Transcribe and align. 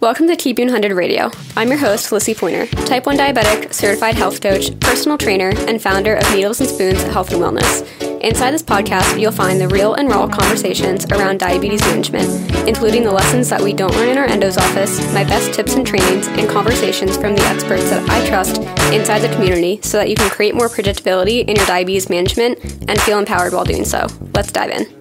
Welcome 0.00 0.28
to 0.28 0.36
Keep 0.36 0.60
100 0.60 0.92
Radio. 0.92 1.32
I'm 1.56 1.70
your 1.70 1.78
host, 1.78 2.12
Lissie 2.12 2.32
Pointer, 2.32 2.66
type 2.86 3.04
1 3.04 3.18
diabetic, 3.18 3.72
certified 3.74 4.14
health 4.14 4.40
coach, 4.40 4.78
personal 4.78 5.18
trainer, 5.18 5.52
and 5.66 5.82
founder 5.82 6.14
of 6.14 6.22
Needles 6.32 6.60
and 6.60 6.70
Spoons 6.70 7.02
Health 7.02 7.32
and 7.32 7.42
Wellness. 7.42 8.20
Inside 8.20 8.52
this 8.52 8.62
podcast, 8.62 9.20
you'll 9.20 9.32
find 9.32 9.60
the 9.60 9.66
real 9.66 9.94
and 9.94 10.08
raw 10.08 10.28
conversations 10.28 11.04
around 11.06 11.40
diabetes 11.40 11.80
management, 11.80 12.28
including 12.68 13.02
the 13.02 13.10
lessons 13.10 13.48
that 13.48 13.60
we 13.60 13.72
don't 13.72 13.92
learn 13.96 14.10
in 14.10 14.18
our 14.18 14.26
endo's 14.26 14.56
office, 14.56 15.00
my 15.12 15.24
best 15.24 15.52
tips 15.52 15.74
and 15.74 15.84
trainings, 15.84 16.28
and 16.28 16.48
conversations 16.48 17.16
from 17.16 17.34
the 17.34 17.42
experts 17.42 17.90
that 17.90 18.08
I 18.08 18.24
trust 18.28 18.58
inside 18.92 19.18
the 19.18 19.34
community 19.34 19.80
so 19.82 19.98
that 19.98 20.08
you 20.08 20.14
can 20.14 20.30
create 20.30 20.54
more 20.54 20.68
predictability 20.68 21.40
in 21.40 21.56
your 21.56 21.66
diabetes 21.66 22.08
management 22.08 22.60
and 22.88 23.00
feel 23.00 23.18
empowered 23.18 23.52
while 23.52 23.64
doing 23.64 23.84
so. 23.84 24.06
Let's 24.32 24.52
dive 24.52 24.70
in. 24.70 24.97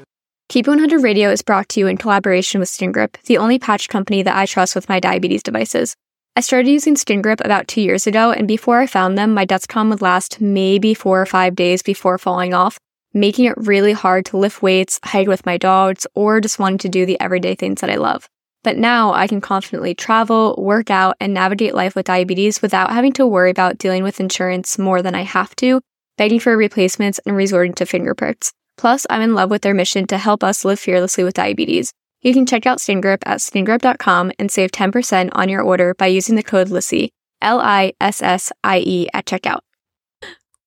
Keep 0.49 0.67
100 0.67 1.03
Radio 1.03 1.29
is 1.29 1.41
brought 1.41 1.67
to 1.67 1.81
you 1.81 1.87
in 1.87 1.97
collaboration 1.97 2.61
with 2.61 2.69
SkinGrip, 2.69 3.21
the 3.23 3.37
only 3.37 3.59
patch 3.59 3.89
company 3.89 4.23
that 4.23 4.37
I 4.37 4.45
trust 4.45 4.75
with 4.75 4.87
my 4.87 4.97
diabetes 4.97 5.43
devices. 5.43 5.93
I 6.37 6.39
started 6.39 6.69
using 6.69 6.95
SkinGrip 6.95 7.43
about 7.43 7.67
two 7.67 7.81
years 7.81 8.07
ago, 8.07 8.31
and 8.31 8.47
before 8.47 8.79
I 8.79 8.87
found 8.87 9.17
them, 9.17 9.33
my 9.33 9.45
Dexcom 9.45 9.89
would 9.89 10.01
last 10.01 10.39
maybe 10.39 10.93
four 10.93 11.21
or 11.21 11.25
five 11.25 11.53
days 11.53 11.83
before 11.83 12.17
falling 12.17 12.53
off, 12.53 12.79
making 13.13 13.43
it 13.43 13.57
really 13.57 13.91
hard 13.91 14.25
to 14.27 14.37
lift 14.37 14.61
weights, 14.61 15.01
hike 15.03 15.27
with 15.27 15.45
my 15.45 15.57
dogs, 15.57 16.07
or 16.15 16.39
just 16.39 16.59
wanting 16.59 16.77
to 16.77 16.87
do 16.87 17.05
the 17.05 17.19
everyday 17.19 17.53
things 17.53 17.81
that 17.81 17.89
I 17.89 17.95
love. 17.95 18.29
But 18.63 18.77
now 18.77 19.11
I 19.11 19.27
can 19.27 19.41
confidently 19.41 19.95
travel, 19.95 20.55
work 20.57 20.89
out, 20.89 21.17
and 21.19 21.33
navigate 21.33 21.75
life 21.75 21.93
with 21.93 22.05
diabetes 22.05 22.61
without 22.61 22.91
having 22.91 23.11
to 23.13 23.27
worry 23.27 23.51
about 23.51 23.79
dealing 23.79 24.03
with 24.03 24.21
insurance 24.21 24.79
more 24.79 25.01
than 25.01 25.13
I 25.13 25.23
have 25.23 25.53
to, 25.57 25.81
begging 26.17 26.39
for 26.39 26.55
replacements, 26.55 27.19
and 27.25 27.35
resorting 27.35 27.73
to 27.73 27.85
finger 27.85 28.15
pricks. 28.15 28.53
Plus, 28.77 29.05
I'm 29.09 29.21
in 29.21 29.33
love 29.33 29.49
with 29.49 29.63
their 29.63 29.73
mission 29.73 30.07
to 30.07 30.17
help 30.17 30.43
us 30.43 30.63
live 30.63 30.79
fearlessly 30.79 31.23
with 31.23 31.33
diabetes. 31.33 31.91
You 32.21 32.33
can 32.33 32.45
check 32.45 32.65
out 32.65 32.79
SkinGrip 32.79 33.23
at 33.25 33.39
skingrip.com 33.39 34.31
and 34.39 34.51
save 34.51 34.71
10% 34.71 35.29
on 35.33 35.49
your 35.49 35.61
order 35.61 35.93
by 35.93 36.07
using 36.07 36.35
the 36.35 36.43
code 36.43 36.69
LISSIE, 36.69 37.11
L 37.41 37.59
I 37.59 37.93
S 38.01 38.21
S 38.21 38.51
I 38.63 38.79
E, 38.79 39.07
at 39.13 39.25
checkout. 39.25 39.59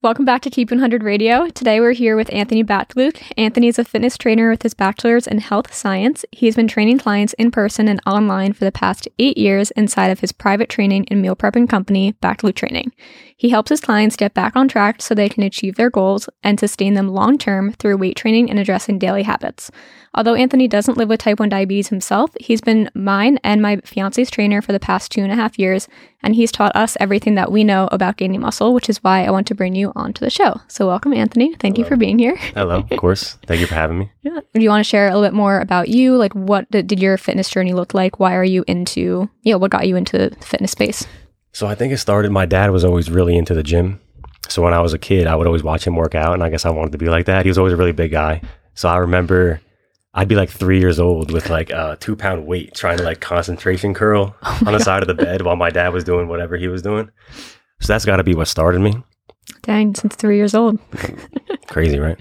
Welcome 0.03 0.25
back 0.25 0.41
to 0.43 0.51
Keep 0.51 0.70
100 0.70 1.03
Radio. 1.03 1.51
Today 1.51 1.79
we're 1.79 1.93
here 1.93 2.17
with 2.17 2.33
Anthony 2.33 2.65
Baklouk. 2.65 3.23
Anthony 3.37 3.69
is 3.69 3.79
a 3.79 3.84
fitness 3.84 4.17
trainer 4.17 4.48
with 4.48 4.62
his 4.62 4.73
bachelor's 4.73 5.27
in 5.27 5.41
health 5.41 5.75
science. 5.75 6.25
He's 6.33 6.56
been 6.56 6.69
training 6.69 7.01
clients 7.01 7.34
in 7.34 7.51
person 7.51 7.87
and 7.87 8.01
online 8.06 8.55
for 8.55 8.65
the 8.65 8.73
past 8.73 9.06
eight 9.19 9.37
years 9.37 9.71
inside 9.73 10.11
of 10.11 10.21
his 10.21 10.33
private 10.33 10.71
training 10.71 11.05
and 11.11 11.21
meal 11.21 11.37
prepping 11.37 11.69
company, 11.69 12.15
Baklouk 12.23 12.55
Training. 12.55 12.95
He 13.37 13.51
helps 13.51 13.69
his 13.69 13.83
clients 13.83 14.17
get 14.17 14.33
back 14.33 14.56
on 14.56 14.69
track 14.69 15.03
so 15.03 15.15
they 15.15 15.28
can 15.28 15.43
achieve 15.43 15.77
their 15.77 15.91
goals 15.91 16.31
and 16.43 16.59
sustain 16.59 16.95
them 16.95 17.09
long 17.09 17.37
term 17.37 17.73
through 17.73 17.98
weight 17.98 18.17
training 18.17 18.48
and 18.48 18.59
addressing 18.59 18.98
daily 18.98 19.25
habits. 19.25 19.71
Although 20.15 20.34
Anthony 20.34 20.67
doesn't 20.67 20.98
live 20.98 21.09
with 21.09 21.21
type 21.21 21.39
1 21.39 21.48
diabetes 21.48 21.89
himself, 21.89 22.33
he's 22.41 22.61
been 22.61 22.91
mine 22.95 23.39
and 23.45 23.62
my 23.62 23.77
fiance's 23.84 24.31
trainer 24.31 24.61
for 24.61 24.73
the 24.73 24.81
past 24.81 25.12
two 25.12 25.23
and 25.23 25.31
a 25.31 25.37
half 25.37 25.59
years, 25.59 25.89
and 26.23 26.34
he's 26.34 26.51
taught 26.51 26.75
us 26.75 26.97
everything 27.01 27.37
that 27.37 27.53
we 27.53 27.65
know 27.65 27.89
about 27.93 28.17
gaining 28.17 28.41
muscle, 28.41 28.75
which 28.75 28.89
is 28.91 29.03
why 29.05 29.25
I 29.25 29.31
want 29.31 29.47
to 29.47 29.55
bring 29.55 29.75
you 29.75 29.89
onto 29.96 30.24
the 30.24 30.30
show. 30.30 30.60
So, 30.69 30.86
welcome, 30.86 31.12
Anthony. 31.12 31.55
Thank 31.55 31.77
Hello. 31.77 31.84
you 31.84 31.88
for 31.88 31.96
being 31.96 32.19
here. 32.19 32.36
Hello, 32.55 32.86
of 32.91 32.98
course. 32.98 33.38
Thank 33.46 33.60
you 33.60 33.66
for 33.66 33.74
having 33.74 33.98
me. 33.98 34.12
Yeah. 34.22 34.41
Do 34.55 34.60
you 34.60 34.69
want 34.69 34.84
to 34.84 34.88
share 34.88 35.06
a 35.06 35.10
little 35.10 35.27
bit 35.27 35.34
more 35.34 35.60
about 35.60 35.88
you? 35.88 36.16
Like, 36.16 36.34
what 36.34 36.70
did, 36.70 36.86
did 36.86 37.00
your 37.00 37.16
fitness 37.16 37.48
journey 37.48 37.72
look 37.72 37.94
like? 37.94 38.19
Why 38.20 38.34
are 38.34 38.44
you 38.44 38.64
into, 38.66 39.28
you 39.42 39.52
know, 39.52 39.58
what 39.58 39.70
got 39.70 39.86
you 39.86 39.97
into 39.97 40.19
the 40.19 40.36
fitness 40.44 40.72
space? 40.72 41.06
So 41.52 41.66
I 41.66 41.74
think 41.74 41.92
it 41.92 41.98
started. 41.98 42.30
My 42.30 42.47
dad 42.47 42.70
was 42.70 42.84
always 42.84 43.10
really 43.10 43.36
into 43.36 43.55
the 43.55 43.62
gym. 43.62 44.00
So 44.48 44.62
when 44.62 44.74
I 44.74 44.80
was 44.80 44.92
a 44.92 44.98
kid, 44.98 45.27
I 45.27 45.36
would 45.36 45.47
always 45.47 45.62
watch 45.62 45.86
him 45.86 45.97
work 45.97 46.14
out, 46.14 46.34
and 46.34 46.42
I 46.42 46.50
guess 46.50 46.64
I 46.64 46.70
wanted 46.70 46.92
to 46.92 46.98
be 46.98 47.08
like 47.08 47.27
that. 47.27 47.44
He 47.44 47.50
was 47.50 47.58
always 47.58 47.72
a 47.72 47.77
really 47.77 47.92
big 47.92 48.10
guy. 48.10 48.42
So 48.75 48.88
I 48.88 48.97
remember 48.98 49.60
I'd 50.12 50.28
be 50.28 50.34
like 50.34 50.50
three 50.50 50.80
years 50.80 50.98
old 50.98 51.30
with 51.30 51.50
like 51.50 51.70
a 51.70 51.97
two 52.00 52.16
pound 52.16 52.47
weight 52.47 52.75
trying 52.75 52.98
to 52.98 53.04
like 53.04 53.20
concentration 53.20 53.94
curl 53.94 54.34
Oh 54.42 54.62
on 54.66 54.72
the 54.72 54.80
side 54.80 55.02
of 55.02 55.06
the 55.06 55.14
bed 55.14 55.42
while 55.42 55.56
my 55.56 55.70
dad 55.70 55.92
was 55.92 56.02
doing 56.02 56.27
whatever 56.28 56.56
he 56.56 56.66
was 56.69 56.82
doing. 56.82 57.10
So 57.80 57.92
that's 57.92 58.04
got 58.04 58.16
to 58.16 58.25
be 58.25 58.34
what 58.34 58.48
started 58.48 58.80
me. 58.80 59.02
Dang, 59.62 59.94
since 59.94 60.14
three 60.16 60.36
years 60.36 60.55
old. 60.55 60.78
Crazy, 61.69 61.98
right? 61.98 62.19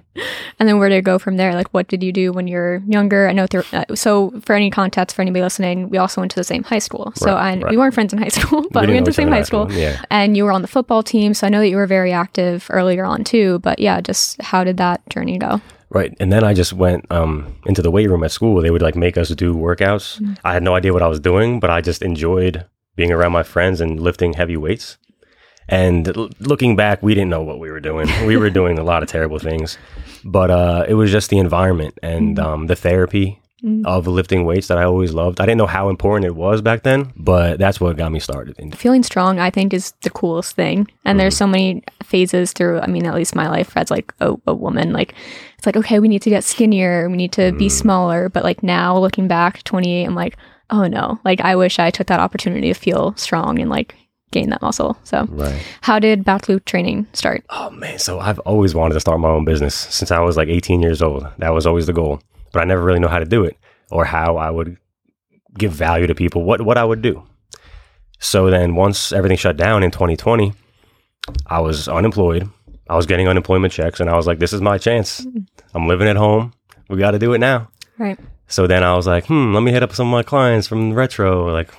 And 0.59 0.67
then 0.67 0.77
where 0.77 0.89
did 0.89 0.97
it 0.97 1.03
go 1.03 1.17
from 1.17 1.37
there? 1.37 1.53
Like, 1.55 1.69
what 1.69 1.87
did 1.87 2.03
you 2.03 2.11
do 2.11 2.31
when 2.31 2.47
you're 2.47 2.83
younger? 2.87 3.27
I 3.27 3.31
know. 3.31 3.47
There, 3.47 3.63
uh, 3.71 3.95
so, 3.95 4.31
for 4.41 4.55
any 4.55 4.69
context 4.69 5.15
for 5.15 5.21
anybody 5.21 5.41
listening, 5.41 5.89
we 5.89 5.97
also 5.97 6.21
went 6.21 6.31
to 6.31 6.35
the 6.35 6.43
same 6.43 6.63
high 6.63 6.79
school. 6.79 7.13
So, 7.15 7.33
Right, 7.33 7.57
I 7.57 7.61
right. 7.61 7.71
we 7.71 7.77
weren't 7.77 7.93
friends 7.93 8.13
in 8.13 8.19
high 8.19 8.27
school, 8.39 8.65
but 8.71 8.81
we, 8.81 8.87
didn't 8.87 8.95
went 8.95 9.05
to 9.05 9.11
the 9.11 9.15
same 9.15 9.29
high 9.29 9.43
school. 9.43 9.71
Yeah. 9.71 10.01
And 10.11 10.35
you 10.35 10.43
were 10.43 10.51
on 10.51 10.61
the 10.61 10.67
football 10.67 11.01
team, 11.01 11.33
so 11.33 11.47
I 11.47 11.49
know 11.49 11.59
that 11.59 11.69
you 11.69 11.77
were 11.77 11.87
very 11.87 12.11
active 12.11 12.67
earlier 12.69 13.05
on 13.05 13.23
too. 13.23 13.59
But 13.59 13.79
yeah, 13.79 14.01
just 14.01 14.41
how 14.41 14.63
did 14.63 14.77
that 14.77 15.07
journey 15.09 15.37
go? 15.37 15.61
Right. 15.89 16.15
And 16.19 16.31
then 16.31 16.43
I 16.43 16.53
just 16.53 16.73
went 16.73 17.11
um, 17.11 17.55
into 17.65 17.81
the 17.81 17.89
weight 17.89 18.09
room 18.09 18.23
at 18.23 18.31
school. 18.31 18.61
They 18.61 18.69
would 18.69 18.81
like 18.81 18.95
make 18.95 19.17
us 19.17 19.29
do 19.29 19.55
workouts. 19.55 20.19
Mm-hmm. 20.19 20.33
I 20.43 20.53
had 20.53 20.61
no 20.63 20.75
idea 20.75 20.93
what 20.93 21.01
I 21.01 21.07
was 21.07 21.19
doing, 21.19 21.59
but 21.59 21.69
I 21.69 21.81
just 21.81 22.01
enjoyed 22.03 22.65
being 22.95 23.11
around 23.11 23.31
my 23.31 23.43
friends 23.43 23.81
and 23.81 23.99
lifting 23.99 24.33
heavy 24.33 24.57
weights. 24.57 24.97
And 25.69 26.07
l- 26.17 26.29
looking 26.39 26.75
back, 26.75 27.01
we 27.03 27.13
didn't 27.13 27.29
know 27.29 27.41
what 27.43 27.59
we 27.59 27.69
were 27.71 27.79
doing. 27.79 28.07
We 28.25 28.35
were 28.37 28.49
doing 28.49 28.79
a 28.79 28.83
lot 28.83 29.03
of 29.03 29.09
terrible 29.09 29.39
things, 29.39 29.77
but 30.25 30.49
uh, 30.51 30.85
it 30.87 30.95
was 30.95 31.11
just 31.11 31.29
the 31.29 31.37
environment 31.37 31.97
and 32.03 32.37
um, 32.39 32.67
the 32.67 32.75
therapy 32.75 33.39
Mm. 33.61 33.85
of 33.85 34.07
lifting 34.07 34.45
weights 34.45 34.67
that 34.67 34.77
I 34.77 34.85
always 34.85 35.11
loved. 35.13 35.41
I 35.41 35.45
didn't 35.45 35.57
know 35.57 35.67
how 35.67 35.89
important 35.89 36.23
it 36.25 36.33
was 36.33 36.61
back 36.61 36.83
then, 36.83 37.11
but 37.17 37.59
that's 37.59 37.81
what 37.81 37.97
got 37.97 38.09
me 38.09 38.21
started. 38.21 38.57
And 38.57 38.73
Feeling 38.73 39.03
strong, 39.03 39.37
I 39.37 39.49
think, 39.49 39.73
is 39.73 39.91
the 40.01 40.09
coolest 40.09 40.55
thing. 40.55 40.87
And 41.03 41.19
there's 41.19 41.35
so 41.35 41.45
many 41.45 41.83
phases 42.01 42.53
through. 42.53 42.79
I 42.79 42.87
mean, 42.87 43.05
at 43.05 43.13
least 43.13 43.35
my 43.35 43.49
life 43.49 43.75
as 43.75 43.91
like 43.91 44.13
a, 44.21 44.33
a 44.47 44.53
woman, 44.53 44.93
like 44.93 45.13
it's 45.57 45.65
like 45.65 45.75
okay, 45.75 45.99
we 45.99 46.07
need 46.07 46.21
to 46.21 46.29
get 46.29 46.45
skinnier, 46.45 47.09
we 47.09 47.17
need 47.17 47.33
to 47.33 47.51
be 47.51 47.67
smaller. 47.67 48.29
But 48.29 48.45
like 48.45 48.63
now, 48.63 48.97
looking 48.97 49.27
back, 49.27 49.61
28, 49.65 50.05
I'm 50.05 50.15
like, 50.15 50.37
oh 50.69 50.87
no, 50.87 51.19
like 51.25 51.41
I 51.41 51.57
wish 51.57 51.79
I 51.79 51.91
took 51.91 52.07
that 52.07 52.21
opportunity 52.21 52.69
to 52.71 52.79
feel 52.79 53.13
strong 53.17 53.59
and 53.59 53.69
like 53.69 53.93
gain 54.31 54.49
that 54.49 54.61
muscle. 54.61 54.97
So, 55.03 55.25
right. 55.29 55.61
how 55.81 55.99
did 55.99 56.23
Baklouk 56.23 56.65
training 56.65 57.07
start? 57.13 57.43
Oh 57.49 57.69
man, 57.71 57.99
so 57.99 58.19
I've 58.19 58.39
always 58.39 58.75
wanted 58.75 58.93
to 58.93 58.99
start 58.99 59.19
my 59.19 59.29
own 59.29 59.45
business 59.45 59.75
since 59.75 60.11
I 60.11 60.19
was 60.19 60.37
like 60.37 60.47
18 60.47 60.81
years 60.81 61.01
old. 61.01 61.27
That 61.37 61.49
was 61.49 61.65
always 61.65 61.87
the 61.87 61.93
goal, 61.93 62.21
but 62.51 62.61
I 62.61 62.65
never 62.65 62.83
really 62.83 62.99
know 62.99 63.07
how 63.07 63.19
to 63.19 63.25
do 63.25 63.43
it 63.43 63.57
or 63.91 64.05
how 64.05 64.37
I 64.37 64.49
would 64.49 64.77
give 65.57 65.71
value 65.71 66.07
to 66.07 66.15
people. 66.15 66.43
What 66.43 66.61
what 66.61 66.77
I 66.77 66.83
would 66.83 67.01
do. 67.01 67.23
So 68.19 68.49
then 68.49 68.75
once 68.75 69.11
everything 69.11 69.37
shut 69.37 69.57
down 69.57 69.81
in 69.81 69.91
2020, 69.91 70.53
I 71.47 71.59
was 71.61 71.87
unemployed. 71.87 72.49
I 72.89 72.95
was 72.95 73.05
getting 73.05 73.27
unemployment 73.27 73.71
checks, 73.71 73.99
and 73.99 74.09
I 74.09 74.15
was 74.15 74.27
like, 74.27 74.39
"This 74.39 74.53
is 74.53 74.61
my 74.61 74.77
chance. 74.77 75.25
I'm 75.73 75.87
living 75.87 76.07
at 76.07 76.15
home. 76.15 76.53
We 76.89 76.97
got 76.97 77.11
to 77.11 77.19
do 77.19 77.33
it 77.33 77.39
now." 77.39 77.69
Right. 77.97 78.19
So 78.47 78.65
then 78.65 78.83
I 78.83 78.95
was 78.95 79.05
like, 79.05 79.27
"Hmm, 79.27 79.53
let 79.53 79.61
me 79.61 79.71
hit 79.71 79.83
up 79.83 79.93
some 79.93 80.07
of 80.07 80.11
my 80.11 80.23
clients 80.23 80.67
from 80.67 80.93
Retro." 80.93 81.51
Like, 81.51 81.69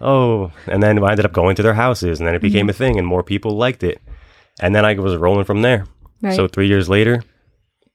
oh, 0.00 0.52
and 0.66 0.82
then 0.82 1.02
I 1.02 1.10
ended 1.10 1.24
up 1.26 1.32
going 1.32 1.56
to 1.56 1.62
their 1.62 1.74
houses, 1.74 2.18
and 2.20 2.26
then 2.26 2.34
it 2.34 2.42
became 2.42 2.68
a 2.68 2.72
thing, 2.72 2.98
and 2.98 3.06
more 3.06 3.22
people 3.22 3.52
liked 3.56 3.82
it, 3.82 4.00
and 4.60 4.74
then 4.74 4.84
I 4.84 4.94
was 4.94 5.16
rolling 5.16 5.44
from 5.44 5.62
there. 5.62 5.86
Right. 6.22 6.34
So 6.36 6.48
three 6.48 6.66
years 6.68 6.88
later, 6.88 7.22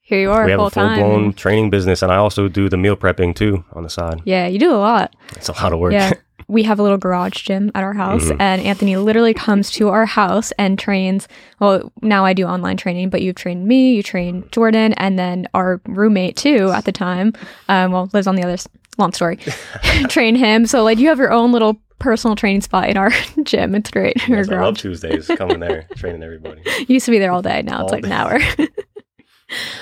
Here 0.01 0.21
you 0.21 0.31
are, 0.31 0.45
we 0.45 0.51
have 0.51 0.59
full 0.59 0.67
a 0.67 0.71
full 0.71 0.83
time. 0.83 0.99
blown 0.99 1.33
training 1.33 1.69
business, 1.69 2.01
and 2.01 2.11
I 2.11 2.17
also 2.17 2.47
do 2.47 2.69
the 2.69 2.77
meal 2.77 2.95
prepping 2.95 3.35
too 3.35 3.63
on 3.73 3.83
the 3.83 3.89
side. 3.89 4.21
Yeah, 4.25 4.47
you 4.47 4.59
do 4.59 4.71
a 4.71 4.77
lot. 4.77 5.15
It's 5.35 5.49
a 5.49 5.53
lot 5.53 5.73
of 5.73 5.79
work. 5.79 5.93
Yeah. 5.93 6.11
We 6.47 6.63
have 6.63 6.79
a 6.79 6.83
little 6.83 6.97
garage 6.97 7.43
gym 7.43 7.71
at 7.75 7.83
our 7.83 7.93
house, 7.93 8.25
Mm-hmm. 8.25 8.41
and 8.41 8.61
Anthony 8.63 8.97
literally 8.97 9.33
comes 9.33 9.71
to 9.71 9.87
our 9.87 10.05
house 10.05 10.51
and 10.57 10.77
trains. 10.77 11.29
Well, 11.61 11.93
now 12.01 12.25
I 12.25 12.33
do 12.33 12.43
online 12.45 12.75
training, 12.75 13.09
but 13.09 13.21
you've 13.21 13.37
trained 13.37 13.65
me, 13.65 13.93
you 13.95 14.03
trained 14.03 14.51
Jordan, 14.51 14.91
and 14.97 15.17
then 15.17 15.47
our 15.53 15.79
roommate 15.87 16.35
too 16.35 16.69
at 16.71 16.83
the 16.83 16.91
time. 16.91 17.31
Um, 17.69 17.93
well, 17.93 18.09
lives 18.11 18.27
on 18.27 18.35
the 18.35 18.43
other 18.43 18.57
long 18.97 19.13
story. 19.13 19.37
train 20.09 20.35
him. 20.35 20.65
So 20.65 20.83
like 20.83 20.97
you 20.99 21.07
have 21.09 21.19
your 21.19 21.31
own 21.31 21.51
little 21.51 21.81
personal 21.99 22.35
training 22.35 22.61
spot 22.61 22.89
in 22.89 22.97
our 22.97 23.11
gym. 23.43 23.75
It's 23.75 23.91
great. 23.91 24.15
Yes, 24.27 24.49
I 24.49 24.59
love. 24.61 24.77
Tuesdays 24.77 25.27
coming 25.27 25.59
there, 25.59 25.87
training 25.95 26.23
everybody. 26.23 26.61
Used 26.87 27.05
to 27.05 27.11
be 27.11 27.19
there 27.19 27.31
all 27.31 27.41
day. 27.41 27.61
Now 27.61 27.83
it's 27.83 27.91
All 27.93 27.97
like 27.97 28.05
an 28.05 28.11
hour. 28.11 28.39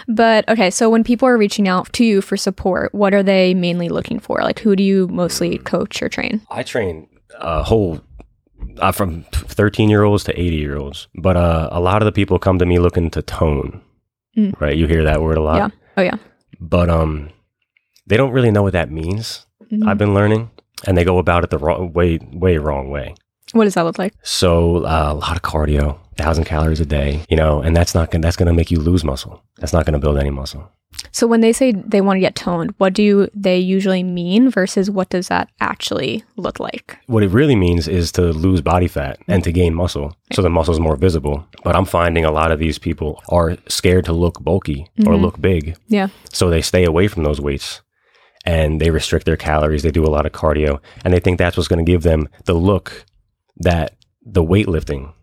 but 0.08 0.48
okay, 0.50 0.70
so 0.72 0.90
when 0.90 1.04
people 1.04 1.28
are 1.28 1.38
reaching 1.38 1.68
out 1.68 1.92
to 1.94 2.04
you 2.06 2.22
for 2.22 2.38
support, 2.38 2.94
what 2.94 3.14
are 3.14 3.24
they 3.24 3.54
mainly 3.54 3.90
looking 3.90 4.20
for? 4.20 4.40
Like 4.42 4.60
who 4.60 4.76
do 4.76 4.84
you 4.84 5.08
mostly 5.08 5.58
coach 5.60 6.02
or 6.02 6.10
train? 6.10 6.42
I 6.50 6.64
train 6.64 7.08
a 7.36 7.64
whole 7.64 8.02
uh, 8.80 8.92
from 8.92 9.24
13 9.32 9.90
year 9.90 10.04
olds 10.04 10.24
to 10.26 10.40
80 10.40 10.56
year 10.56 10.78
olds, 10.78 11.08
but 11.16 11.38
uh, 11.38 11.70
a 11.72 11.80
lot 11.80 12.02
of 12.02 12.06
the 12.06 12.12
people 12.12 12.40
come 12.40 12.60
to 12.60 12.66
me 12.66 12.80
looking 12.80 13.10
to 13.12 13.22
tone. 13.22 13.82
Mm. 14.38 14.60
Right, 14.60 14.78
you 14.78 14.88
hear 14.88 15.04
that 15.04 15.22
word 15.22 15.38
a 15.38 15.42
lot. 15.42 15.58
Yeah. 15.58 15.70
Oh 15.98 16.02
yeah. 16.02 16.18
but 16.60 16.90
um, 16.90 17.30
they 18.10 18.18
don't 18.18 18.32
really 18.32 18.52
know 18.52 18.64
what 18.64 18.74
that 18.74 18.92
means. 18.92 19.46
Mhm. 19.72 19.88
I've 19.88 19.98
been 19.98 20.14
learning, 20.14 20.50
and 20.86 20.98
they 20.98 21.04
go 21.06 21.18
about 21.20 21.44
it 21.44 21.50
the 21.50 21.58
wrong 21.58 21.94
way, 21.94 22.20
way 22.34 22.58
wrong 22.58 22.90
way. 22.90 23.16
What 23.54 23.64
does 23.64 23.74
that 23.76 23.84
look 23.86 23.98
like? 23.98 24.14
So 24.24 24.78
uh, 24.86 25.10
a 25.12 25.16
lot 25.16 25.36
of 25.36 25.42
cardio, 25.42 25.98
thousand 26.18 26.44
calories 26.46 26.80
a 26.80 26.86
day, 26.86 27.22
you 27.30 27.38
know, 27.38 27.62
and 27.62 27.76
that's 27.76 27.96
not 27.96 28.12
gonna, 28.12 28.22
that's 28.22 28.36
going 28.36 28.48
to 28.48 28.54
make 28.54 28.70
you 28.70 28.80
lose 28.80 29.04
muscle. 29.04 29.42
That's 29.58 29.74
not 29.74 29.86
going 29.86 29.94
to 29.94 30.00
build 30.00 30.18
any 30.20 30.30
muscle. 30.30 30.70
So 31.12 31.26
when 31.28 31.42
they 31.42 31.52
say 31.54 31.72
they 31.72 32.02
want 32.02 32.18
to 32.18 32.20
get 32.20 32.36
toned, 32.36 32.74
what 32.78 32.94
do 32.94 33.28
they 33.34 33.58
usually 33.58 34.04
mean 34.04 34.50
versus 34.52 34.90
what 34.92 35.10
does 35.10 35.28
that 35.30 35.50
actually 35.62 36.24
look 36.36 36.60
like? 36.60 36.98
What 37.08 37.24
it 37.24 37.30
really 37.30 37.56
means 37.56 37.88
is 37.88 38.12
to 38.14 38.22
lose 38.34 38.62
body 38.62 38.88
fat 38.88 39.18
and 39.28 39.44
to 39.44 39.52
gain 39.52 39.74
muscle, 39.74 40.16
so 40.34 40.42
the 40.44 40.50
muscle 40.50 40.74
is 40.74 40.80
more 40.80 40.96
visible. 40.96 41.46
But 41.64 41.76
I'm 41.76 41.86
finding 41.86 42.26
a 42.26 42.32
lot 42.32 42.52
of 42.52 42.60
these 42.60 42.78
people 42.78 43.22
are 43.30 43.58
scared 43.68 44.06
to 44.06 44.14
look 44.14 44.44
bulky 44.44 44.88
or 45.08 45.14
Mhm. 45.14 45.22
look 45.22 45.42
big, 45.42 45.76
Yeah. 45.88 46.08
so 46.34 46.50
they 46.50 46.62
stay 46.62 46.84
away 46.86 47.08
from 47.08 47.24
those 47.24 47.40
weights. 47.42 47.82
And 48.46 48.80
they 48.80 48.90
restrict 48.90 49.26
their 49.26 49.38
calories. 49.38 49.84
They 49.84 49.92
do 49.92 50.06
a 50.06 50.10
lot 50.10 50.26
of 50.26 50.32
cardio, 50.32 50.80
and 51.04 51.14
they 51.14 51.20
think 51.20 51.38
that's 51.38 51.58
what's 51.58 51.68
going 51.68 51.84
to 51.84 51.90
give 51.92 52.04
them 52.04 52.30
the 52.46 52.54
look 52.54 53.06
that 53.58 53.96
the 54.26 54.44
weightlifting 54.44 55.14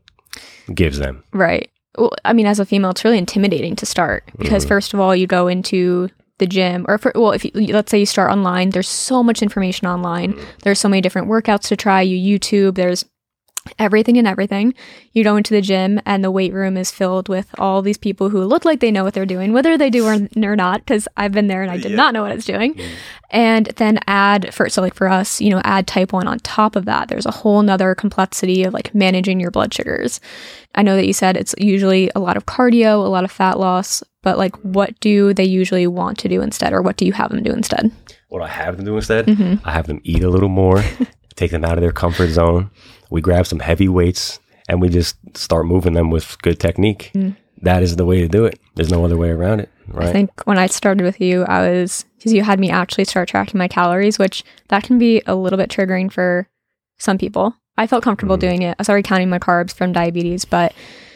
gives 0.74 0.98
them. 0.98 1.22
Right. 1.32 1.70
Well, 1.96 2.12
I 2.24 2.32
mean, 2.32 2.46
as 2.46 2.58
a 2.60 2.66
female, 2.66 2.90
it's 2.90 3.04
really 3.04 3.18
intimidating 3.18 3.74
to 3.76 3.86
start 3.86 4.24
because 4.38 4.64
Mhm. 4.64 4.68
first 4.68 4.92
of 4.94 5.00
all, 5.00 5.14
you 5.16 5.26
go 5.26 5.48
into 5.48 6.08
the 6.38 6.46
gym, 6.46 6.84
or 6.88 6.98
for, 6.98 7.12
well, 7.14 7.30
if 7.32 7.44
you, 7.46 7.50
let's 7.54 7.90
say 7.90 7.98
you 7.98 8.04
start 8.04 8.30
online, 8.30 8.68
there's 8.70 8.88
so 8.88 9.22
much 9.22 9.42
information 9.42 9.86
online. 9.88 10.34
Mm-hmm. 10.34 10.44
There's 10.64 10.78
so 10.78 10.88
many 10.88 11.00
different 11.00 11.28
workouts 11.28 11.68
to 11.68 11.76
try. 11.76 12.02
You 12.02 12.38
YouTube. 12.38 12.74
There's 12.74 13.06
everything 13.78 14.16
and 14.18 14.26
everything. 14.26 14.74
You 15.12 15.24
go 15.24 15.36
into 15.36 15.54
the 15.54 15.60
gym, 15.60 16.00
and 16.06 16.22
the 16.22 16.30
weight 16.30 16.52
room 16.52 16.76
is 16.76 16.90
filled 16.90 17.28
with 17.28 17.48
all 17.58 17.82
these 17.82 17.96
people 17.98 18.28
who 18.28 18.42
look 18.44 18.64
like 18.64 18.80
they 18.80 18.90
know 18.90 19.04
what 19.04 19.14
they're 19.14 19.26
doing, 19.26 19.52
whether 19.52 19.76
they 19.78 19.90
do 19.90 20.06
or, 20.06 20.18
or 20.42 20.56
not. 20.56 20.80
Because 20.80 21.08
I've 21.16 21.32
been 21.32 21.46
there 21.46 21.62
and 21.62 21.70
I 21.70 21.76
did 21.78 21.90
Yeah. 21.92 21.96
not 21.96 22.14
know 22.14 22.22
what 22.22 22.32
I 22.32 22.34
was 22.34 22.44
doing. 22.44 22.78
And 23.30 23.66
then 23.76 23.98
add 24.06 24.54
for 24.54 24.68
so 24.68 24.80
like 24.82 24.94
for 24.94 25.08
us, 25.08 25.40
you 25.40 25.50
know, 25.50 25.60
add 25.64 25.86
type 25.86 26.12
one 26.12 26.28
on 26.28 26.38
top 26.40 26.76
of 26.76 26.84
that. 26.84 27.08
There's 27.08 27.26
a 27.26 27.30
whole 27.32 27.62
nother 27.62 27.94
complexity 27.94 28.62
of 28.64 28.72
like 28.72 28.94
managing 28.94 29.40
your 29.40 29.50
blood 29.50 29.74
sugars. 29.74 30.20
I 30.74 30.82
know 30.82 30.94
that 30.96 31.06
you 31.06 31.12
said 31.12 31.36
it's 31.36 31.54
usually 31.58 32.10
a 32.14 32.20
lot 32.20 32.36
of 32.36 32.46
cardio, 32.46 32.94
a 33.04 33.08
lot 33.08 33.24
of 33.24 33.32
fat 33.32 33.58
loss, 33.58 34.02
but 34.22 34.38
like 34.38 34.54
what 34.62 34.98
do 35.00 35.32
they 35.34 35.44
usually 35.44 35.86
want 35.86 36.18
to 36.18 36.28
do 36.28 36.40
instead, 36.42 36.72
or 36.72 36.82
what 36.82 36.96
do 36.96 37.04
you 37.06 37.12
have 37.14 37.30
them 37.30 37.42
do 37.42 37.50
instead? 37.52 37.90
What 38.28 38.42
I 38.42 38.48
have 38.48 38.76
them 38.76 38.84
do 38.84 38.94
instead, 38.96 39.28
hmm 39.28 39.54
I 39.64 39.72
have 39.72 39.86
them 39.86 40.00
eat 40.04 40.22
a 40.22 40.28
little 40.30 40.48
more, 40.48 40.84
take 41.34 41.50
them 41.50 41.64
out 41.64 41.78
of 41.78 41.80
their 41.80 41.92
comfort 41.92 42.28
zone. 42.28 42.70
We 43.10 43.20
grab 43.20 43.46
some 43.46 43.60
heavy 43.60 43.88
weights 43.88 44.40
and 44.68 44.80
we 44.80 44.88
just 44.88 45.16
start 45.36 45.66
moving 45.66 45.92
them 45.94 46.10
with 46.10 46.40
good 46.42 46.58
technique. 46.60 47.10
Mm. 47.14 47.36
That 47.62 47.82
is 47.82 47.96
the 47.96 48.04
way 48.04 48.20
to 48.20 48.28
do 48.28 48.44
it. 48.44 48.58
There's 48.74 48.90
no 48.90 49.04
other 49.04 49.16
way 49.16 49.30
around 49.30 49.60
it, 49.60 49.70
Right. 49.88 50.08
I 50.08 50.12
think 50.12 50.30
when 50.46 50.58
I 50.58 50.66
started 50.66 51.04
with 51.04 51.20
you, 51.20 51.44
I 51.44 51.70
was 51.70 52.04
because 52.18 52.32
you 52.32 52.42
had 52.42 52.58
me 52.60 52.70
actually 52.70 53.04
start 53.04 53.28
tracking 53.28 53.56
my 53.58 53.68
calories, 53.68 54.18
which 54.18 54.42
that 54.68 54.82
can 54.82 54.98
be 54.98 55.22
a 55.26 55.34
little 55.36 55.56
bit 55.56 55.70
triggering 55.70 56.10
for 56.12 56.48
some 56.98 57.16
people. 57.18 57.54
I 57.78 57.86
felt 57.86 58.02
comfortable 58.02 58.36
Mhm. 58.36 58.40
doing 58.40 58.62
it. 58.62 58.76
I 58.78 58.82
started 58.82 59.04
counting 59.04 59.28
my 59.30 59.38
carbs 59.38 59.72
from 59.72 59.92
diabetes, 59.92 60.44
but 60.44 60.72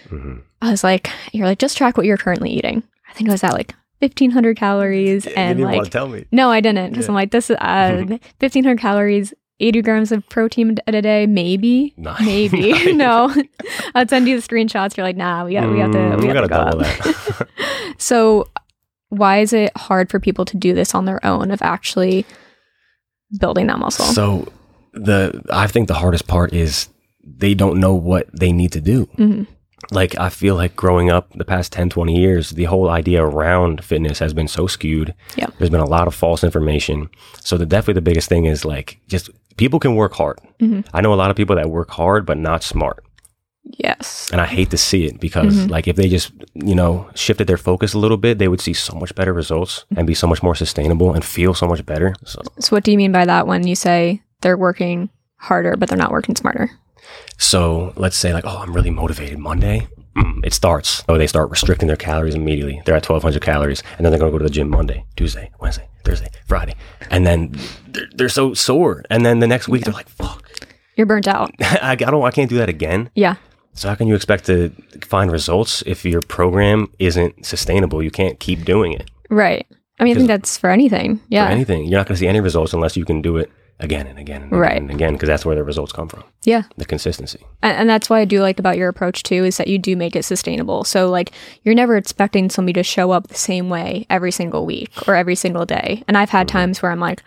hmm 0.09 0.37
I 0.63 0.71
was 0.71 0.85
like, 0.85 1.11
you're 1.33 1.47
like, 1.47 1.59
just 1.59 1.77
track 1.79 1.97
what 1.97 2.05
you're 2.07 2.17
currently 2.19 2.51
eating. 2.51 2.83
I 3.09 3.13
think 3.15 3.29
it 3.29 3.33
was 3.33 3.43
at 3.45 3.55
like 3.55 3.75
1500 4.01 4.57
calories 4.57 5.27
and 5.27 5.61
like, 5.61 5.91
tell 5.91 6.07
me. 6.09 6.25
no, 6.31 6.51
I 6.51 6.61
didn't. 6.61 6.95
Cause 6.95 7.05
Yeah. 7.05 7.09
I'm 7.11 7.15
like, 7.15 7.31
this 7.33 7.51
is 7.51 7.57
uh, 7.61 8.05
1500 8.39 8.79
calories, 8.79 9.35
80 9.61 9.83
grams 9.83 10.11
of 10.13 10.27
protein 10.29 10.77
a 10.87 10.97
a 10.97 11.03
day, 11.03 11.27
maybe, 11.27 11.95
Nice. 11.97 12.21
maybe. 12.21 12.93
No, 12.97 13.33
I'd 13.95 14.09
send 14.11 14.27
you 14.29 14.41
the 14.41 14.47
screenshots. 14.47 14.97
You're 14.97 15.07
like, 15.07 15.17
nah, 15.17 15.45
we 15.45 15.53
got, 15.55 15.71
we 15.71 15.79
have 15.79 15.93
to, 15.93 15.99
Mm, 15.99 16.21
we, 16.21 16.27
gotta 16.33 16.43
to 16.43 16.49
go 16.49 16.65
double 16.65 16.81
up. 16.81 16.87
that. 16.99 17.49
so 17.99 18.49
why 19.11 19.39
is 19.39 19.53
it 19.53 19.77
hard 19.77 20.11
for 20.11 20.19
people 20.21 20.45
to 20.47 20.57
do 20.57 20.73
this 20.75 20.95
on 20.95 21.05
their 21.05 21.25
own 21.27 21.51
of 21.51 21.61
actually 21.63 22.25
building 23.39 23.67
that 23.69 23.79
muscle? 23.79 24.05
So 24.07 24.49
the 24.93 25.43
I 25.51 25.67
think 25.67 25.89
the 25.89 25.95
hardest 25.95 26.27
part 26.27 26.53
is 26.53 26.89
they 27.25 27.55
don't 27.55 27.79
know 27.81 27.95
what 27.95 28.29
they 28.39 28.53
need 28.53 28.73
to 28.73 28.81
do. 28.81 29.07
Mhm. 29.17 29.47
Like 29.91 30.17
I 30.19 30.29
feel 30.29 30.55
like 30.55 30.77
growing 30.77 31.11
up 31.11 31.33
the 31.35 31.45
past 31.45 31.73
10, 31.73 31.91
20 31.91 32.15
years, 32.17 32.51
the 32.51 32.65
whole 32.65 32.89
idea 32.91 33.25
around 33.25 33.83
fitness 33.85 34.19
has 34.21 34.33
been 34.35 34.49
so 34.49 34.67
skewed. 34.67 35.15
Yeah. 35.37 35.47
There's 35.59 35.71
been 35.71 35.81
a 35.81 35.89
lot 35.89 36.07
of 36.07 36.15
false 36.15 36.45
information. 36.45 37.09
So 37.41 37.57
the 37.57 37.67
definitely 37.67 37.95
the 37.95 38.03
biggest 38.11 38.29
thing 38.29 38.45
is 38.47 38.65
like 38.65 38.99
just 39.09 39.31
people 39.57 39.81
can 39.81 39.95
work 39.97 40.15
hard. 40.15 40.39
Mhm. 40.61 40.87
I 40.93 41.01
know 41.01 41.13
a 41.13 41.17
lot 41.17 41.31
of 41.31 41.37
people 41.37 41.57
that 41.57 41.71
work 41.71 41.91
hard 41.91 42.25
but 42.27 42.39
not 42.39 42.63
smart. 42.63 43.03
Yes. 43.79 44.29
And 44.33 44.41
I 44.41 44.47
hate 44.47 44.71
to 44.71 44.79
see 44.79 45.05
it 45.07 45.21
because 45.21 45.55
Mhm. 45.67 45.71
like 45.71 45.87
if 45.89 45.97
they 45.97 46.09
just, 46.09 46.33
you 46.55 46.75
know, 46.75 47.09
shifted 47.15 47.47
their 47.47 47.57
focus 47.59 47.93
a 47.95 47.99
little 47.99 48.17
bit, 48.17 48.39
they 48.39 48.49
would 48.49 48.61
see 48.61 48.73
so 48.73 48.97
much 48.97 49.15
better 49.15 49.33
results 49.33 49.85
and 49.97 50.07
be 50.07 50.15
so 50.15 50.27
much 50.27 50.43
more 50.43 50.55
sustainable 50.55 51.13
and 51.13 51.25
feel 51.25 51.55
so 51.55 51.67
much 51.67 51.85
better. 51.87 52.15
So 52.25 52.41
So 52.59 52.75
what 52.77 52.85
do 52.85 52.91
you 52.91 52.97
mean 52.97 53.13
by 53.13 53.25
that 53.27 53.47
when 53.47 53.67
you 53.67 53.75
say 53.75 54.23
they're 54.41 54.57
working 54.57 55.11
harder, 55.37 55.77
but 55.77 55.89
they're 55.89 55.99
not 55.99 56.11
working 56.13 56.37
smarter? 56.37 56.71
So 57.39 57.93
let's 57.97 58.17
say 58.17 58.33
like, 58.33 58.45
oh, 58.47 58.59
I'm 58.59 58.73
really 58.73 58.91
motivated 58.91 59.39
Monday. 59.39 59.89
Mm, 60.17 60.45
it 60.45 60.53
starts. 60.53 61.05
Oh, 61.09 61.17
they 61.17 61.27
start 61.27 61.51
restricting 61.51 61.87
their 61.87 61.97
calories 61.97 62.35
immediately. 62.35 62.83
They're 62.85 62.97
at 62.97 63.09
1,200 63.09 63.41
calories, 63.43 63.83
and 63.97 64.05
then 64.05 64.11
they're 64.13 64.19
gonna 64.19 64.33
go 64.33 64.39
to 64.39 64.45
the 64.45 64.51
gym 64.51 64.69
Monday, 64.69 65.05
Tuesday, 65.17 65.51
Wednesday, 65.61 65.89
Thursday, 66.05 66.29
Friday, 66.47 66.75
and 67.11 67.27
then 67.27 67.55
they're, 67.89 68.09
they're 68.15 68.29
so 68.29 68.53
sore. 68.55 69.05
And 69.09 69.25
then 69.25 69.39
the 69.39 69.47
next 69.47 69.69
week 69.69 69.85
they're 69.85 69.95
like, 69.95 70.09
fuck, 70.09 70.51
You're 70.97 71.07
burnt 71.07 71.29
out. 71.29 71.53
I, 71.61 71.93
I 71.93 71.95
don't, 71.95 72.25
I 72.25 72.31
can't 72.33 72.51
do 72.51 72.59
that 72.59 72.69
again. 72.69 73.11
Yeah. 73.15 73.37
So 73.73 73.89
how 73.89 73.95
can 73.95 74.09
you 74.09 74.17
expect 74.17 74.47
to 74.47 74.71
find 75.03 75.31
results 75.31 75.83
if 75.87 76.05
your 76.05 76.21
program 76.23 76.89
isn't 76.99 77.47
sustainable? 77.47 78.03
You 78.03 78.11
can't 78.11 78.41
keep 78.41 78.65
doing 78.65 78.93
it 78.93 79.09
Right. 79.31 79.65
I 80.01 80.05
mean, 80.05 80.17
I 80.17 80.17
think 80.17 80.29
that's 80.29 80.59
for 80.59 80.71
anything. 80.71 81.21
Yeah. 81.29 81.47
for 81.47 81.53
anything. 81.53 81.85
You're 81.85 82.01
not 82.01 82.07
gonna 82.09 82.19
see 82.19 82.27
any 82.27 82.41
results 82.41 82.73
unless 82.73 82.97
you 82.97 83.05
can 83.05 83.23
do 83.23 83.37
it 83.37 83.51
again 83.81 84.07
and 84.07 84.19
again 84.19 84.43
and 84.43 84.53
again 84.53 84.61
Right. 84.61 84.77
and 84.81 84.91
again 84.91 85.15
because 85.15 85.27
that's 85.29 85.45
where 85.45 85.57
the 85.57 85.65
results 85.65 85.91
come 85.93 86.09
from. 86.09 86.23
Yeah. 86.45 86.63
The 86.77 86.85
consistency. 86.85 87.41
And, 87.63 87.77
and 87.77 87.91
that's 87.91 88.09
why 88.09 88.21
I 88.21 88.25
do 88.25 88.41
like 88.41 88.59
about 88.59 88.77
your 88.77 88.89
approach 88.89 89.23
too 89.23 89.45
is 89.45 89.57
that 89.57 89.69
you 89.69 89.79
do 89.79 89.97
make 89.97 90.15
it 90.15 90.25
sustainable. 90.25 90.85
So 90.85 91.11
like 91.11 91.33
you're 91.65 91.75
never 91.75 91.97
expecting 91.97 92.51
somebody 92.51 92.75
to 92.75 92.83
show 92.83 93.11
up 93.11 93.29
the 93.29 93.35
same 93.35 93.69
way 93.69 94.07
every 94.09 94.31
single 94.31 94.65
week 94.67 94.91
or 95.09 95.15
every 95.15 95.35
single 95.35 95.67
day. 95.67 96.05
And 96.07 96.17
I've 96.17 96.31
had 96.31 96.47
times 96.47 96.83
where 96.83 96.93
I'm 96.93 97.01
like, 97.01 97.23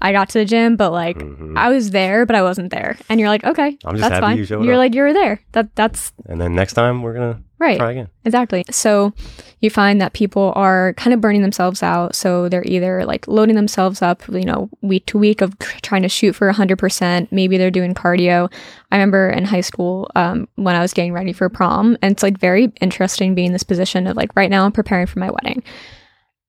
I 0.00 0.12
got 0.12 0.28
to 0.30 0.38
the 0.38 0.44
gym, 0.44 0.76
but 0.76 0.92
like 0.92 1.18
Mhm. 1.18 1.56
I 1.56 1.70
was 1.70 1.90
there, 1.90 2.26
but 2.26 2.36
I 2.36 2.42
wasn't 2.42 2.70
there. 2.70 2.96
And 3.08 3.18
you're 3.18 3.30
like, 3.30 3.44
okay, 3.44 3.78
I'm 3.84 3.96
just 3.96 4.02
that's 4.02 4.12
happy 4.12 4.20
fine. 4.20 4.36
you 4.38 4.44
showed 4.44 4.66
are 4.68 4.72
up. 4.72 4.78
like, 4.78 4.94
you 4.94 5.02
were 5.02 5.12
there. 5.14 5.40
That 5.52 5.74
that's 5.74 6.12
And 6.26 6.40
then 6.40 6.54
next 6.54 6.74
time 6.74 7.02
we're 7.02 7.14
gonna 7.14 7.40
right. 7.58 7.78
try 7.78 7.92
again. 7.92 8.08
Exactly. 8.26 8.64
So 8.70 9.14
you 9.60 9.70
find 9.70 9.98
that 10.02 10.12
people 10.12 10.52
are 10.54 10.92
kind 10.98 11.14
of 11.14 11.20
burning 11.22 11.40
themselves 11.40 11.82
out. 11.82 12.14
So 12.14 12.46
they're 12.50 12.62
either 12.66 13.06
like 13.06 13.26
loading 13.26 13.56
themselves 13.56 14.02
up, 14.02 14.22
you 14.28 14.44
know, 14.44 14.68
week 14.82 15.06
to 15.06 15.18
week 15.18 15.40
of 15.40 15.58
trying 15.80 16.02
to 16.02 16.10
shoot 16.10 16.34
for 16.34 16.46
100%. 16.52 17.28
Maybe 17.32 17.56
they're 17.56 17.70
doing 17.70 17.94
cardio. 17.94 18.52
I 18.92 18.96
remember 18.96 19.30
in 19.30 19.46
high 19.46 19.62
school 19.62 20.10
um, 20.14 20.46
when 20.56 20.76
I 20.76 20.82
was 20.82 20.92
getting 20.92 21.14
ready 21.14 21.32
for 21.32 21.48
prom, 21.48 21.96
and 22.02 22.12
it's 22.12 22.22
like 22.22 22.38
very 22.38 22.70
interesting 22.82 23.34
being 23.34 23.46
in 23.46 23.52
this 23.54 23.62
position 23.62 24.06
of 24.06 24.14
like 24.16 24.36
right 24.36 24.50
now 24.50 24.66
I'm 24.66 24.72
preparing 24.72 25.06
for 25.06 25.18
my 25.20 25.30
wedding. 25.30 25.62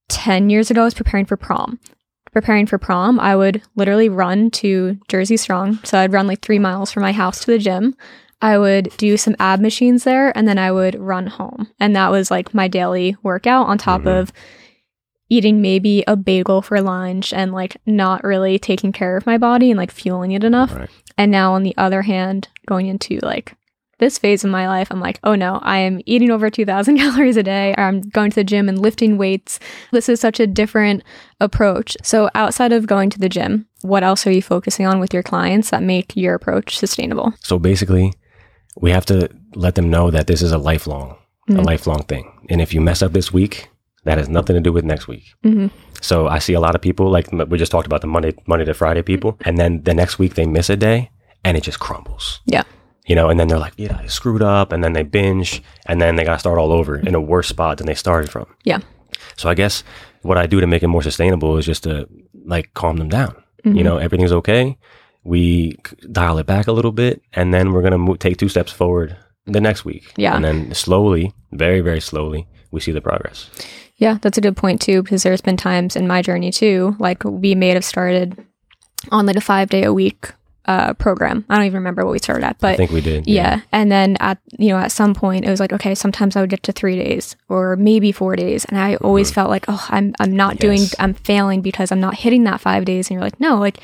10 0.10 0.50
years 0.50 0.70
ago, 0.72 0.82
I 0.82 0.86
was 0.86 0.94
preparing 0.94 1.26
for 1.26 1.38
prom. 1.38 1.80
Preparing 2.38 2.68
for 2.68 2.78
prom, 2.78 3.20
I 3.20 3.36
would 3.36 3.64
literally 3.76 4.10
run 4.10 4.52
to 4.52 5.00
Jersey 5.08 5.38
Strong. 5.38 5.80
So 5.84 5.98
I'd 5.98 6.14
run 6.14 6.28
like 6.28 6.40
three 6.42 6.60
miles 6.60 6.92
from 6.92 7.02
my 7.02 7.12
house 7.12 7.40
to 7.40 7.48
the 7.48 7.58
gym. 7.58 7.96
I 8.44 8.60
would 8.60 8.96
do 8.98 9.18
some 9.18 9.36
ab 9.40 9.60
machines 9.60 10.04
there 10.04 10.38
and 10.38 10.48
then 10.48 10.60
I 10.60 10.72
would 10.72 11.00
run 11.00 11.26
home. 11.26 11.68
And 11.80 11.96
that 11.96 12.12
was 12.12 12.30
like 12.30 12.54
my 12.54 12.68
daily 12.68 13.16
workout 13.24 13.66
on 13.66 13.80
top 13.80 14.02
Mhm. 14.04 14.20
of 14.20 14.32
eating 15.30 15.64
maybe 15.64 16.04
a 16.06 16.16
bagel 16.16 16.62
for 16.62 16.80
lunch 16.80 17.34
and 17.34 17.54
like 17.54 17.78
not 17.88 18.24
really 18.24 18.60
taking 18.60 18.92
care 18.92 19.18
of 19.18 19.26
my 19.26 19.40
body 19.40 19.72
and 19.72 19.78
like 19.80 19.90
fueling 19.90 20.34
it 20.34 20.44
enough. 20.44 20.76
Right. 20.76 20.90
And 21.18 21.32
now 21.32 21.54
on 21.54 21.64
the 21.64 21.74
other 21.76 22.04
hand, 22.04 22.50
going 22.68 22.86
into 22.86 23.18
like 23.24 23.56
this 24.00 24.18
phase 24.18 24.44
of 24.44 24.52
my 24.52 24.68
life, 24.68 24.88
I'm 24.92 25.00
like, 25.00 25.20
oh 25.24 25.36
no, 25.36 25.60
I 25.64 25.80
am 25.80 26.02
eating 26.06 26.30
over 26.32 26.50
2000 26.50 26.98
calories 27.02 27.38
a 27.38 27.44
day. 27.44 27.74
Or 27.78 27.84
I'm 27.86 28.02
going 28.02 28.30
to 28.32 28.36
the 28.36 28.44
gym 28.44 28.70
and 28.70 28.80
lifting 28.80 29.18
weights. 29.18 29.60
This 29.92 30.10
is 30.10 30.20
such 30.20 30.40
a 30.40 30.48
different 30.48 31.04
approach. 31.40 31.98
So 32.04 32.30
outside 32.36 32.72
of 32.72 32.88
going 32.88 33.10
to 33.12 33.20
the 33.20 33.30
gym, 33.30 33.66
what 33.82 34.04
else 34.04 34.26
are 34.28 34.32
you 34.32 34.42
focusing 34.42 34.86
on 34.86 35.00
with 35.00 35.14
your 35.14 35.24
clients 35.24 35.70
that 35.72 35.84
make 35.84 36.16
your 36.16 36.36
approach 36.36 36.78
sustainable? 36.78 37.34
So 37.40 37.58
basically, 37.60 38.14
we 38.80 38.92
have 38.92 39.06
to 39.08 39.30
let 39.56 39.76
them 39.76 39.90
know 39.90 40.12
that 40.12 40.28
this 40.28 40.42
is 40.42 40.52
a 40.52 40.58
lifelong, 40.58 41.18
a 41.50 41.54
Mhm. 41.54 41.66
lifelong 41.66 42.04
thing. 42.04 42.32
And 42.50 42.62
if 42.62 42.74
you 42.74 42.82
mess 42.82 43.02
up 43.02 43.14
this 43.14 43.34
week, 43.34 43.70
that 44.04 44.18
has 44.18 44.30
nothing 44.30 44.56
to 44.56 44.62
do 44.62 44.72
with 44.72 44.86
next 44.86 45.08
week. 45.08 45.24
Mhm. 45.44 45.70
So 46.02 46.28
I 46.28 46.40
see 46.40 46.54
a 46.54 46.60
lot 46.60 46.76
of 46.76 46.82
people 46.82 47.10
like 47.10 47.28
we 47.50 47.58
just 47.58 47.72
talked 47.72 47.88
about 47.88 48.02
the 48.02 48.08
Monday 48.08 48.34
Monday 48.46 48.64
to 48.66 48.74
Friday 48.74 49.02
people, 49.02 49.38
and 49.44 49.58
then 49.58 49.82
the 49.84 49.94
next 49.94 50.18
week 50.20 50.36
they 50.36 50.46
miss 50.46 50.70
a 50.70 50.78
day 50.78 51.10
and 51.44 51.58
it 51.58 51.64
just 51.64 51.80
crumbles. 51.80 52.40
Yeah. 52.46 52.64
You 53.08 53.16
know, 53.16 53.30
and 53.30 53.40
then 53.40 53.48
they're 53.48 53.58
like, 53.58 53.74
yeah, 53.78 53.98
I 54.04 54.08
screwed 54.08 54.42
up, 54.42 54.72
and 54.74 54.84
then 54.84 54.94
they 54.94 55.04
binge, 55.04 55.64
and 55.86 56.00
then 56.02 56.16
they 56.18 56.24
got 56.26 56.34
to 56.34 56.40
start 56.40 56.58
all 56.60 56.72
over 56.74 56.98
in 57.00 57.16
a 57.16 57.22
worse 57.22 57.48
spot 57.48 57.78
than 57.78 57.88
they 57.88 57.96
started 57.96 58.30
from. 58.30 58.46
Yeah. 58.66 58.80
So 59.38 59.50
I 59.50 59.54
guess 59.56 59.84
what 60.24 60.38
I 60.38 60.46
do 60.46 60.60
to 60.60 60.68
make 60.68 60.84
it 60.84 60.88
more 60.88 61.02
sustainable 61.04 61.58
is 61.58 61.66
just 61.66 61.84
to 61.84 62.08
like 62.46 62.74
calm 62.74 62.98
them 62.98 63.10
down. 63.10 63.34
You 63.64 63.72
Mhm. 63.72 63.84
know, 63.84 63.98
everything's 63.98 64.32
okay. 64.34 64.78
We 65.24 65.78
dial 66.12 66.38
it 66.38 66.46
back 66.46 66.68
a 66.68 66.72
little 66.74 66.92
bit, 66.92 67.22
and 67.34 67.54
then 67.54 67.72
we're 67.72 67.82
gonna 67.82 68.18
take 68.18 68.38
two 68.38 68.50
steps 68.50 68.72
forward 68.72 69.16
the 69.46 69.62
next 69.62 69.86
week. 69.86 70.12
Yeah. 70.18 70.36
and 70.36 70.44
then 70.44 70.74
slowly, 70.74 71.34
very 71.54 71.80
very 71.82 72.02
slowly, 72.02 72.46
we 72.72 72.82
see 72.82 72.92
the 72.92 73.02
progress. 73.02 73.50
Yeah, 73.96 74.18
that's 74.22 74.38
a 74.38 74.42
good 74.42 74.58
point 74.58 74.82
too, 74.82 75.02
because 75.02 75.24
there's 75.24 75.42
been 75.42 75.58
times 75.58 75.96
in 75.96 76.08
my 76.08 76.22
journey 76.22 76.52
too, 76.52 76.96
like 77.00 77.24
we 77.24 77.56
may 77.56 77.70
have 77.70 77.86
started 77.86 78.38
on 79.12 79.26
like 79.26 79.38
a 79.38 79.42
five 79.42 79.70
day 79.70 79.84
a 79.84 79.94
week 79.94 80.34
uh, 80.68 80.94
program. 80.96 81.46
I 81.50 81.56
don't 81.56 81.66
even 81.66 81.78
remember 81.78 82.04
what 82.06 82.12
we 82.12 82.20
started 82.20 82.46
at, 82.46 82.60
but 82.60 82.74
I 82.74 82.76
think 82.78 82.92
we 82.92 83.02
did. 83.02 83.26
yeah. 83.28 83.62
And 83.72 83.92
then 83.92 84.18
at 84.20 84.38
you 84.58 84.70
know 84.70 84.78
at 84.78 84.92
some 84.92 85.14
point 85.14 85.46
it 85.46 85.50
was 85.50 85.60
like 85.60 85.74
okay, 85.74 85.96
sometimes 85.96 86.36
I 86.36 86.42
would 86.42 86.50
get 86.50 86.64
to 86.64 86.72
three 86.72 86.96
days 86.98 87.36
or 87.50 87.76
maybe 87.78 88.12
four 88.12 88.36
days, 88.36 88.66
and 88.66 88.78
I 88.78 88.96
always 88.98 89.32
felt 89.32 89.50
like 89.50 89.66
oh 89.68 89.86
I'm 89.90 90.14
I'm 90.20 90.36
not 90.36 90.58
doing 90.58 90.82
I'm 91.00 91.14
failing 91.14 91.62
because 91.62 91.92
I'm 91.92 92.00
not 92.02 92.16
hitting 92.16 92.44
that 92.44 92.62
five 92.62 92.86
days, 92.86 93.10
and 93.10 93.16
you're 93.16 93.24
like 93.24 93.40
no 93.40 93.58
like 93.58 93.80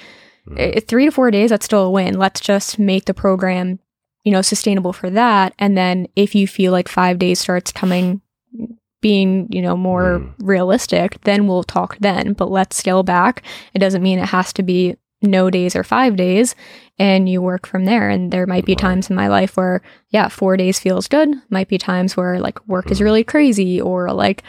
Mhm. 0.48 0.78
i- 0.78 0.80
three 0.82 1.06
to 1.06 1.12
four 1.12 1.32
days 1.32 1.52
that's 1.52 1.66
still 1.66 1.84
a 1.86 1.90
win. 1.90 2.20
Let's 2.20 2.42
just 2.42 2.78
make 2.78 3.06
the 3.06 3.14
program 3.14 3.80
you 4.26 4.32
know 4.34 4.42
sustainable 4.42 4.92
for 4.92 5.10
that, 5.10 5.54
and 5.58 5.78
then 5.78 6.08
if 6.18 6.36
you 6.36 6.48
feel 6.48 6.72
like 6.74 6.90
five 6.90 7.18
days 7.18 7.40
starts 7.40 7.72
coming 7.72 8.20
being, 9.02 9.48
you 9.52 9.62
know, 9.62 9.76
more 9.76 10.20
Mm. 10.20 10.34
realistic, 10.40 11.18
then 11.24 11.46
we'll 11.48 11.64
talk 11.64 11.98
then. 12.00 12.32
But 12.34 12.50
let's 12.50 12.78
scale 12.78 13.04
back. 13.04 13.44
It 13.74 13.80
doesn't 13.80 14.02
mean 14.02 14.18
it 14.20 14.30
has 14.30 14.54
to 14.54 14.64
be 14.64 14.96
no 15.24 15.50
days 15.50 15.76
or 15.76 15.84
five 15.84 16.16
days 16.16 16.56
and 17.00 17.28
you 17.28 17.42
work 17.42 17.66
from 17.66 17.86
there. 17.86 18.10
And 18.10 18.32
there 18.32 18.46
might 18.46 18.66
be 18.66 18.76
times 18.76 19.10
in 19.10 19.16
my 19.16 19.28
life 19.28 19.58
where, 19.58 19.82
yeah, 20.10 20.28
four 20.28 20.58
days 20.58 20.80
feels 20.80 21.08
good. 21.08 21.30
Might 21.50 21.68
be 21.68 21.78
times 21.78 22.16
where 22.16 22.40
like 22.40 22.66
work 22.68 22.92
is 22.92 23.00
Mhm. 23.00 23.04
really 23.04 23.24
crazy 23.24 23.82
or 23.82 24.12
like 24.12 24.44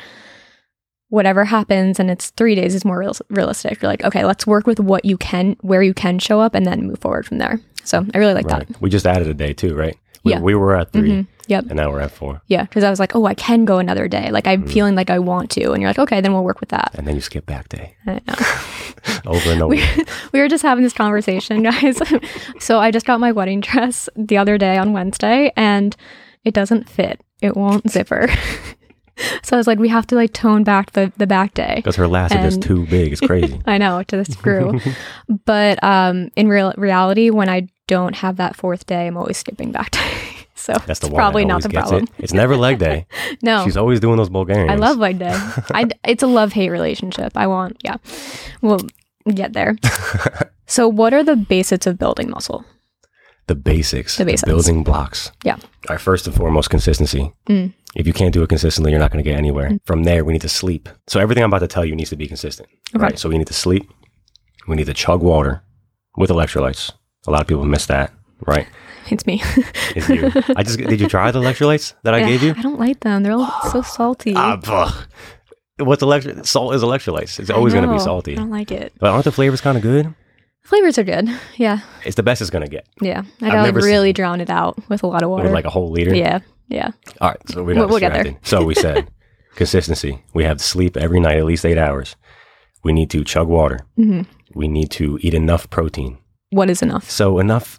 whatever 1.08 1.44
happens 1.44 2.00
and 2.00 2.10
it's 2.10 2.30
three 2.30 2.54
days 2.54 2.74
is 2.74 2.84
more 2.84 2.98
real- 2.98 3.14
realistic. 3.30 3.80
You're 3.80 3.90
like, 3.90 4.04
okay, 4.04 4.24
let's 4.24 4.46
work 4.46 4.66
with 4.66 4.80
what 4.80 5.04
you 5.04 5.16
can, 5.16 5.56
where 5.60 5.82
you 5.82 5.94
can 5.94 6.18
show 6.18 6.40
up 6.40 6.54
and 6.54 6.66
then 6.66 6.86
move 6.86 6.98
forward 6.98 7.24
from 7.26 7.38
there. 7.38 7.60
So 7.84 8.04
I 8.14 8.18
really 8.18 8.34
like 8.34 8.46
right. 8.46 8.66
We 8.80 8.90
just 8.90 9.06
added 9.06 9.28
a 9.28 9.34
day 9.34 9.52
too, 9.52 9.74
right? 9.74 9.96
We, 10.24 10.32
Yeah. 10.32 10.40
we 10.40 10.54
were 10.54 10.74
at 10.74 10.92
that. 10.92 10.98
3 10.98 11.10
Mhm. 11.10 11.26
Yep. 11.46 11.64
and 11.68 11.76
now 11.76 11.90
we're 11.90 12.00
at 12.00 12.10
four. 12.10 12.40
Yeah. 12.48 12.62
Because 12.62 12.82
I 12.84 12.88
was 12.90 12.98
like, 12.98 13.14
oh, 13.14 13.26
I 13.26 13.34
can 13.34 13.66
go 13.66 13.78
another 13.78 14.08
day. 14.08 14.30
Like 14.30 14.46
I'm 14.46 14.64
Mhm. 14.64 14.70
feeling 14.72 14.94
like 14.94 15.10
I 15.10 15.18
want 15.18 15.50
to. 15.50 15.72
And 15.72 15.82
you're 15.82 15.90
like, 15.90 15.98
okay, 15.98 16.22
then 16.22 16.32
we'll 16.32 16.42
work 16.42 16.60
with 16.60 16.70
that. 16.70 16.92
And 16.94 17.06
then 17.06 17.14
you 17.14 17.20
skip 17.20 17.44
back 17.46 17.68
day 17.68 17.94
I 18.06 18.12
know. 18.26 18.34
over 19.26 19.50
and 19.50 19.62
over. 19.62 19.70
we, 19.70 19.84
we 20.32 20.40
were 20.40 20.48
just 20.48 20.62
having 20.62 20.84
this 20.84 20.92
conversation, 20.92 21.62
guys. 21.70 22.00
so 22.58 22.78
I 22.78 22.90
just 22.90 23.06
got 23.06 23.20
my 23.20 23.32
wedding 23.32 23.60
dress 23.60 24.08
the 24.16 24.36
other 24.36 24.58
day 24.58 24.76
on 24.76 24.92
Wednesday 24.92 25.52
and 25.56 25.96
it 26.44 26.54
doesn't 26.54 26.88
fit. 26.88 27.20
It 27.40 27.56
won't 27.56 27.90
zipper. 27.90 28.28
so 29.42 29.56
I 29.56 29.58
was 29.58 29.66
like, 29.66 29.78
we 29.78 29.88
have 29.88 30.06
to 30.08 30.14
like 30.14 30.32
tone 30.32 30.64
back 30.64 30.92
the, 30.92 31.12
the 31.16 31.26
back 31.26 31.54
day. 31.54 31.74
Because 31.76 31.96
her 31.96 32.06
lats 32.06 32.32
are 32.32 32.42
just 32.42 32.62
too 32.62 32.86
big. 32.86 33.12
It's 33.12 33.20
crazy. 33.20 33.60
I 33.66 33.78
know 33.78 34.02
to 34.02 34.16
the 34.16 34.24
screw. 34.24 34.80
but 35.44 35.82
um, 35.82 36.30
in 36.36 36.48
real 36.48 36.72
reality, 36.76 37.30
when 37.30 37.48
I 37.48 37.68
don't 37.86 38.16
have 38.16 38.36
that 38.36 38.56
fourth 38.56 38.86
day, 38.86 39.06
I'm 39.06 39.16
always 39.16 39.36
skipping 39.38 39.72
back. 39.72 39.94
So 40.54 40.74
That's 40.86 41.00
the 41.00 41.10
probably 41.10 41.44
not 41.44 41.62
the 41.62 41.68
problem. 41.68 42.04
It. 42.04 42.10
It's 42.18 42.32
never 42.32 42.56
leg 42.56 42.78
day. 42.78 43.06
No, 43.42 43.64
She's 43.64 43.76
always 43.76 44.00
doing 44.00 44.16
those 44.16 44.30
Bulgarians. 44.30 44.70
I 44.70 44.76
love 44.76 44.96
leg 44.96 45.18
day. 45.18 45.32
I, 45.34 45.90
it's 46.04 46.22
a 46.22 46.26
love 46.26 46.52
hate 46.52 46.70
relationship. 46.70 47.32
I 47.36 47.46
want, 47.46 47.76
yeah. 47.84 47.96
We'll 48.62 48.80
get 49.34 49.52
there. 49.52 49.76
so, 50.66 50.88
what 50.88 51.12
are 51.12 51.22
the 51.22 51.36
basics 51.36 51.86
of 51.86 51.98
building 51.98 52.30
muscle? 52.30 52.64
the 53.46 53.54
basics. 53.54 54.16
The 54.16 54.24
basics. 54.24 54.48
building 54.48 54.82
blocks. 54.82 55.30
Yeah. 55.44 55.58
Right. 55.88 56.00
First 56.00 56.26
and 56.26 56.34
foremost, 56.34 56.70
consistency. 56.70 57.32
Mm. 57.48 57.74
If 57.94 58.06
you 58.06 58.12
can't 58.12 58.32
do 58.32 58.42
it 58.42 58.48
consistently, 58.48 58.90
you're 58.90 59.00
not 59.00 59.10
going 59.10 59.22
to 59.22 59.28
get 59.28 59.38
anywhere. 59.38 59.78
From 59.84 60.04
there, 60.04 60.24
we 60.24 60.32
need 60.32 60.42
to 60.42 60.48
sleep. 60.48 60.88
So 61.06 61.20
everything 61.20 61.44
I'm 61.44 61.50
about 61.50 61.60
to 61.60 61.68
tell 61.68 61.84
you 61.84 61.94
needs 61.94 62.10
to 62.10 62.16
be 62.16 62.26
consistent. 62.26 62.68
Okay. 62.94 63.02
Right. 63.02 63.18
So 63.18 63.28
we 63.28 63.38
need 63.38 63.46
to 63.48 63.54
sleep. 63.54 63.90
We 64.66 64.76
need 64.76 64.86
to 64.86 64.94
chug 64.94 65.22
water 65.22 65.62
with 66.16 66.30
electrolytes. 66.30 66.92
A 67.26 67.30
lot 67.30 67.42
of 67.42 67.46
people 67.46 67.64
miss 67.64 67.86
that. 67.86 68.12
Right. 68.46 68.66
It's 69.10 69.26
me. 69.26 69.42
It's 69.96 70.08
you. 70.08 70.30
I 70.56 70.62
just 70.62 70.78
did 70.78 71.00
you 71.00 71.08
try 71.08 71.30
the 71.30 71.40
electrolytes 71.40 71.94
that 72.02 72.14
I 72.14 72.20
gave 72.24 72.42
you? 72.42 72.54
I 72.56 72.62
don't 72.62 72.78
like 72.80 73.00
them. 73.00 73.22
They're 73.22 73.32
all 73.32 73.52
so 73.70 73.82
salty. 73.96 74.32
Ah, 74.36 74.58
ugh. 74.66 75.06
What's 75.78 76.02
electro? 76.02 76.42
Salt 76.42 76.74
is 76.74 76.82
electrolytes. 76.82 77.38
It's 77.40 77.50
always 77.50 77.74
going 77.74 77.86
to 77.86 77.92
be 77.92 77.98
salty. 77.98 78.32
I 78.32 78.36
don't 78.36 78.50
like 78.50 78.70
it. 78.70 78.92
But 78.98 79.10
aren't 79.10 79.24
the 79.24 79.32
flavors 79.32 79.60
kind 79.60 79.76
of 79.76 79.82
good? 79.82 80.14
Flavors 80.62 80.98
are 80.98 81.04
good. 81.04 81.28
Yeah. 81.56 81.80
It's 82.04 82.14
the 82.16 82.22
best 82.22 82.40
it's 82.40 82.50
going 82.50 82.64
to 82.64 82.70
get. 82.70 82.86
Yeah. 83.00 83.22
I 83.42 83.48
gotta 83.50 83.62
never 83.62 83.80
really 83.80 84.12
drown 84.12 84.40
it 84.40 84.50
out 84.50 84.78
with 84.88 85.02
a 85.02 85.06
lot 85.06 85.22
of 85.22 85.30
water. 85.30 85.44
With 85.44 85.52
like 85.52 85.64
a 85.66 85.70
whole 85.70 85.90
liter. 85.90 86.14
yeah. 86.14 86.40
Yeah. 86.68 86.92
All 87.20 87.28
right, 87.28 87.48
so 87.50 87.62
we 87.62 87.74
We'll- 87.74 87.82
got 87.82 87.90
we'll 87.90 87.98
distracted. 88.00 88.36
So 88.42 88.64
we 88.64 88.74
said 88.74 89.08
consistency. 89.56 90.22
We 90.32 90.44
have 90.44 90.56
to 90.58 90.64
sleep 90.64 90.96
every 90.96 91.20
night 91.20 91.36
at 91.38 91.44
least 91.44 91.66
eight 91.66 91.76
hours. 91.76 92.16
We 92.82 92.92
need 92.94 93.10
to 93.10 93.22
chug 93.24 93.48
water. 93.48 93.80
hmm 93.96 94.22
We 94.54 94.66
need 94.68 94.90
to 94.92 95.18
eat 95.20 95.34
enough 95.34 95.68
protein. 95.68 96.16
What 96.50 96.70
is 96.70 96.80
enough? 96.82 97.10
So 97.10 97.38
enough. 97.38 97.78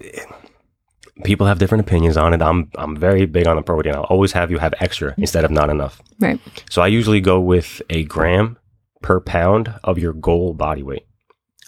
People 1.23 1.47
have 1.47 1.59
different 1.59 1.81
opinions 1.87 2.17
on 2.17 2.33
it. 2.33 2.41
I'm 2.41 2.69
I'm 2.75 2.95
very 2.97 3.25
big 3.25 3.47
on 3.47 3.55
the 3.55 3.61
protein. 3.61 3.95
I'll 3.95 4.03
always 4.03 4.33
have 4.33 4.51
you 4.51 4.57
have 4.57 4.73
extra 4.81 5.13
instead 5.17 5.45
of 5.45 5.51
not 5.51 5.69
enough. 5.69 6.01
Right. 6.19 6.39
So 6.69 6.81
I 6.81 6.87
usually 6.87 7.21
go 7.21 7.39
with 7.39 7.81
a 7.89 8.03
gram 8.03 8.57
per 9.01 9.21
pound 9.21 9.73
of 9.83 9.97
your 9.97 10.11
goal 10.13 10.53
body 10.53 10.83
weight. 10.83 11.05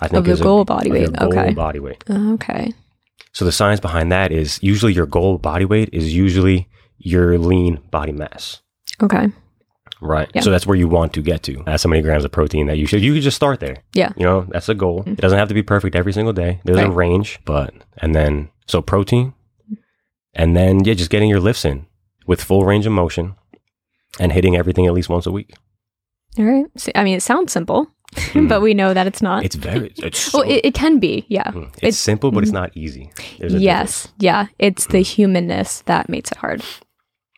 I 0.01 0.07
think 0.09 0.19
Of 0.19 0.27
your 0.27 0.33
is 0.33 0.41
a- 0.41 0.43
goal 0.43 0.65
body 0.65 0.91
weight. 0.91 1.13
goal 1.13 1.29
Okay. 1.29 1.53
body 1.53 1.79
weight. 1.79 2.03
Okay. 2.09 2.73
So 3.31 3.45
the 3.45 3.51
science 3.51 3.79
behind 3.79 4.11
that 4.11 4.31
is 4.31 4.59
usually 4.61 4.93
your 4.93 5.05
goal 5.05 5.37
body 5.37 5.65
weight 5.65 5.89
is 5.93 6.13
usually 6.13 6.67
your 6.97 7.37
lean 7.37 7.79
body 7.89 8.11
mass. 8.11 8.61
Okay. 9.01 9.29
Right. 10.01 10.29
Yeah. 10.35 10.41
So 10.41 10.51
that's 10.51 10.67
where 10.67 10.75
you 10.77 10.87
want 10.87 11.13
to 11.13 11.21
get 11.21 11.41
to. 11.43 11.63
That's 11.65 11.83
how 11.83 11.89
many 11.89 12.01
grams 12.01 12.25
of 12.25 12.31
protein 12.31 12.67
that 12.67 12.77
you 12.77 12.85
should. 12.85 13.01
You 13.01 13.13
could 13.13 13.23
just 13.23 13.35
start 13.37 13.59
there. 13.59 13.77
Yeah. 13.93 14.11
You 14.17 14.25
know, 14.25 14.45
that's 14.49 14.69
a 14.69 14.75
goal. 14.75 15.03
Mhm. 15.03 15.13
It 15.13 15.21
doesn't 15.21 15.37
have 15.39 15.47
to 15.47 15.53
be 15.55 15.63
perfect 15.63 15.95
every 15.95 16.13
single 16.13 16.33
day. 16.33 16.59
There's 16.65 16.79
a 16.79 16.89
range, 16.91 17.39
but 17.45 17.73
and 17.99 18.13
then 18.13 18.49
so 18.67 18.81
protein, 18.81 19.33
and 20.33 20.55
then 20.55 20.83
yeah, 20.85 20.93
just 20.93 21.09
getting 21.09 21.29
your 21.29 21.39
lifts 21.39 21.65
in 21.65 21.85
with 22.25 22.43
full 22.43 22.65
range 22.65 22.85
of 22.85 22.91
motion, 22.93 23.35
and 24.19 24.31
hitting 24.31 24.55
everything 24.55 24.85
at 24.85 24.93
least 24.93 25.09
once 25.09 25.25
a 25.25 25.31
week. 25.31 25.53
All 26.37 26.45
right. 26.45 26.65
So, 26.77 26.91
I 26.95 27.03
mean, 27.03 27.17
it 27.17 27.21
sounds 27.23 27.51
simple, 27.51 27.87
Mm. 28.15 28.47
but 28.49 28.61
we 28.61 28.73
know 28.73 28.93
that 28.93 29.05
it's 29.07 29.21
not. 29.21 29.43
It's 29.43 29.55
very. 29.55 29.93
It's 29.97 30.19
so, 30.31 30.39
well, 30.39 30.49
it, 30.49 30.61
it 30.63 30.73
can 30.73 30.97
be. 30.99 31.25
Yeah. 31.27 31.51
mm, 31.51 31.67
it's, 31.69 31.77
it's- 31.77 31.97
simple, 31.99 32.31
but 32.31 32.43
it's 32.43 32.51
not 32.53 32.71
easy. 32.75 33.11
There's 33.37 33.53
a 33.53 33.59
Yes. 33.59 34.07
Yeah. 34.17 34.47
It's 34.59 34.85
the 34.87 34.99
humanness 35.01 35.81
that 35.87 36.07
makes 36.07 36.31
it 36.31 36.37
hard, 36.37 36.61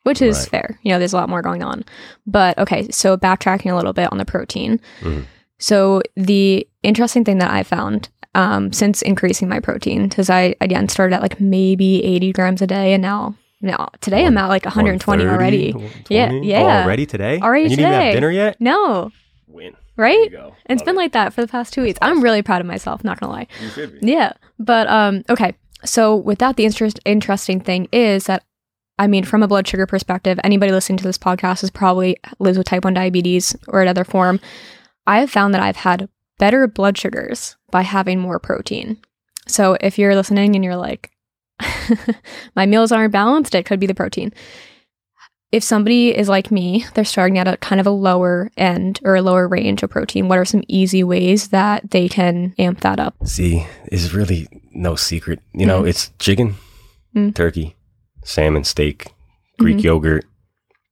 which 0.04 0.22
is 0.22 0.38
Right. 0.40 0.50
fair. 0.50 0.80
You 0.84 0.92
know, 0.92 1.00
there's 1.00 1.14
a 1.14 1.18
lot 1.18 1.28
more 1.30 1.42
going 1.42 1.64
on. 1.64 1.84
But 2.28 2.58
okay. 2.60 2.88
So 2.92 3.18
backtracking 3.18 3.72
a 3.72 3.76
little 3.76 3.94
bit 3.94 4.12
on 4.12 4.20
the 4.20 4.26
protein. 4.26 4.80
Mhm. 5.02 5.26
So 5.58 6.02
the 6.16 6.68
interesting 6.84 7.26
thing 7.26 7.40
that 7.40 7.52
I 7.52 7.64
found 7.64 8.10
um, 8.36 8.72
since 8.74 9.02
increasing 9.02 9.50
my 9.50 9.60
protein, 9.60 10.08
because 10.08 10.30
I 10.30 10.56
again 10.62 10.88
started 10.90 11.16
at 11.16 11.22
like 11.22 11.40
maybe 11.40 12.04
80 12.04 12.32
grams 12.34 12.62
a 12.62 12.68
day, 12.68 12.94
and 12.94 13.02
now 13.02 13.36
now 13.62 13.90
today 14.02 14.26
I'm 14.26 14.38
at 14.38 14.48
like 14.48 14.66
120 14.66 15.26
already. 15.26 15.74
120? 15.74 16.16
Yeah, 16.16 16.30
Oh, 16.32 16.42
yeah. 16.42 16.84
already 16.84 17.06
today. 17.06 17.40
Already 17.40 17.64
and 17.66 17.72
you 17.72 17.78
didn't 17.78 17.92
even 17.94 18.02
have 18.06 18.14
dinner 18.14 18.32
yet. 18.32 18.62
No, 18.62 19.12
Win. 19.48 19.76
Right? 19.98 20.26
you 20.26 20.30
go. 20.30 20.56
It's 20.70 20.80
Love 20.82 20.86
been 20.86 20.96
it. 20.96 20.98
like 21.00 21.12
that 21.14 21.34
for 21.34 21.42
the 21.42 21.48
past 21.48 21.74
two 21.74 21.82
weeks. 21.82 22.00
I'm 22.02 22.22
really 22.22 22.42
proud 22.42 22.62
of 22.62 22.68
myself. 22.68 23.04
Not 23.04 23.20
gonna 23.20 23.34
lie. 23.34 23.48
You 23.62 23.70
should 23.70 24.00
be. 24.00 24.12
Yeah, 24.12 24.34
but 24.60 24.88
um, 24.88 25.24
okay. 25.30 25.54
So 25.86 26.16
with 26.16 26.40
that, 26.40 26.56
the 26.58 26.66
interest, 26.66 27.00
interesting 27.06 27.60
thing 27.62 27.88
is 27.94 28.26
that, 28.26 28.44
I 28.98 29.08
mean, 29.08 29.24
from 29.24 29.44
a 29.44 29.48
blood 29.48 29.66
sugar 29.68 29.86
perspective, 29.86 30.38
anybody 30.44 30.72
listening 30.74 30.98
to 30.98 31.04
this 31.06 31.18
podcast 31.18 31.64
is 31.64 31.70
probably 31.70 32.18
lives 32.40 32.58
with 32.58 32.68
type 32.68 32.84
one 32.84 32.94
diabetes 32.94 33.56
or 33.70 33.82
another 33.82 34.04
form. 34.04 34.40
I 35.08 35.20
have 35.22 35.30
found 35.32 35.54
that 35.54 35.62
I've 35.62 35.78
had 35.78 36.10
better 36.40 36.66
blood 36.68 36.98
sugars 36.98 37.56
by 37.70 37.84
having 37.84 38.20
more 38.20 38.40
protein. 38.40 38.98
So 39.48 39.78
if 39.80 40.00
you're 40.00 40.16
listening 40.16 40.56
and 40.56 40.64
you're 40.64 40.76
like, 40.76 41.12
my 42.56 42.66
meals 42.66 42.92
aren't 42.92 43.14
balanced, 43.14 43.54
it 43.54 43.66
could 43.66 43.80
be 43.80 43.86
the 43.88 43.94
protein. 43.96 44.34
If 45.52 45.64
somebody 45.64 46.16
is 46.16 46.30
like 46.30 46.52
me, 46.52 46.86
they're 46.94 47.04
starting 47.04 47.40
at 47.40 47.48
a 47.48 47.58
kind 47.58 47.82
of 47.82 47.88
a 47.88 47.92
lower 47.92 48.52
end 48.56 49.00
or 49.04 49.16
a 49.16 49.22
lower 49.22 49.48
range 49.48 49.82
of 49.82 49.90
protein. 49.90 50.28
What 50.28 50.38
are 50.38 50.46
some 50.46 50.64
easy 50.68 51.04
ways 51.04 51.48
that 51.50 51.90
they 51.90 52.08
can 52.08 52.54
amp 52.60 52.82
that 52.82 53.00
up? 53.00 53.16
See, 53.26 53.66
it's 53.86 54.14
really 54.14 54.48
no 54.74 54.96
secret. 54.96 55.40
You 55.54 55.66
know, 55.66 55.82
Mhm. 55.82 55.90
it's 55.90 56.12
chicken, 56.20 56.56
Mm. 57.16 57.34
turkey, 57.34 57.76
salmon, 58.24 58.64
steak, 58.64 59.08
Greek 59.58 59.78
Mhm. 59.78 59.84
yogurt, 59.84 60.26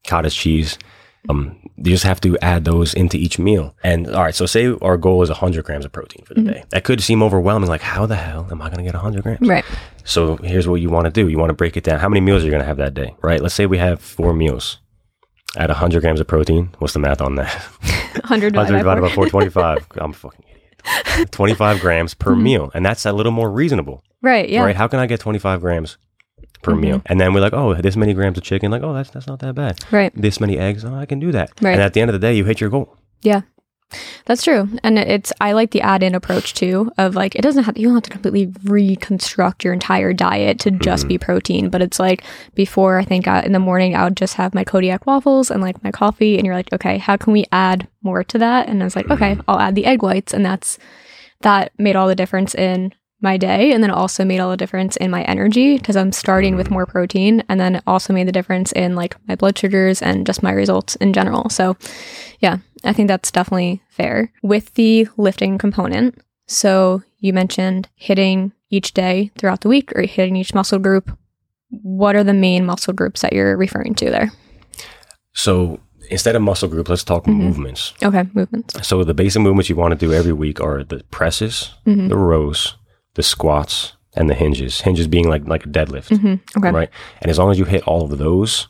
cottage 0.07 0.35
cheese. 0.35 0.79
Um, 1.29 1.57
you 1.77 1.91
just 1.91 2.03
have 2.05 2.21
to 2.21 2.37
add 2.41 2.65
those 2.65 2.93
into 2.93 3.17
each 3.17 3.37
meal. 3.37 3.75
And 3.83 4.07
all 4.15 4.23
right, 4.23 4.33
so 4.35 4.45
say 4.45 4.73
our 4.81 4.97
goal 4.97 5.21
is 5.23 5.29
100 5.29 5.63
grams 5.65 5.85
of 5.85 5.91
protein 5.91 6.23
for 6.25 6.33
the 6.33 6.41
Mhm. 6.41 6.53
day. 6.53 6.63
That 6.69 6.83
could 6.83 7.01
seem 7.01 7.21
overwhelming. 7.21 7.69
Like, 7.69 7.81
how 7.81 8.05
the 8.05 8.15
hell 8.15 8.47
am 8.49 8.61
I 8.61 8.65
going 8.65 8.77
to 8.77 8.83
get 8.83 8.95
100 8.95 9.23
grams? 9.23 9.47
Right. 9.47 9.65
So 10.03 10.37
here's 10.37 10.67
what 10.67 10.81
you 10.81 10.89
want 10.89 11.05
to 11.05 11.11
do. 11.11 11.27
You 11.27 11.37
want 11.37 11.49
to 11.49 11.53
break 11.55 11.75
it 11.77 11.83
down. 11.83 11.99
How 11.99 12.09
many 12.09 12.21
meals 12.21 12.41
are 12.41 12.45
you 12.45 12.51
going 12.51 12.61
to 12.63 12.67
have 12.67 12.77
that 12.77 12.93
day? 12.93 13.13
Right. 13.21 13.41
Let's 13.41 13.55
say 13.55 13.65
we 13.65 13.77
have 13.77 13.99
four 14.01 14.33
meals. 14.33 14.79
At 15.55 15.69
100 15.69 16.01
grams 16.01 16.19
of 16.19 16.27
protein, 16.27 16.69
what's 16.79 16.93
the 16.93 16.99
math 16.99 17.21
on 17.21 17.35
that? 17.35 17.49
100 18.23 18.23
100 18.23 18.51
divided 18.53 18.71
by 18.73 18.77
divided 18.77 19.01
by 19.01 19.09
four. 19.09 19.27
425. 19.29 19.87
I'm 19.97 20.13
fucking 20.13 20.43
idiot. 20.49 21.31
25 21.31 21.79
grams 21.79 22.13
per 22.13 22.33
Mhm. 22.35 22.41
meal. 22.41 22.71
And 22.73 22.85
that's 22.85 23.05
a 23.05 23.11
little 23.13 23.31
more 23.31 23.49
reasonable, 23.49 24.03
Right. 24.21 24.47
Yeah. 24.49 24.63
right? 24.63 24.75
How 24.75 24.87
can 24.87 24.99
I 24.99 25.05
get 25.07 25.19
25 25.19 25.61
grams 25.61 25.97
per 26.67 26.73
Mhm. 26.75 26.79
meal? 26.81 27.01
And 27.07 27.19
then 27.19 27.33
we're 27.33 27.41
like, 27.41 27.53
oh, 27.53 27.73
this 27.75 27.95
many 27.97 28.13
grams 28.13 28.37
of 28.37 28.43
chicken. 28.43 28.69
Like, 28.71 28.83
oh, 28.83 28.93
that's, 28.93 29.09
that's 29.09 29.27
not 29.27 29.39
that 29.39 29.55
bad. 29.55 29.79
Right. 29.91 30.11
This 30.15 30.39
many 30.39 30.57
eggs. 30.57 30.83
Oh, 30.85 30.93
I 30.95 31.05
can 31.05 31.19
do 31.19 31.31
that. 31.31 31.51
Right. 31.61 31.73
And 31.73 31.81
at 31.81 31.93
the 31.93 32.01
end 32.01 32.09
of 32.09 32.13
the 32.13 32.19
day, 32.27 32.33
you 32.35 32.43
hit 32.45 32.59
your 32.61 32.69
goal. 32.69 32.95
Yeah. 33.21 33.41
That's 34.25 34.43
true. 34.43 34.67
And 34.83 34.99
it's, 34.99 35.31
I 35.39 35.53
like 35.53 35.71
the 35.71 35.79
add 35.79 36.03
in 36.03 36.13
approach 36.13 36.53
too 36.53 36.91
of 36.97 37.15
like, 37.15 37.35
it 37.35 37.41
doesn't 37.41 37.63
have, 37.63 37.77
you 37.77 37.87
don't 37.87 37.93
have 37.95 38.03
to 38.03 38.09
completely 38.09 38.51
reconstruct 38.65 39.63
your 39.63 39.71
entire 39.73 40.11
diet 40.11 40.59
to 40.59 40.71
just 40.71 41.05
Mhm. 41.05 41.07
be 41.07 41.17
protein. 41.17 41.69
But 41.69 41.81
it's 41.81 41.97
like 41.99 42.23
before, 42.53 42.99
I 42.99 43.05
think 43.05 43.29
uh, 43.29 43.43
in 43.45 43.53
the 43.53 43.59
morning, 43.59 43.95
I 43.95 44.03
would 44.03 44.17
just 44.17 44.33
have 44.33 44.53
my 44.53 44.65
Kodiak 44.65 45.05
waffles 45.07 45.49
and 45.49 45.61
like 45.61 45.81
my 45.85 45.91
coffee. 45.91 46.35
And 46.37 46.45
you're 46.45 46.55
like, 46.55 46.73
okay, 46.73 46.97
how 46.97 47.15
can 47.15 47.31
we 47.31 47.45
add 47.53 47.87
more 48.03 48.25
to 48.25 48.37
that? 48.39 48.67
And 48.67 48.81
I 48.81 48.85
was 48.85 48.95
like, 48.97 49.09
okay, 49.09 49.35
Mhm. 49.35 49.43
I'll 49.47 49.59
add 49.59 49.75
the 49.75 49.85
egg 49.85 50.03
whites. 50.03 50.33
And 50.33 50.45
that's, 50.45 50.77
that 51.41 51.71
made 51.77 51.95
all 51.95 52.09
the 52.09 52.15
difference 52.15 52.53
in 52.55 52.93
my 53.21 53.35
day 53.37 53.71
and 53.73 53.83
then 53.83 53.89
also 53.91 54.23
made 54.23 54.39
all 54.39 54.51
the 54.51 54.57
difference 54.57 54.95
in 54.97 55.09
my 55.09 55.23
energy 55.23 55.77
because 55.77 55.95
I'm 55.95 56.11
starting 56.11 56.55
with 56.55 56.69
more 56.69 56.85
protein 56.85 57.43
and 57.49 57.59
then 57.59 57.81
also 57.87 58.13
made 58.13 58.27
the 58.27 58.31
difference 58.31 58.71
in 58.73 58.95
like 58.95 59.15
my 59.27 59.35
blood 59.35 59.57
sugars 59.57 60.01
and 60.03 60.25
just 60.25 60.43
my 60.43 60.51
results 60.51 60.95
in 60.97 61.13
general. 61.13 61.49
So 61.49 61.75
yeah, 62.39 62.57
I 62.83 62.93
think 62.93 63.07
that's 63.07 63.31
definitely 63.31 63.81
fair. 63.89 64.31
With 64.43 64.73
the 64.75 65.07
lifting 65.17 65.57
component, 65.57 66.19
so 66.45 67.01
you 67.17 67.33
mentioned 67.33 67.89
hitting 67.95 68.53
each 68.69 68.93
day 68.93 69.31
throughout 69.37 69.61
the 69.61 69.69
week 69.69 69.91
or 69.95 70.03
hitting 70.03 70.35
each 70.35 70.53
muscle 70.53 70.77
group. 70.79 71.09
What 71.69 72.15
are 72.15 72.23
the 72.23 72.33
main 72.33 72.65
muscle 72.65 72.93
groups 72.93 73.21
that 73.21 73.33
you're 73.33 73.57
referring 73.57 73.95
to 73.95 74.09
there? 74.09 74.31
So 75.33 75.79
instead 76.09 76.35
of 76.35 76.41
muscle 76.41 76.69
group, 76.69 76.87
let's 76.87 77.03
talk 77.03 77.27
movements. 77.27 77.93
Okay, 78.01 78.23
movements. 78.33 78.87
So 78.87 79.03
the 79.03 79.13
basic 79.13 79.41
movements 79.41 79.69
you 79.69 79.75
want 79.75 79.91
to 79.91 79.97
do 80.05 80.13
every 80.13 80.31
week 80.33 80.61
are 80.61 80.83
the 80.83 81.03
presses, 81.11 81.73
Mm-hmm. 81.85 82.07
the 82.07 82.15
rows, 82.17 82.76
the 83.17 83.23
squats, 83.23 83.93
and 84.15 84.29
the 84.29 84.33
hinges. 84.33 84.79
Hinges 84.81 85.07
being 85.07 85.27
like 85.27 85.45
like 85.45 85.65
a 85.65 85.69
deadlift, 85.69 86.07
Mm-hmm. 86.09 86.59
Okay. 86.59 86.71
right? 86.71 86.89
And 87.21 87.29
as 87.29 87.37
long 87.37 87.51
as 87.51 87.59
you 87.59 87.65
hit 87.65 87.83
all 87.83 88.03
of 88.05 88.17
those, 88.17 88.69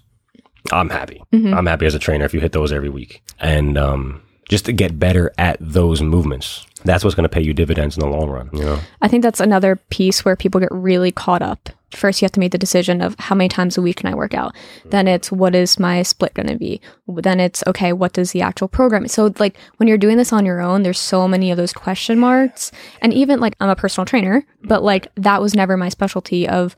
I'm 0.72 0.90
happy. 0.90 1.24
Mm-hmm. 1.32 1.54
I'm 1.54 1.66
happy 1.68 1.86
as 1.86 1.94
a 1.96 2.00
trainer 2.00 2.26
if 2.26 2.34
you 2.34 2.40
hit 2.40 2.52
those 2.52 2.74
every 2.74 2.90
week. 2.90 3.22
And 3.40 3.78
um, 3.78 4.22
just 4.50 4.66
to 4.66 4.74
get 4.74 5.00
better 5.00 5.32
at 5.38 5.58
those 5.62 6.02
movements, 6.02 6.66
that's 6.84 7.04
what's 7.04 7.16
going 7.16 7.24
to 7.30 7.30
pay 7.30 7.42
you 7.42 7.54
dividends 7.54 7.96
in 7.96 8.02
the 8.02 8.10
long 8.10 8.30
run. 8.30 8.50
You 8.52 8.66
know, 8.66 8.80
I 9.02 9.08
think 9.08 9.24
that's 9.24 9.40
another 9.40 9.76
piece 9.90 10.26
where 10.26 10.36
people 10.36 10.60
get 10.60 10.72
really 10.72 11.12
caught 11.12 11.42
up. 11.42 11.70
First, 11.92 12.22
you 12.22 12.26
have 12.26 12.34
to 12.34 12.40
make 12.40 12.52
the 12.52 12.58
decision 12.58 13.02
of 13.02 13.16
how 13.18 13.34
many 13.34 13.48
times 13.48 13.78
a 13.78 13.82
week 13.82 13.98
can 13.98 14.12
I 14.12 14.16
work 14.16 14.34
out. 14.34 14.54
Mm-hmm. 14.54 14.90
Then 14.90 15.08
it's 15.08 15.32
what 15.32 15.56
is 15.56 15.80
my 15.80 16.04
split 16.04 16.34
going 16.34 16.48
to 16.48 16.58
be. 16.58 16.82
Then 17.08 17.40
it's 17.40 17.64
okay, 17.66 17.94
what 17.94 18.14
does 18.14 18.32
the 18.34 18.42
actual 18.42 18.68
program? 18.68 19.08
So 19.08 19.34
like 19.40 19.58
when 19.78 19.88
you're 19.88 19.98
doing 19.98 20.18
this 20.18 20.34
on 20.34 20.46
your 20.46 20.60
own, 20.60 20.84
there's 20.84 21.00
so 21.00 21.28
many 21.28 21.50
of 21.50 21.58
those 21.58 21.72
question 21.72 22.20
marks. 22.20 22.72
And 23.02 23.14
even 23.14 23.40
like 23.40 23.56
I'm 23.62 23.70
a 23.70 23.76
personal 23.76 24.06
trainer, 24.06 24.42
mm-hmm. 24.42 24.68
but 24.68 24.84
like 24.84 25.08
that 25.16 25.42
was 25.42 25.56
never 25.56 25.78
my 25.78 25.88
specialty 25.90 26.48
of 26.48 26.76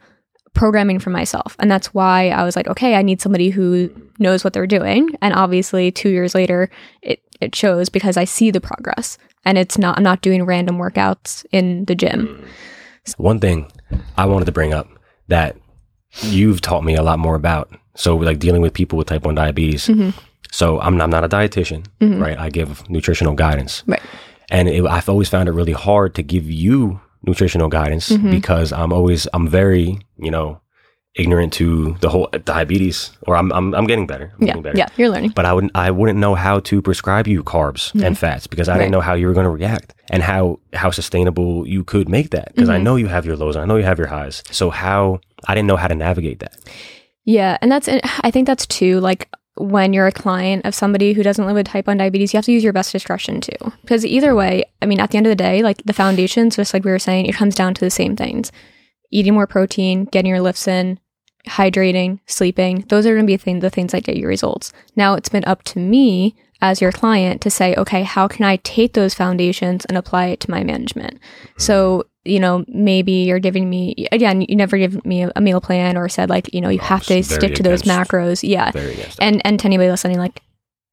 programming 0.53 0.99
for 0.99 1.09
myself. 1.09 1.55
And 1.59 1.71
that's 1.71 1.93
why 1.93 2.29
I 2.29 2.43
was 2.43 2.55
like, 2.55 2.67
okay, 2.67 2.95
I 2.95 3.01
need 3.01 3.21
somebody 3.21 3.49
who 3.49 3.89
knows 4.19 4.43
what 4.43 4.53
they're 4.53 4.67
doing. 4.67 5.09
And 5.21 5.33
obviously, 5.33 5.91
two 5.91 6.09
years 6.09 6.35
later, 6.35 6.69
it, 7.01 7.21
it 7.41 7.55
shows 7.55 7.89
because 7.89 8.17
I 8.17 8.25
see 8.25 8.51
the 8.51 8.61
progress. 8.61 9.17
And 9.45 9.57
it's 9.57 9.77
not, 9.77 9.97
I'm 9.97 10.03
not 10.03 10.21
doing 10.21 10.43
random 10.43 10.77
workouts 10.77 11.45
in 11.51 11.85
the 11.85 11.95
gym. 11.95 12.27
Mm-hmm. 12.27 13.23
one 13.23 13.39
thing 13.39 13.71
I 14.17 14.25
wanted 14.25 14.45
to 14.45 14.51
bring 14.51 14.73
up 14.73 14.87
that 15.29 15.55
you've 16.23 16.61
taught 16.61 16.83
me 16.83 16.95
a 16.95 17.01
lot 17.03 17.17
more 17.19 17.35
about. 17.35 17.71
So 17.95 18.15
like 18.15 18.39
dealing 18.39 18.61
with 18.61 18.73
people 18.73 18.97
with 18.97 19.07
type 19.07 19.25
one 19.25 19.35
diabetes. 19.35 19.87
Mm-hmm. 19.87 20.09
So 20.51 20.79
I'm 20.81 20.99
I'm 21.01 21.09
not 21.09 21.23
a 21.23 21.29
dietitian, 21.29 21.85
right? 22.21 22.37
I 22.37 22.49
give 22.49 22.87
nutritional 22.89 23.33
guidance. 23.35 23.83
Right. 23.87 24.01
and 24.51 24.67
it, 24.67 24.85
I've 24.85 25.07
always 25.09 25.29
found 25.29 25.47
it 25.47 25.53
really 25.53 25.73
hard 25.73 26.15
to 26.15 26.23
give 26.23 26.49
you 26.49 26.99
nutritional 27.23 27.67
guidance 27.69 28.09
Mm-hmm. 28.09 28.31
because 28.31 28.71
I'm 28.73 28.91
always 28.93 29.27
I'm 29.33 29.47
very 29.47 29.99
you 30.17 30.31
know 30.31 30.59
ignorant 31.19 31.53
to 31.53 31.95
the 32.01 32.09
whole 32.09 32.27
diabetes, 32.45 33.11
or 33.27 33.35
I'm 33.35 33.51
I'm, 33.51 33.75
I'm 33.75 33.85
getting 33.85 34.07
better. 34.07 34.31
I'm 34.35 34.41
Yeah. 34.41 34.47
getting 34.47 34.61
better. 34.63 34.77
Yeah. 34.77 34.87
You're 34.97 35.09
learning. 35.09 35.31
But 35.35 35.45
I 35.45 35.53
wouldn't 35.53 35.75
I 35.75 35.91
wouldn't 35.91 36.17
know 36.17 36.35
how 36.35 36.59
to 36.61 36.81
prescribe 36.81 37.27
you 37.27 37.43
carbs 37.43 37.93
and 37.93 38.01
mm-hmm. 38.01 38.13
fats 38.13 38.47
because 38.47 38.67
I 38.67 38.73
Right. 38.73 38.79
didn't 38.79 38.91
know 38.91 39.01
how 39.01 39.13
you 39.13 39.27
were 39.27 39.33
going 39.33 39.45
to 39.45 39.49
react 39.51 39.93
and 40.09 40.23
how 40.23 40.59
how 40.73 40.91
sustainable 40.91 41.67
you 41.67 41.83
could 41.83 42.09
make 42.09 42.31
that 42.31 42.55
because 42.55 42.69
I 42.69 42.75
mm-hmm. 42.75 42.83
know 42.85 42.95
you 42.95 43.07
have 43.07 43.25
your 43.25 43.35
lows 43.35 43.55
and 43.55 43.63
I 43.63 43.67
know 43.67 43.75
you 43.75 43.83
have 43.83 43.99
your 43.99 44.07
highs. 44.07 44.43
So 44.51 44.69
how 44.69 45.19
I 45.47 45.55
didn't 45.55 45.67
know 45.67 45.77
how 45.77 45.87
to 45.87 45.95
navigate 45.95 46.39
that. 46.39 46.57
Yeah. 47.25 47.57
And 47.61 47.71
that's, 47.71 47.87
I 48.21 48.31
think 48.31 48.47
that's 48.47 48.65
too, 48.65 48.99
like, 48.99 49.29
when 49.55 49.91
you're 49.91 50.07
a 50.07 50.11
client 50.11 50.65
of 50.65 50.73
somebody 50.73 51.11
who 51.13 51.21
doesn't 51.21 51.45
live 51.45 51.55
with 51.55 51.67
type 51.67 51.85
1 51.85 51.97
diabetes, 51.97 52.33
you 52.33 52.37
have 52.37 52.45
to 52.45 52.51
use 52.51 52.63
your 52.63 52.73
best 52.73 52.93
discretion 52.93 53.41
too. 53.41 53.71
Because 53.81 54.05
either 54.05 54.33
way, 54.33 54.63
I 54.81 54.85
mean, 54.85 54.99
at 54.99 55.11
the 55.11 55.17
end 55.17 55.27
of 55.27 55.31
the 55.31 55.35
day, 55.35 55.61
like 55.61 55.83
the 55.83 55.93
foundations, 55.93 56.55
just 56.55 56.73
like 56.73 56.85
we 56.85 56.91
were 56.91 56.97
saying, 56.97 57.25
it 57.25 57.35
comes 57.35 57.55
down 57.55 57.73
to 57.73 57.81
the 57.81 57.91
same 57.91 58.15
things 58.15 58.51
eating 59.11 59.33
more 59.33 59.47
protein, 59.47 60.05
getting 60.05 60.29
your 60.29 60.39
lifts 60.39 60.67
in, 60.67 60.99
hydrating, 61.47 62.19
sleeping. 62.25 62.85
Those 62.89 63.05
are 63.05 63.15
going 63.15 63.27
to 63.27 63.37
be 63.37 63.59
the 63.59 63.69
things 63.69 63.91
that 63.91 64.03
get 64.03 64.17
you 64.17 64.27
results. 64.27 64.71
Now 64.95 65.15
it's 65.15 65.29
been 65.29 65.45
up 65.45 65.63
to 65.63 65.79
me 65.79 66.35
as 66.61 66.81
your 66.81 66.91
client 66.91 67.41
to 67.41 67.49
say, 67.49 67.73
okay, 67.75 68.03
how 68.03 68.27
can 68.27 68.45
I 68.45 68.57
take 68.57 68.93
those 68.93 69.13
foundations 69.13 69.85
and 69.85 69.97
apply 69.97 70.27
it 70.27 70.39
to 70.41 70.51
my 70.51 70.63
management? 70.63 71.19
So, 71.57 72.05
you 72.25 72.39
know, 72.39 72.65
maybe 72.67 73.11
you're 73.11 73.39
giving 73.39 73.69
me, 73.69 74.07
again, 74.11 74.41
you 74.41 74.55
never 74.55 74.77
give 74.77 75.03
me 75.05 75.23
a, 75.33 75.41
meal 75.41 75.61
plan 75.61 75.95
or 75.95 76.09
said 76.09 76.29
like, 76.29 76.53
you 76.53 76.59
know, 76.59 76.69
you 76.69 76.79
have 76.79 77.05
to 77.05 77.23
stick 77.23 77.55
to 77.55 77.63
those 77.63 77.83
macros. 77.83 78.47
Yeah. 78.47 78.71
Very 78.71 78.93
against 78.93 79.17
that. 79.17 79.23
And, 79.23 79.41
and 79.45 79.59
to 79.61 79.65
anybody 79.65 79.89
listening, 79.89 80.17
like, 80.17 80.41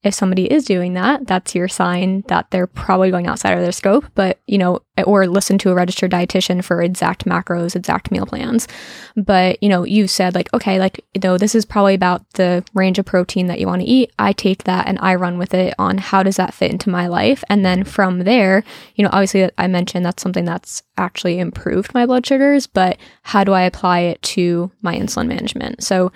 if 0.03 0.13
somebody 0.13 0.49
is 0.49 0.63
doing 0.63 0.93
that, 0.93 1.25
that's 1.25 1.55
your 1.55 1.67
sign 1.67 2.23
that 2.27 2.49
they're 2.51 2.67
probably 2.67 3.09
going 3.09 3.25
outside 3.25 3.53
of 3.53 3.61
their 3.61 3.71
scope, 3.71 4.05
but, 4.13 4.39
you 4.45 4.57
know, 4.57 4.79
or 5.05 5.25
listen 5.25 5.57
to 5.57 5.71
a 5.71 5.73
registered 5.73 6.11
dietitian 6.11 6.63
for 6.63 6.81
exact 6.81 7.25
macros, 7.25 7.75
exact 7.75 8.11
meal 8.11 8.25
plans. 8.25 8.67
But, 9.15 9.61
you 9.61 9.67
know, 9.69 9.83
you 9.83 10.07
said 10.07 10.35
like, 10.35 10.53
okay, 10.53 10.79
like, 10.79 11.03
you 11.15 11.21
know, 11.23 11.37
this 11.37 11.55
is 11.55 11.65
probably 11.65 11.95
about 11.95 12.29
the 12.33 12.63
range 12.75 12.99
of 12.99 13.05
protein 13.05 13.47
that 13.47 13.59
you 13.59 13.65
want 13.65 13.81
to 13.81 13.87
eat. 13.87 14.13
I 14.19 14.33
take 14.33 14.63
that 14.65 14.87
and 14.87 14.99
I 15.01 15.15
run 15.15 15.39
with 15.39 15.55
it 15.55 15.73
on 15.79 15.97
how 15.97 16.21
does 16.21 16.35
that 16.37 16.53
fit 16.53 16.71
into 16.71 16.91
my 16.91 17.07
life. 17.07 17.43
And 17.49 17.65
then 17.65 17.83
from 17.83 18.19
there, 18.19 18.63
you 18.95 19.03
know, 19.03 19.09
obviously 19.11 19.49
I 19.57 19.67
mentioned 19.67 20.05
that's 20.05 20.23
something 20.23 20.45
that's 20.45 20.83
actually 20.97 21.39
improved 21.39 21.93
my 21.95 22.05
blood 22.05 22.25
sugars, 22.25 22.67
but 22.67 22.97
how 23.23 23.43
do 23.43 23.51
I 23.53 23.63
apply 23.63 24.01
it 24.01 24.21
to 24.21 24.71
my 24.81 24.95
insulin 24.95 25.27
management? 25.27 25.83
So 25.83 26.11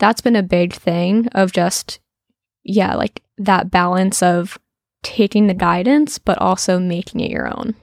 that's 0.00 0.20
been 0.20 0.36
a 0.36 0.42
big 0.42 0.74
thing 0.74 1.28
of 1.28 1.52
just, 1.52 2.00
yeah, 2.64 2.94
like 2.94 3.22
that 3.38 3.70
balance 3.70 4.22
of 4.22 4.58
taking 5.02 5.46
the 5.46 5.54
guidance, 5.54 6.18
but 6.18 6.38
also 6.38 6.78
making 6.78 7.20
it 7.20 7.30
your 7.30 7.48
own. 7.48 7.74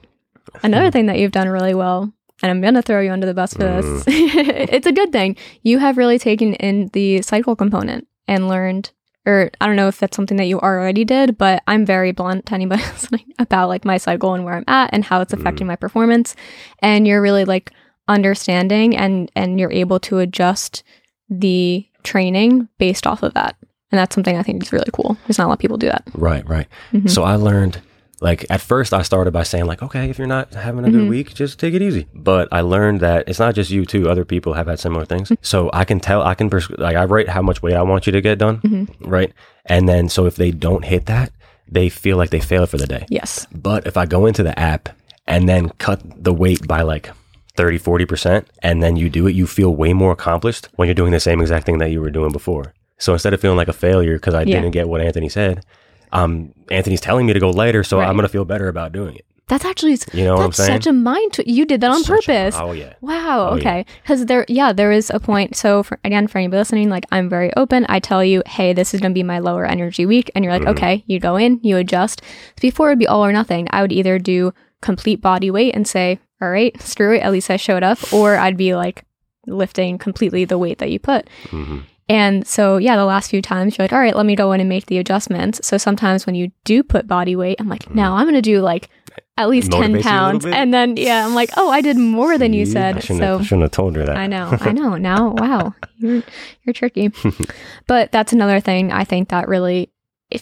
Another 0.62 0.86
hmm. 0.86 0.90
thing 0.90 1.06
that 1.06 1.18
you've 1.18 1.32
done 1.32 1.48
really 1.48 1.74
well, 1.74 2.12
and 2.42 2.50
I'm 2.50 2.60
going 2.60 2.74
to 2.74 2.82
throw 2.82 3.00
you 3.00 3.10
under 3.10 3.26
the 3.26 3.34
bus 3.34 3.52
for 3.52 3.64
this, 3.64 4.04
mm. 4.04 4.04
it's 4.72 4.86
a 4.86 4.92
good 4.92 5.12
thing. 5.12 5.36
You 5.62 5.78
have 5.78 5.98
really 5.98 6.18
taken 6.18 6.54
in 6.54 6.88
the 6.88 7.22
cycle 7.22 7.54
component 7.54 8.08
and 8.26 8.48
learned, 8.48 8.90
or 9.26 9.50
I 9.60 9.66
don't 9.66 9.76
know 9.76 9.88
if 9.88 9.98
that's 9.98 10.16
something 10.16 10.38
that 10.38 10.46
you 10.46 10.58
already 10.58 11.04
did, 11.04 11.36
but 11.36 11.62
I'm 11.66 11.84
very 11.84 12.12
blunt 12.12 12.46
to 12.46 12.54
anybody 12.54 12.82
listening 12.92 13.32
about 13.38 13.68
like 13.68 13.84
my 13.84 13.98
cycle 13.98 14.34
and 14.34 14.44
where 14.44 14.54
I'm 14.54 14.64
at 14.66 14.90
and 14.92 15.04
how 15.04 15.20
it's 15.20 15.32
hmm. 15.34 15.40
affecting 15.40 15.66
my 15.66 15.76
performance. 15.76 16.34
And 16.80 17.06
you're 17.06 17.22
really 17.22 17.44
like 17.44 17.72
understanding 18.08 18.96
and 18.96 19.30
and 19.36 19.60
you're 19.60 19.70
able 19.70 20.00
to 20.00 20.18
adjust 20.18 20.82
the 21.28 21.86
training 22.02 22.68
based 22.78 23.06
off 23.06 23.22
of 23.22 23.34
that. 23.34 23.56
And 23.92 23.98
that's 23.98 24.14
something 24.14 24.36
I 24.36 24.42
think 24.42 24.62
is 24.62 24.72
really 24.72 24.90
cool. 24.92 25.16
There's 25.26 25.38
not 25.38 25.46
a 25.46 25.48
lot 25.48 25.54
of 25.54 25.58
people 25.60 25.76
do 25.78 25.88
that. 25.88 26.04
Right, 26.14 26.48
right. 26.48 26.66
Mm-hmm. 26.92 27.08
So 27.08 27.22
I 27.24 27.34
learned 27.36 27.80
like 28.20 28.44
at 28.50 28.60
first 28.60 28.92
I 28.92 29.02
started 29.02 29.30
by 29.32 29.42
saying 29.44 29.64
like, 29.66 29.82
okay, 29.82 30.10
if 30.10 30.18
you're 30.18 30.26
not 30.28 30.52
having 30.54 30.84
a 30.84 30.90
good 30.90 31.00
Mm-hmm. 31.00 31.08
week, 31.10 31.34
just 31.34 31.58
take 31.58 31.74
it 31.74 31.82
easy. 31.82 32.06
But 32.14 32.48
I 32.52 32.60
learned 32.60 33.00
that 33.00 33.28
it's 33.28 33.38
not 33.38 33.54
just 33.54 33.70
you 33.70 33.84
too. 33.86 34.08
Other 34.10 34.24
people 34.24 34.52
have 34.54 34.66
had 34.66 34.78
similar 34.78 35.04
things. 35.06 35.28
Mm-hmm. 35.30 35.42
So 35.42 35.70
I 35.72 35.84
can 35.84 36.00
tell, 36.00 36.22
I 36.22 36.34
can 36.34 36.50
pers- 36.50 36.70
like 36.70 36.96
I 36.96 37.04
write 37.04 37.28
how 37.30 37.42
much 37.42 37.62
weight 37.62 37.74
I 37.74 37.82
want 37.82 38.06
you 38.06 38.12
to 38.12 38.20
get 38.20 38.38
done, 38.38 38.58
Mm-hmm. 38.60 39.08
right? 39.08 39.32
And 39.66 39.88
then 39.88 40.08
so 40.08 40.26
if 40.26 40.36
they 40.36 40.50
don't 40.50 40.84
hit 40.84 41.06
that, 41.06 41.32
they 41.66 41.88
feel 41.88 42.16
like 42.16 42.30
they 42.30 42.40
failed 42.40 42.68
for 42.68 42.76
the 42.78 42.86
day. 42.86 43.06
Yes. 43.08 43.46
But 43.52 43.86
if 43.86 43.96
I 43.96 44.04
go 44.06 44.26
into 44.26 44.42
the 44.42 44.58
app 44.58 44.88
and 45.26 45.48
then 45.48 45.70
cut 45.78 46.02
the 46.22 46.32
weight 46.34 46.66
by 46.66 46.82
like 46.82 47.10
30, 47.56 47.78
40%, 47.78 48.44
and 48.62 48.82
then 48.82 48.96
you 48.96 49.08
do 49.08 49.26
it, 49.26 49.34
you 49.34 49.46
feel 49.46 49.74
way 49.74 49.92
more 49.92 50.12
accomplished 50.12 50.68
when 50.76 50.86
you're 50.88 50.94
doing 50.94 51.12
the 51.12 51.20
same 51.20 51.40
exact 51.40 51.66
thing 51.66 51.78
that 51.78 51.90
you 51.90 52.00
were 52.00 52.10
doing 52.10 52.32
before. 52.32 52.74
So 53.00 53.12
instead 53.12 53.34
of 53.34 53.40
feeling 53.40 53.56
like 53.56 53.66
a 53.68 53.72
failure 53.72 54.14
because 54.14 54.34
I 54.34 54.42
Yeah. 54.42 54.60
didn't 54.60 54.70
get 54.70 54.88
what 54.88 55.00
Anthony 55.00 55.28
said, 55.28 55.64
um, 56.12 56.52
Anthony's 56.70 57.00
telling 57.00 57.26
me 57.26 57.32
to 57.32 57.40
go 57.40 57.50
later, 57.50 57.82
so 57.82 57.98
Right. 57.98 58.08
I'm 58.08 58.14
going 58.14 58.22
to 58.26 58.28
feel 58.32 58.44
better 58.44 58.68
about 58.68 58.92
doing 58.92 59.16
it. 59.16 59.24
That's 59.48 59.64
actually 59.64 59.98
You 60.12 60.22
know 60.24 60.34
what 60.34 60.40
I'm 60.42 60.46
that's 60.50 60.58
saying? 60.58 60.72
such 60.82 60.86
a 60.86 60.92
mind 60.92 61.32
tw- 61.32 61.46
you 61.46 61.64
did 61.66 61.80
that 61.80 61.90
on 61.90 62.04
Such 62.04 62.28
a- 62.28 62.32
purpose. 62.32 62.54
oh, 62.56 62.70
yeah. 62.70 62.92
Wow. 63.00 63.48
Oh, 63.50 63.56
okay. 63.56 63.84
Because 64.02 64.26
there, 64.26 64.44
yeah, 64.48 64.72
there 64.72 64.92
is 64.92 65.10
a 65.12 65.18
point. 65.18 65.56
So 65.56 65.82
for, 65.82 65.98
again, 66.04 66.28
for 66.28 66.38
anybody 66.38 66.58
listening, 66.58 66.88
like 66.88 67.04
I'm 67.10 67.28
very 67.28 67.50
open. 67.56 67.84
I 67.88 67.98
tell 67.98 68.22
you, 68.22 68.44
hey, 68.46 68.72
this 68.72 68.94
is 68.94 69.00
going 69.00 69.10
to 69.10 69.14
be 69.14 69.24
my 69.24 69.40
lower 69.40 69.64
energy 69.66 70.06
week, 70.06 70.30
and 70.36 70.44
you're 70.44 70.54
Mm-hmm. 70.54 70.66
like, 70.66 70.76
okay. 70.76 71.04
You 71.08 71.18
go 71.18 71.34
in, 71.36 71.58
you 71.64 71.78
adjust. 71.78 72.22
Before 72.60 72.90
it'd 72.90 73.00
be 73.00 73.08
all 73.08 73.24
or 73.24 73.32
nothing. 73.32 73.66
I 73.70 73.82
would 73.82 73.90
either 73.92 74.20
do 74.20 74.52
complete 74.82 75.20
body 75.20 75.50
weight 75.50 75.74
and 75.74 75.84
say, 75.86 76.20
all 76.40 76.50
right, 76.50 76.80
screw 76.80 77.16
it. 77.16 77.20
At 77.20 77.32
least 77.32 77.50
I 77.50 77.56
showed 77.56 77.82
up, 77.82 77.98
or 78.12 78.36
I'd 78.36 78.56
be 78.56 78.76
like 78.76 79.02
lifting 79.48 79.98
completely 79.98 80.44
the 80.44 80.58
weight 80.58 80.78
that 80.78 80.90
you 80.92 80.98
put. 81.00 81.28
hmm 81.50 81.78
And 82.10 82.46
so, 82.46 82.76
yeah, 82.76 82.96
the 82.96 83.04
last 83.04 83.30
few 83.30 83.40
times 83.40 83.78
you're 83.78 83.84
like, 83.84 83.92
all 83.92 84.00
right, 84.00 84.16
let 84.16 84.26
me 84.26 84.34
go 84.34 84.50
in 84.52 84.60
and 84.60 84.68
make 84.68 84.86
the 84.86 84.98
adjustments. 84.98 85.60
So 85.66 85.78
sometimes 85.78 86.26
when 86.26 86.34
you 86.34 86.50
do 86.64 86.82
put 86.82 87.06
body 87.06 87.36
weight, 87.36 87.60
I'm 87.60 87.68
like, 87.68 87.94
now 87.94 88.16
I'm 88.16 88.24
going 88.24 88.34
to 88.34 88.42
do 88.42 88.60
like 88.60 88.88
at 89.36 89.48
least 89.48 89.70
10 89.70 89.80
Motivates 89.80 89.84
you 89.84 89.86
a 89.88 89.92
little 89.96 90.02
pounds. 90.02 90.46
And 90.46 90.74
then, 90.74 90.96
yeah, 90.96 91.24
I'm 91.24 91.34
like, 91.34 91.50
oh, 91.56 91.70
I 91.70 91.80
did 91.80 91.96
more 91.96 92.36
than 92.36 92.52
you 92.52 92.66
said. 92.66 92.96
I 92.96 93.00
shouldn't, 93.00 93.20
So 93.20 93.38
have, 93.38 93.46
shouldn't 93.46 93.62
have 93.62 93.70
told 93.70 93.94
her 93.96 94.04
that. 94.04 94.16
I 94.16 94.26
know, 94.26 94.56
I 94.60 94.72
know. 94.80 94.96
Now, 94.96 95.30
wow, 95.30 95.74
you're, 95.98 96.22
you're 96.64 96.74
tricky. 96.74 97.12
but 97.86 98.10
that's 98.12 98.32
another 98.32 98.60
thing 98.60 98.92
I 98.92 99.04
think 99.04 99.28
that 99.28 99.48
really, 99.48 99.90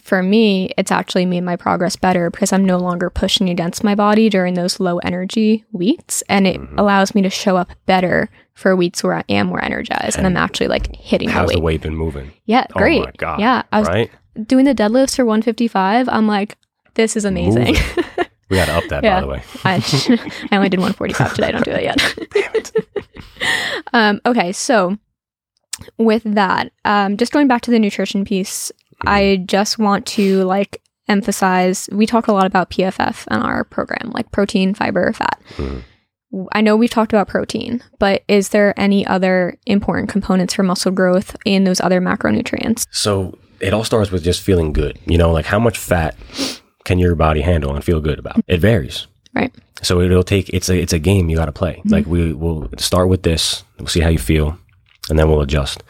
for 0.02 0.22
me, 0.22 0.72
it's 0.76 0.90
actually 0.92 1.24
made 1.26 1.42
my 1.44 1.56
progress 1.56 1.96
better 1.96 2.30
because 2.30 2.52
I'm 2.52 2.64
no 2.64 2.78
longer 2.78 3.08
pushing 3.10 3.48
against 3.48 3.84
my 3.84 3.94
body 3.94 4.28
during 4.28 4.54
those 4.54 4.80
low 4.80 4.98
energy 4.98 5.64
weeks. 5.72 6.22
And 6.28 6.46
it 6.46 6.60
Mm-hmm. 6.60 6.78
allows 6.78 7.14
me 7.14 7.22
to 7.22 7.30
show 7.30 7.56
up 7.56 7.70
better 7.86 8.28
for 8.58 8.74
weeks 8.74 9.04
where 9.04 9.14
I 9.14 9.22
am 9.28 9.46
more 9.46 9.62
energized 9.64 10.18
and, 10.18 10.26
I'm 10.26 10.36
actually 10.36 10.66
like 10.66 10.94
hitting 10.96 11.28
How's 11.28 11.46
my 11.48 11.52
the 11.54 11.60
weight. 11.60 11.64
weight 11.74 11.80
been 11.82 11.94
moving? 11.96 12.32
Yeah, 12.44 12.66
Oh 12.74 12.78
great. 12.80 13.04
my 13.04 13.12
God. 13.16 13.38
Yeah, 13.40 13.62
I 13.70 13.78
was 13.78 13.88
right? 13.88 14.10
doing 14.46 14.64
the 14.64 14.74
deadlifts 14.74 15.14
for 15.14 15.24
155. 15.24 16.08
I'm 16.08 16.26
like, 16.26 16.56
this 16.94 17.16
is 17.16 17.24
amazing. 17.24 17.76
We 18.50 18.56
got 18.56 18.64
to 18.64 18.72
up 18.78 18.84
that, 18.88 19.04
Yeah. 19.04 19.16
by 19.16 19.20
the 19.20 19.26
way. 19.26 19.42
I, 19.62 19.74
I 20.50 20.56
only 20.56 20.70
did 20.70 20.80
145 20.80 21.34
today. 21.34 21.48
I 21.48 21.50
Don't 21.50 21.64
do 21.66 21.72
that 21.72 21.82
yet. 21.84 22.72
um, 23.92 24.20
okay, 24.24 24.52
so 24.52 24.96
with 25.98 26.22
that, 26.24 26.72
um, 26.86 27.18
just 27.18 27.30
going 27.30 27.46
back 27.46 27.60
to 27.62 27.70
the 27.70 27.78
nutrition 27.78 28.24
piece, 28.24 28.72
I 29.06 29.44
just 29.46 29.78
want 29.78 30.06
to 30.06 30.44
like 30.44 30.80
emphasize. 31.08 31.88
We 31.92 32.06
talk 32.06 32.26
a 32.26 32.32
lot 32.32 32.46
about 32.46 32.70
PFF 32.70 33.26
in 33.30 33.36
our 33.36 33.64
program, 33.64 34.12
like 34.14 34.30
protein, 34.32 34.72
fiber, 34.74 35.12
fat. 35.12 35.38
Mhm. 35.56 35.82
I 36.52 36.60
know 36.60 36.76
we've 36.76 36.90
talked 36.90 37.12
about 37.12 37.28
protein, 37.28 37.82
but 37.98 38.22
is 38.28 38.50
there 38.50 38.78
any 38.78 39.06
other 39.06 39.56
important 39.66 40.10
components 40.10 40.54
for 40.54 40.62
muscle 40.62 40.92
growth 40.92 41.34
in 41.44 41.64
those 41.64 41.80
other 41.80 42.00
macronutrients? 42.00 42.86
So 42.90 43.38
it 43.60 43.72
all 43.72 43.84
starts 43.84 44.10
with 44.10 44.24
just 44.24 44.42
feeling 44.42 44.72
good. 44.72 44.98
You 45.06 45.18
know, 45.18 45.32
like 45.32 45.46
how 45.46 45.58
much 45.58 45.78
fat 45.78 46.16
can 46.84 46.98
your 46.98 47.14
body 47.14 47.40
handle 47.40 47.74
and 47.74 47.82
feel 47.82 48.00
good 48.00 48.18
about? 48.18 48.40
It 48.46 48.60
varies. 48.60 49.06
Right. 49.34 49.54
So 49.82 50.00
it'll 50.00 50.22
take 50.22 50.48
it's 50.50 50.68
a 50.68 50.78
it's 50.78 50.92
a 50.92 50.98
game 50.98 51.30
you 51.30 51.36
got 51.36 51.46
to 51.46 51.52
play. 51.52 51.76
Mm-hmm. 51.76 51.88
Like 51.88 52.06
we 52.06 52.32
will 52.32 52.68
start 52.78 53.08
with 53.08 53.22
this, 53.22 53.64
we'll 53.78 53.88
see 53.88 54.00
how 54.00 54.08
you 54.08 54.18
feel, 54.18 54.58
and 55.08 55.18
then 55.18 55.28
we'll 55.28 55.40
adjust. 55.40 55.82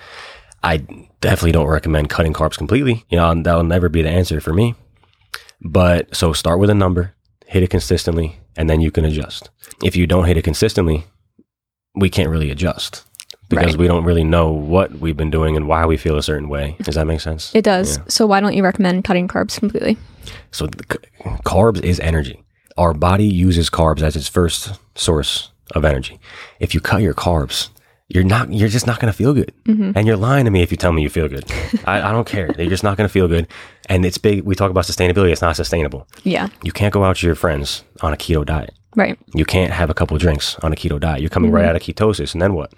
I 0.62 0.78
definitely 1.20 1.52
don't 1.52 1.66
recommend 1.66 2.10
cutting 2.10 2.32
carbs 2.32 2.58
completely. 2.58 3.04
You 3.08 3.16
know, 3.16 3.42
that'll 3.42 3.64
never 3.64 3.88
be 3.88 4.02
the 4.02 4.10
answer 4.10 4.40
for 4.40 4.52
me. 4.52 4.74
But 5.60 6.14
so 6.14 6.32
start 6.32 6.58
with 6.60 6.70
a 6.70 6.74
number, 6.74 7.14
hit 7.46 7.62
it 7.62 7.70
consistently, 7.70 8.38
and 8.58 8.68
then 8.68 8.82
you 8.82 8.90
can 8.90 9.04
adjust. 9.06 9.48
If 9.82 9.96
you 9.96 10.06
don't 10.06 10.26
hit 10.26 10.36
it 10.36 10.42
consistently, 10.44 11.04
we 11.94 12.10
can't 12.10 12.28
really 12.28 12.50
adjust 12.50 13.04
because 13.48 13.68
Right. 13.72 13.76
we 13.78 13.86
don't 13.86 14.04
really 14.04 14.24
know 14.24 14.50
what 14.52 14.92
we've 14.98 15.16
been 15.16 15.30
doing 15.30 15.56
and 15.56 15.66
why 15.66 15.86
we 15.86 15.96
feel 15.96 16.18
a 16.18 16.22
certain 16.22 16.48
way. 16.50 16.76
Does 16.82 16.96
that 16.96 17.06
make 17.06 17.20
sense? 17.20 17.50
It 17.54 17.64
does. 17.64 17.96
Yeah. 17.96 18.04
So 18.08 18.26
why 18.26 18.40
don't 18.40 18.52
you 18.54 18.62
recommend 18.62 19.04
cutting 19.04 19.26
carbs 19.28 19.58
completely? 19.58 19.96
So 20.50 20.66
the, 20.66 20.84
c- 20.92 21.30
carbs 21.46 21.82
is 21.82 21.98
energy. 22.00 22.44
Our 22.76 22.92
body 22.94 23.24
uses 23.24 23.70
carbs 23.70 24.02
as 24.02 24.14
its 24.16 24.28
first 24.28 24.72
source 24.94 25.50
of 25.74 25.84
energy. 25.84 26.20
If 26.60 26.74
you 26.74 26.80
cut 26.80 27.00
your 27.02 27.14
carbs, 27.14 27.70
you're 28.08 28.24
not. 28.24 28.52
You're 28.52 28.68
just 28.68 28.86
not 28.86 29.00
going 29.00 29.12
to 29.12 29.16
feel 29.16 29.34
good. 29.34 29.52
Mm-hmm. 29.66 29.92
And 29.94 30.06
you're 30.06 30.16
lying 30.16 30.44
to 30.46 30.50
me 30.50 30.62
if 30.62 30.70
you 30.70 30.76
tell 30.78 30.92
me 30.92 31.02
you 31.02 31.10
feel 31.10 31.28
good. 31.28 31.44
I, 31.84 32.00
I 32.08 32.12
don't 32.12 32.26
care. 32.26 32.50
You're 32.58 32.70
just 32.70 32.82
not 32.84 32.96
going 32.96 33.06
to 33.08 33.12
feel 33.12 33.28
good. 33.28 33.46
And 33.88 34.04
it's 34.04 34.18
big. 34.18 34.44
We 34.44 34.54
talk 34.54 34.70
about 34.70 34.84
sustainability. 34.84 35.32
It's 35.32 35.42
not 35.42 35.56
sustainable. 35.56 36.06
Yeah. 36.22 36.48
You 36.62 36.72
can't 36.72 36.92
go 36.92 37.04
out 37.04 37.16
to 37.16 37.26
your 37.26 37.34
friends 37.34 37.84
on 38.02 38.12
a 38.12 38.16
keto 38.16 38.44
diet. 38.44 38.74
Right. 38.96 39.18
You 39.34 39.44
can't 39.44 39.72
have 39.72 39.90
a 39.90 39.94
couple 39.94 40.16
of 40.16 40.20
drinks 40.20 40.56
on 40.56 40.72
a 40.72 40.76
keto 40.76 41.00
diet. 41.00 41.20
You're 41.20 41.30
coming 41.30 41.50
right 41.50 41.62
mm-hmm. 41.62 41.70
out 41.70 41.76
of 41.76 41.82
ketosis, 41.82 42.32
and 42.32 42.42
then 42.42 42.54
what? 42.54 42.72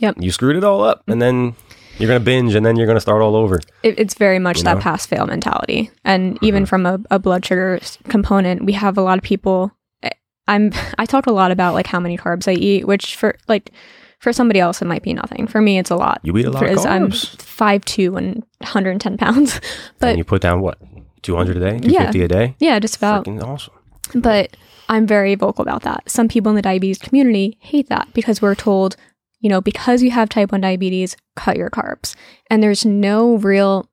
Yep. 0.00 0.16
You 0.18 0.32
screwed 0.32 0.56
it 0.56 0.64
all 0.64 0.82
up, 0.82 1.02
and 1.06 1.20
then 1.20 1.54
you're 1.98 2.08
going 2.08 2.20
to 2.20 2.24
binge, 2.24 2.54
and 2.54 2.64
then 2.64 2.76
you're 2.76 2.86
going 2.86 2.96
to 2.96 3.00
start 3.00 3.20
all 3.20 3.36
over. 3.36 3.60
It, 3.82 3.98
it's 3.98 4.14
very 4.14 4.38
much 4.38 4.58
You 4.58 4.64
that 4.64 4.80
pass 4.80 5.04
fail 5.06 5.26
mentality. 5.26 5.90
And 6.04 6.36
mm-hmm. 6.36 6.44
even 6.44 6.66
from 6.66 6.86
a, 6.86 6.98
a 7.10 7.18
blood 7.18 7.44
sugar 7.44 7.78
component, 8.08 8.64
we 8.64 8.72
have 8.72 8.96
a 8.96 9.02
lot 9.02 9.18
of 9.18 9.24
people. 9.24 9.70
I- 10.02 10.12
I'm 10.48 10.72
I 10.98 11.06
talk 11.06 11.26
a 11.26 11.32
lot 11.32 11.50
about 11.50 11.74
like 11.74 11.86
how 11.86 12.00
many 12.00 12.16
carbs 12.16 12.48
I 12.48 12.54
eat, 12.54 12.86
which 12.86 13.16
for 13.16 13.36
like 13.48 13.70
for 14.20 14.32
somebody 14.32 14.60
else 14.60 14.80
it 14.80 14.84
might 14.86 15.02
be 15.02 15.12
nothing. 15.12 15.46
For 15.48 15.60
me, 15.60 15.78
it's 15.78 15.90
a 15.90 15.96
lot. 15.96 16.20
You 16.22 16.36
eat 16.38 16.46
a 16.46 16.50
lot 16.50 16.62
of 16.62 16.68
Because 16.68 16.86
I'm 16.86 17.08
carbs. 17.08 17.40
five 17.42 17.84
two 17.84 18.16
and 18.16 18.44
110 18.60 19.18
pounds, 19.18 19.60
but 19.98 20.10
and 20.10 20.18
you 20.18 20.24
put 20.24 20.40
down 20.42 20.60
what? 20.62 20.78
200 21.22 21.56
a 21.56 21.60
day? 21.60 21.72
Yeah. 21.82 22.10
250 22.10 22.22
a 22.22 22.28
day? 22.28 22.54
yeah, 22.60 22.78
just 22.78 22.96
about. 22.96 23.26
Freaking 23.26 23.42
awesome. 23.42 23.74
But 24.14 24.56
I'm 24.88 25.06
very 25.06 25.34
vocal 25.34 25.62
about 25.62 25.82
that. 25.82 26.08
Some 26.08 26.28
people 26.28 26.50
in 26.50 26.56
the 26.56 26.62
diabetes 26.62 26.98
community 26.98 27.58
hate 27.60 27.88
that 27.90 28.08
because 28.14 28.40
we're 28.40 28.54
told, 28.54 28.96
you 29.40 29.48
know, 29.50 29.60
because 29.60 30.02
you 30.02 30.10
have 30.12 30.28
type 30.28 30.50
1 30.52 30.60
diabetes, 30.62 31.16
cut 31.36 31.56
your 31.56 31.70
carbs. 31.70 32.14
And 32.48 32.62
there's 32.62 32.84
no 32.86 33.36
real 33.36 33.88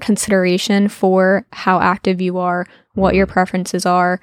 consideration 0.00 0.88
for 0.88 1.46
how 1.52 1.80
active 1.80 2.20
you 2.20 2.38
are, 2.38 2.66
what 2.94 3.14
your 3.14 3.26
preferences 3.26 3.86
are, 3.86 4.20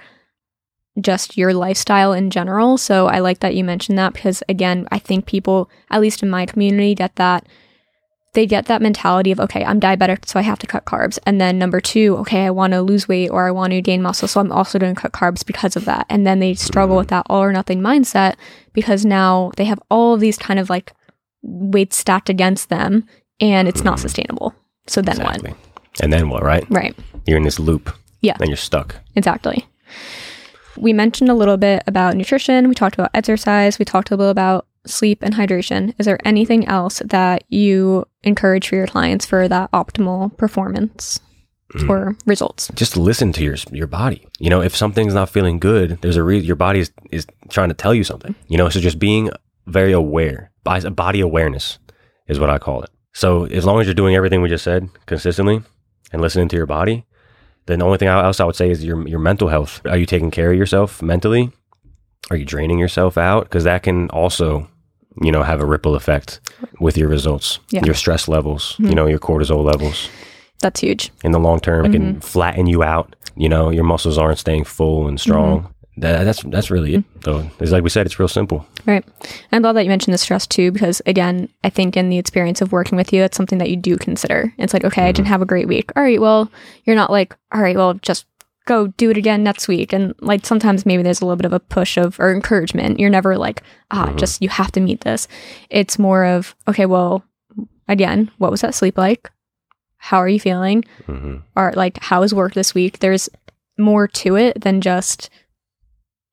just 0.99 1.37
your 1.37 1.53
lifestyle 1.53 2.13
in 2.13 2.29
general. 2.29 2.77
So 2.77 3.07
I 3.07 3.19
like 3.19 3.39
that 3.39 3.55
you 3.55 3.63
mentioned 3.63 3.97
that 3.97 4.13
because, 4.13 4.43
again, 4.49 4.87
I 4.91 4.99
think 4.99 5.25
people, 5.25 5.69
at 5.89 6.01
least 6.01 6.23
in 6.23 6.29
my 6.29 6.45
community, 6.45 6.95
get 6.95 7.15
that. 7.15 7.47
They 8.35 8.45
get 8.45 8.67
that 8.67 8.83
mentality 8.83 9.31
of, 9.31 9.39
okay, 9.39 9.65
I'm 9.65 9.79
diabetic, 9.79 10.27
so 10.27 10.37
I 10.37 10.43
have 10.43 10.59
to 10.59 10.67
cut 10.67 10.85
carbs. 10.85 11.17
And 11.25 11.41
then 11.41 11.57
number 11.57 11.81
two, 11.81 12.15
okay, 12.17 12.45
I 12.45 12.51
want 12.51 12.73
to 12.73 12.81
lose 12.81 13.07
weight 13.07 13.29
or 13.29 13.47
I 13.47 13.51
want 13.51 13.71
to 13.71 13.81
gain 13.81 14.03
muscle, 14.03 14.27
so 14.27 14.39
I'm 14.39 14.51
also 14.51 14.77
going 14.77 14.93
to 14.93 15.01
cut 15.01 15.13
carbs 15.13 15.43
because 15.43 15.75
of 15.75 15.85
that. 15.85 16.05
And 16.09 16.27
then 16.27 16.39
they 16.39 16.53
struggle 16.53 16.95
with 16.95 17.07
that 17.07 17.25
all 17.27 17.41
or 17.41 17.51
nothing 17.51 17.81
mindset 17.81 18.35
because 18.73 19.03
now 19.03 19.51
they 19.57 19.65
have 19.65 19.79
all 19.89 20.13
of 20.13 20.19
these 20.19 20.37
kind 20.37 20.59
of 20.59 20.69
like 20.69 20.93
weights 21.41 21.97
stacked 21.97 22.29
against 22.29 22.69
them 22.69 23.07
and 23.39 23.67
it's 23.67 23.83
not 23.83 23.99
sustainable. 23.99 24.53
So 24.85 25.01
then 25.01 25.19
Exactly. 25.19 25.55
And 26.01 26.13
then 26.13 26.29
what, 26.29 26.43
right? 26.43 26.69
Right. 26.69 26.95
You're 27.25 27.37
in 27.37 27.43
this 27.43 27.59
loop. 27.59 27.93
Yeah. 28.21 28.37
Then 28.37 28.49
you're 28.49 28.57
stuck. 28.57 28.95
Exactly. 29.15 29.65
We 30.79 30.93
mentioned 30.93 31.29
a 31.29 31.33
little 31.33 31.57
bit 31.57 31.83
about 31.87 32.15
nutrition. 32.15 32.69
We 32.69 32.75
talked 32.75 32.95
about 32.95 33.11
exercise. 33.13 33.79
We 33.79 33.85
talked 33.85 34.11
a 34.11 34.15
little 34.15 34.31
about 34.31 34.67
sleep 34.85 35.21
and 35.21 35.35
hydration. 35.35 35.93
Is 35.97 36.05
there 36.05 36.19
anything 36.25 36.67
else 36.67 37.01
that 37.05 37.43
you 37.49 38.05
encourage 38.23 38.69
for 38.69 38.75
your 38.75 38.87
clients 38.87 39.25
for 39.25 39.47
that 39.47 39.71
optimal 39.71 40.35
performance 40.37 41.19
mm. 41.73 41.89
or 41.89 42.15
results? 42.25 42.71
Just 42.75 42.97
listen 42.97 43.33
to 43.33 43.43
your 43.43 43.57
your 43.71 43.87
body. 43.87 44.25
You 44.39 44.49
know, 44.49 44.61
if 44.61 44.75
something's 44.75 45.13
not 45.13 45.29
feeling 45.29 45.59
good, 45.59 45.99
there's 46.01 46.17
a 46.17 46.23
reason 46.23 46.47
your 46.47 46.55
body 46.55 46.79
is, 46.79 46.91
is 47.11 47.27
trying 47.49 47.69
to 47.69 47.75
tell 47.75 47.93
you 47.93 48.03
something. 48.03 48.35
You 48.47 48.57
know, 48.57 48.69
so 48.69 48.79
just 48.79 48.99
being 48.99 49.29
very 49.67 49.91
aware, 49.91 50.51
body 50.63 51.19
awareness 51.19 51.79
is 52.27 52.39
what 52.39 52.49
I 52.49 52.57
call 52.57 52.83
it. 52.83 52.89
So 53.13 53.45
as 53.45 53.65
long 53.65 53.81
as 53.81 53.87
you're 53.87 53.93
doing 53.93 54.15
everything 54.15 54.41
we 54.41 54.49
just 54.49 54.63
said 54.63 54.89
consistently 55.05 55.61
and 56.11 56.21
listening 56.21 56.47
to 56.49 56.55
your 56.55 56.65
body, 56.65 57.05
then 57.65 57.79
the 57.79 57.85
only 57.85 57.97
thing 57.97 58.07
else 58.07 58.39
I 58.39 58.45
would 58.45 58.55
say 58.55 58.69
is 58.69 58.83
your 58.83 59.07
your 59.07 59.19
mental 59.19 59.49
health. 59.49 59.81
Are 59.85 59.97
you 59.97 60.05
taking 60.05 60.31
care 60.31 60.51
of 60.51 60.57
yourself 60.57 61.01
mentally? 61.01 61.51
Are 62.29 62.35
you 62.37 62.45
draining 62.45 62.79
yourself 62.79 63.17
out? 63.17 63.43
Because 63.45 63.63
that 63.63 63.83
can 63.83 64.09
also, 64.09 64.67
you 65.21 65.31
know, 65.31 65.43
have 65.43 65.61
a 65.61 65.65
ripple 65.65 65.95
effect 65.95 66.39
with 66.79 66.97
your 66.97 67.09
results, 67.09 67.59
Yeah. 67.71 67.83
your 67.85 67.95
stress 67.95 68.27
levels, 68.27 68.75
you 68.77 68.85
mm-hmm. 68.85 68.95
know, 68.95 69.07
your 69.07 69.19
cortisol 69.19 69.63
levels 69.63 70.09
That's 70.59 70.79
huge. 70.81 71.11
in 71.23 71.31
the 71.31 71.39
long 71.39 71.59
term. 71.59 71.85
It 71.85 71.91
can 71.91 72.01
mm-hmm. 72.01 72.19
flatten 72.19 72.67
you 72.67 72.83
out. 72.83 73.15
You 73.35 73.49
know, 73.49 73.69
your 73.69 73.83
muscles 73.83 74.17
aren't 74.17 74.37
staying 74.39 74.65
full 74.65 75.07
and 75.07 75.19
strong. 75.19 75.59
Mm-hmm. 75.59 75.71
That, 75.99 76.23
that's 76.23 76.43
that's 76.43 76.71
really 76.71 76.95
it. 76.95 77.03
Though, 77.21 77.49
it's 77.59 77.71
like 77.71 77.83
we 77.83 77.89
said, 77.89 78.05
it's 78.05 78.19
real 78.19 78.27
simple. 78.27 78.65
Right. 78.85 79.05
And 79.51 79.65
I 79.65 79.67
love 79.67 79.75
that 79.75 79.83
you 79.83 79.89
mentioned 79.89 80.13
the 80.13 80.17
stress 80.17 80.47
too, 80.47 80.71
because 80.71 81.01
again, 81.05 81.49
I 81.63 81.69
think 81.69 81.97
in 81.97 82.09
the 82.09 82.17
experience 82.17 82.61
of 82.61 82.71
working 82.71 82.95
with 82.95 83.11
you, 83.11 83.23
it's 83.23 83.35
something 83.35 83.57
that 83.57 83.69
you 83.69 83.75
do 83.75 83.97
consider. 83.97 84.53
It's 84.57 84.73
like, 84.73 84.85
okay, 84.85 85.07
I 85.07 85.11
didn't 85.11 85.27
have 85.27 85.41
a 85.41 85.45
great 85.45 85.67
week. 85.67 85.91
All 85.95 86.03
right, 86.03 86.21
well, 86.21 86.51
you're 86.85 86.95
not 86.95 87.11
like, 87.11 87.35
all 87.51 87.61
right, 87.61 87.75
well, 87.75 87.95
just 87.95 88.25
go 88.65 88.87
do 88.87 89.09
it 89.09 89.17
again 89.17 89.43
next 89.43 89.67
week. 89.67 89.91
And 89.91 90.13
like 90.21 90.45
sometimes 90.45 90.85
maybe 90.85 91.03
there's 91.03 91.21
a 91.21 91.25
little 91.25 91.35
bit 91.35 91.45
of 91.45 91.53
a 91.53 91.59
push 91.59 91.97
of 91.97 92.19
or 92.19 92.31
encouragement. 92.31 92.99
You're 92.99 93.09
never 93.09 93.37
like, 93.37 93.63
ah, 93.91 94.13
just 94.15 94.41
you 94.41 94.49
have 94.49 94.71
to 94.73 94.79
meet 94.79 95.01
this. 95.01 95.27
It's 95.69 95.99
more 95.99 96.23
of, 96.23 96.55
okay, 96.67 96.85
well, 96.85 97.23
again, 97.87 98.31
what 98.37 98.51
was 98.51 98.61
that 98.61 98.75
sleep 98.75 98.97
like? 98.97 99.31
How 99.97 100.19
are 100.19 100.29
you 100.29 100.39
feeling? 100.39 100.85
hmm 101.07 101.37
Or 101.55 101.73
like, 101.75 101.97
how 101.99 102.23
is 102.23 102.33
work 102.33 102.53
this 102.53 102.73
week? 102.73 102.99
There's 102.99 103.27
more 103.77 104.07
to 104.07 104.37
it 104.37 104.61
than 104.61 104.81
just, 104.81 105.29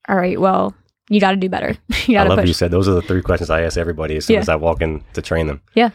all 0.08 0.16
right, 0.16 0.40
well, 0.40 0.74
you 1.08 1.20
got 1.20 1.30
to 1.32 1.36
do 1.36 1.48
better. 1.48 1.76
you 2.06 2.18
I 2.18 2.24
love 2.24 2.38
push. 2.40 2.48
you 2.48 2.54
said 2.54 2.70
those 2.70 2.88
are 2.88 2.94
the 2.94 3.02
three 3.02 3.22
questions 3.22 3.50
I 3.50 3.62
ask 3.62 3.76
everybody 3.76 4.16
as 4.16 4.24
soon 4.26 4.34
Yeah. 4.34 4.40
as 4.40 4.48
I 4.48 4.56
walk 4.56 4.82
in 4.82 5.02
to 5.14 5.22
train 5.22 5.46
them. 5.46 5.60
Yeah. 5.74 5.90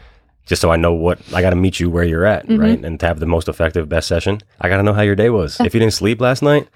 Just 0.46 0.60
so 0.62 0.70
I 0.72 0.76
know 0.76 0.92
what 0.92 1.20
I 1.34 1.40
got 1.42 1.50
to 1.50 1.56
meet 1.56 1.78
you 1.80 1.88
where 1.90 2.02
you're 2.04 2.24
at, 2.26 2.48
Mhm. 2.48 2.58
right? 2.60 2.84
And 2.84 2.98
to 3.00 3.06
have 3.06 3.20
the 3.20 3.26
most 3.26 3.48
effective, 3.48 3.88
best 3.88 4.08
session, 4.08 4.40
I 4.60 4.68
got 4.68 4.78
to 4.78 4.82
know 4.82 4.92
how 4.94 5.02
your 5.02 5.14
day 5.14 5.30
was. 5.30 5.58
Yeah. 5.60 5.66
If 5.66 5.74
you 5.74 5.80
didn't 5.80 5.92
sleep 5.94 6.20
last 6.20 6.42
night, 6.42 6.66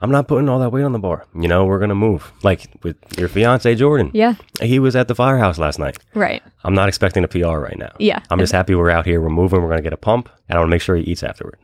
I'm 0.00 0.10
not 0.10 0.26
putting 0.26 0.48
all 0.48 0.58
that 0.58 0.70
weight 0.72 0.82
on 0.82 0.90
the 0.92 0.98
bar. 0.98 1.26
You 1.32 1.46
know, 1.46 1.64
we're 1.64 1.78
gonna 1.78 1.94
move. 1.94 2.32
Like 2.42 2.66
with 2.82 2.96
your 3.16 3.28
fiance 3.28 3.72
Jordan, 3.76 4.10
Yeah. 4.12 4.34
he 4.60 4.80
was 4.80 4.96
at 4.96 5.06
the 5.06 5.14
firehouse 5.14 5.58
last 5.58 5.78
night. 5.78 5.96
Right. 6.14 6.42
I'm 6.64 6.74
not 6.74 6.88
expecting 6.88 7.22
a 7.22 7.28
PR 7.28 7.60
right 7.60 7.78
now. 7.78 7.92
Yeah. 8.00 8.18
I'm 8.28 8.40
just 8.40 8.52
happy 8.52 8.74
we're 8.74 8.90
out 8.90 9.06
here. 9.06 9.20
We're 9.20 9.28
moving. 9.30 9.62
We're 9.62 9.68
gonna 9.68 9.80
get 9.82 9.92
a 9.92 9.96
pump, 9.96 10.28
and 10.48 10.56
I 10.56 10.60
want 10.60 10.70
to 10.70 10.74
make 10.74 10.82
sure 10.82 10.96
he 10.96 11.04
eats 11.04 11.22
afterward. 11.22 11.56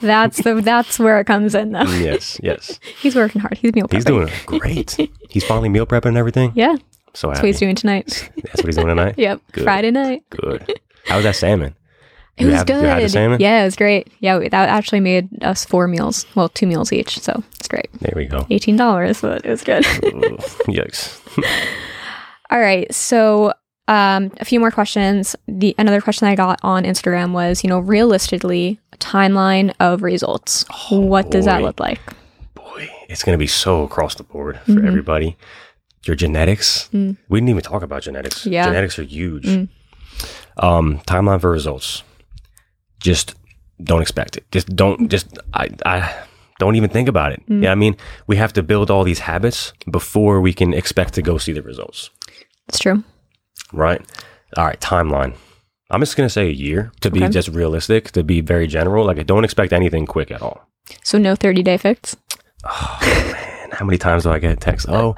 That's 0.00 0.42
the 0.42 0.54
that's 0.60 0.98
where 0.98 1.20
it 1.20 1.26
comes 1.26 1.54
in 1.54 1.72
though. 1.72 1.82
yes, 1.82 2.38
yes. 2.42 2.78
He's 3.00 3.14
working 3.14 3.40
hard. 3.40 3.58
He's 3.58 3.74
meal 3.74 3.86
prepping. 3.88 3.94
He's 3.94 4.04
doing 4.04 4.28
great. 4.46 4.96
He's 5.30 5.44
finally 5.44 5.68
meal 5.68 5.86
prepping 5.86 6.06
and 6.06 6.16
everything. 6.18 6.52
Yeah. 6.54 6.76
So 7.14 7.28
That's 7.28 7.38
happy. 7.38 7.46
what 7.46 7.52
he's 7.54 7.60
doing 7.60 7.74
tonight. 7.74 8.30
That's 8.36 8.56
what 8.56 8.66
he's 8.66 8.74
doing 8.76 8.88
tonight. 8.88 9.14
Yep. 9.16 9.40
Good. 9.52 9.64
Friday 9.64 9.90
night. 9.90 10.22
Good. 10.30 10.80
How 11.06 11.16
was 11.16 11.24
that 11.24 11.34
salmon? 11.36 11.74
It 12.36 12.42
You 12.42 12.48
was 12.48 12.56
have- 12.56 12.66
good. 12.66 12.82
you 12.82 12.88
had 12.88 13.02
the 13.02 13.08
salmon? 13.08 13.40
Yeah, 13.40 13.62
it 13.62 13.64
was 13.64 13.76
great. 13.76 14.08
Yeah, 14.20 14.36
we, 14.38 14.48
that 14.50 14.68
actually 14.68 15.00
made 15.00 15.28
us 15.42 15.64
four 15.64 15.88
meals. 15.88 16.26
Well, 16.34 16.50
two 16.50 16.66
meals 16.66 16.92
each. 16.92 17.18
So 17.18 17.42
it's 17.58 17.68
great. 17.68 17.88
There 18.00 18.12
we 18.14 18.26
go. 18.26 18.46
Eighteen 18.50 18.76
dollars, 18.76 19.22
but 19.22 19.46
it 19.46 19.50
was 19.50 19.64
good. 19.64 19.82
Yikes. 19.84 21.18
All 22.50 22.60
right. 22.60 22.92
So 22.94 23.54
um, 23.88 24.32
a 24.40 24.44
few 24.44 24.58
more 24.60 24.70
questions. 24.70 25.36
The 25.46 25.74
another 25.78 26.00
question 26.00 26.28
I 26.28 26.34
got 26.34 26.58
on 26.62 26.84
Instagram 26.84 27.32
was, 27.32 27.62
you 27.62 27.70
know, 27.70 27.78
realistically, 27.78 28.80
timeline 28.98 29.74
of 29.80 30.02
results. 30.02 30.64
what 30.90 31.30
does 31.30 31.44
that 31.44 31.62
look 31.62 31.78
like? 31.80 32.00
Boy, 32.54 32.90
it's 33.08 33.22
going 33.22 33.34
to 33.34 33.38
be 33.38 33.46
so 33.46 33.82
across 33.84 34.14
the 34.14 34.24
board 34.24 34.58
for 34.66 34.72
Mhm. 34.72 34.86
everybody. 34.86 35.36
Your 36.04 36.16
genetics. 36.16 36.88
Mm. 36.92 37.16
We 37.28 37.40
didn't 37.40 37.50
even 37.50 37.62
talk 37.62 37.82
about 37.82 38.02
genetics. 38.02 38.46
Yeah. 38.46 38.66
Genetics 38.66 38.98
are 38.98 39.02
huge. 39.02 39.44
Mm. 39.44 39.68
Um, 40.58 40.98
timeline 41.06 41.40
for 41.40 41.50
results. 41.50 42.02
Just 43.00 43.34
don't 43.82 44.00
expect 44.02 44.36
it. 44.36 44.44
Just 44.52 44.74
don't, 44.74 45.10
just, 45.10 45.36
I, 45.52 45.68
I, 45.84 46.14
don't 46.58 46.76
even 46.76 46.88
think 46.88 47.08
about 47.08 47.32
it. 47.32 47.42
Mm. 47.48 47.64
Yeah, 47.64 47.72
I 47.72 47.74
mean, 47.74 47.96
we 48.26 48.36
have 48.36 48.52
to 48.54 48.62
build 48.62 48.90
all 48.90 49.04
these 49.04 49.18
habits 49.18 49.72
before 49.90 50.40
we 50.40 50.54
can 50.54 50.72
expect 50.72 51.12
to 51.14 51.22
go 51.22 51.36
see 51.38 51.52
the 51.52 51.60
results. 51.62 52.10
It's 52.68 52.78
true. 52.78 53.04
Right? 53.72 54.00
All 54.56 54.64
right, 54.64 54.80
timeline. 54.80 55.34
I'm 55.90 56.00
just 56.00 56.16
gonna 56.16 56.28
say 56.28 56.48
a 56.48 56.52
year 56.52 56.92
to 57.00 57.10
be 57.10 57.22
Okay. 57.22 57.30
just 57.32 57.48
realistic, 57.48 58.10
to 58.12 58.24
be 58.24 58.40
very 58.40 58.66
general. 58.66 59.06
Like, 59.06 59.18
I 59.18 59.22
don't 59.22 59.44
expect 59.44 59.72
anything 59.72 60.06
quick 60.06 60.30
at 60.30 60.42
all. 60.42 60.68
So 61.04 61.18
no 61.18 61.34
thirty 61.36 61.62
day 61.62 61.76
fix. 61.76 62.16
Oh 62.64 62.98
man, 63.02 63.70
how 63.72 63.84
many 63.84 63.98
times 63.98 64.24
do 64.24 64.30
I 64.30 64.38
get 64.40 64.60
text? 64.60 64.88
Oh, 64.88 65.14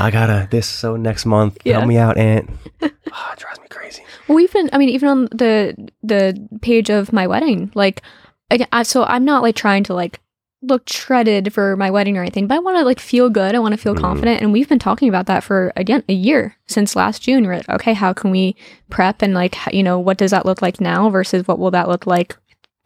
I 0.00 0.10
gotta 0.10 0.48
this 0.50 0.66
so 0.66 0.96
next 0.96 1.26
month. 1.26 1.58
Yeah. 1.64 1.74
Help 1.74 1.86
me 1.88 1.96
out, 1.98 2.16
Aunt. 2.18 2.50
Oh, 2.82 2.86
it 3.32 3.38
drives 3.38 3.60
me 3.60 3.66
crazy. 3.68 4.02
Well, 4.26 4.40
even 4.40 4.70
I 4.72 4.78
mean, 4.78 4.88
even 4.88 5.08
on 5.08 5.24
the 5.26 5.76
the 6.02 6.48
page 6.62 6.90
of 6.90 7.12
my 7.12 7.26
wedding, 7.28 7.70
like, 7.74 8.02
I, 8.50 8.82
so 8.82 9.04
I'm 9.04 9.24
not 9.24 9.42
like 9.42 9.54
trying 9.54 9.84
to 9.84 9.94
like 9.94 10.20
look 10.62 10.88
shredded 10.88 11.52
for 11.52 11.76
my 11.76 11.90
wedding 11.90 12.16
or 12.16 12.22
anything, 12.22 12.46
but 12.48 12.56
I 12.56 12.58
want 12.58 12.76
to 12.78 12.84
like 12.84 12.98
feel 12.98 13.30
good. 13.30 13.54
I 13.54 13.58
want 13.60 13.72
to 13.74 13.78
feel 13.78 13.94
Mhm. 13.94 14.00
confident, 14.00 14.40
and 14.42 14.52
we've 14.52 14.68
been 14.68 14.78
talking 14.80 15.08
about 15.08 15.26
that 15.26 15.44
for 15.44 15.72
again 15.76 16.02
a 16.08 16.12
year 16.12 16.56
since 16.66 16.96
last 16.96 17.22
June. 17.22 17.46
We're 17.46 17.56
like, 17.58 17.68
okay, 17.68 17.92
how 17.94 18.12
can 18.12 18.30
we 18.30 18.56
prep 18.90 19.22
and 19.22 19.34
like 19.34 19.56
you 19.72 19.82
know 19.82 19.98
what 19.98 20.16
does 20.18 20.32
that 20.32 20.44
look 20.46 20.60
like 20.60 20.80
now 20.80 21.10
versus 21.10 21.46
what 21.46 21.58
will 21.58 21.70
that 21.70 21.88
look 21.88 22.06
like 22.06 22.36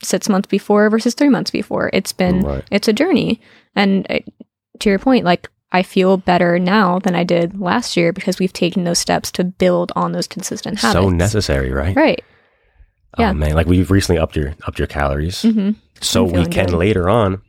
six 0.02 0.28
months 0.28 0.48
before 0.48 0.90
versus 0.90 1.14
three 1.14 1.28
months 1.30 1.50
before? 1.50 1.88
It's 1.92 2.12
been 2.12 2.40
Right. 2.42 2.64
it's 2.70 2.88
a 2.88 2.92
journey, 2.92 3.40
and 3.74 4.06
uh, 4.10 4.18
to 4.80 4.88
your 4.90 4.98
point, 4.98 5.24
like. 5.24 5.48
I 5.74 5.82
feel 5.82 6.18
better 6.18 6.58
now 6.58 6.98
than 6.98 7.14
I 7.14 7.24
did 7.24 7.58
last 7.58 7.96
year 7.96 8.12
because 8.12 8.38
we've 8.38 8.52
taken 8.52 8.84
those 8.84 8.98
steps 8.98 9.30
to 9.32 9.42
build 9.42 9.90
on 9.96 10.12
those 10.12 10.26
consistent 10.26 10.80
habits. 10.80 11.02
So 11.02 11.08
necessary, 11.08 11.70
right? 11.72 11.96
Right. 11.96 12.22
Yeah. 13.18 13.30
Oh 13.30 13.32
man, 13.32 13.54
like 13.54 13.66
we've 13.66 13.90
recently 13.90 14.18
upped 14.20 14.36
your 14.36 14.52
upped 14.66 14.78
your 14.78 14.86
calories, 14.86 15.40
hmm 15.40 15.70
so 16.02 16.24
we 16.24 16.44
can 16.44 16.66
good. 16.66 16.74
later 16.74 17.08
on 17.08 17.40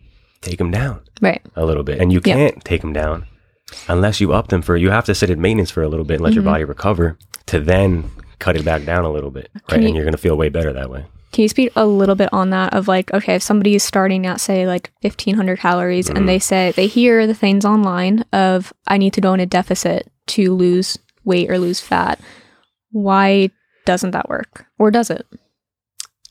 take 0.44 0.58
them 0.58 0.72
down 0.72 1.02
Right. 1.22 1.42
a 1.56 1.66
little 1.66 1.84
bit, 1.84 2.00
and 2.00 2.12
you 2.14 2.22
can't 2.22 2.64
take 2.64 2.82
them 2.82 2.94
down 2.94 3.26
unless 3.88 4.20
you 4.22 4.34
up 4.34 4.50
them 4.50 4.62
for. 4.62 4.76
You 4.78 4.90
have 4.92 5.06
to 5.06 5.16
sit 5.16 5.30
at 5.30 5.38
maintenance 5.40 5.72
for 5.72 5.82
a 5.84 5.88
little 5.90 6.06
bit 6.06 6.16
and 6.16 6.24
let 6.24 6.34
your 6.34 6.44
Mhm. 6.44 6.48
body 6.48 6.64
recover 6.64 7.18
to 7.48 7.60
then 7.60 8.06
cut 8.40 8.56
it 8.56 8.66
back 8.66 8.84
down 8.86 9.06
a 9.06 9.12
little 9.12 9.32
bit, 9.32 9.50
right? 9.72 9.82
You- 9.82 9.88
and 9.88 9.96
you're 9.96 10.06
gonna 10.06 10.18
feel 10.18 10.36
way 10.38 10.50
better 10.50 10.74
that 10.74 10.90
way. 10.90 11.06
Can 11.32 11.42
you 11.42 11.50
speak 11.50 11.72
a 11.76 11.86
little 11.88 12.14
bit 12.16 12.30
on 12.32 12.52
that 12.52 12.74
of 12.76 12.88
like, 12.88 13.12
okay, 13.14 13.34
if 13.36 13.42
somebody 13.42 13.74
is 13.74 13.82
starting 13.82 14.28
at 14.28 14.40
say 14.40 14.68
like 14.68 14.92
1500 15.02 15.58
calories 15.60 16.08
Mhm. 16.10 16.18
and 16.18 16.30
they 16.30 16.38
say 16.38 16.74
they 16.76 16.86
hear 16.86 17.26
the 17.26 17.34
things 17.34 17.66
online 17.66 18.24
of 18.32 18.72
I 18.88 18.98
need 19.00 19.14
to 19.14 19.22
go 19.22 19.34
in 19.34 19.40
a 19.40 19.46
deficit 19.48 20.12
to 20.28 20.54
lose 20.54 21.00
weight 21.26 21.50
or 21.50 21.58
lose 21.58 21.80
fat, 21.80 22.20
why 22.92 23.50
doesn't 23.86 24.12
that 24.12 24.30
work? 24.30 24.66
Or 24.78 24.92
does 24.92 25.10
it? 25.10 25.26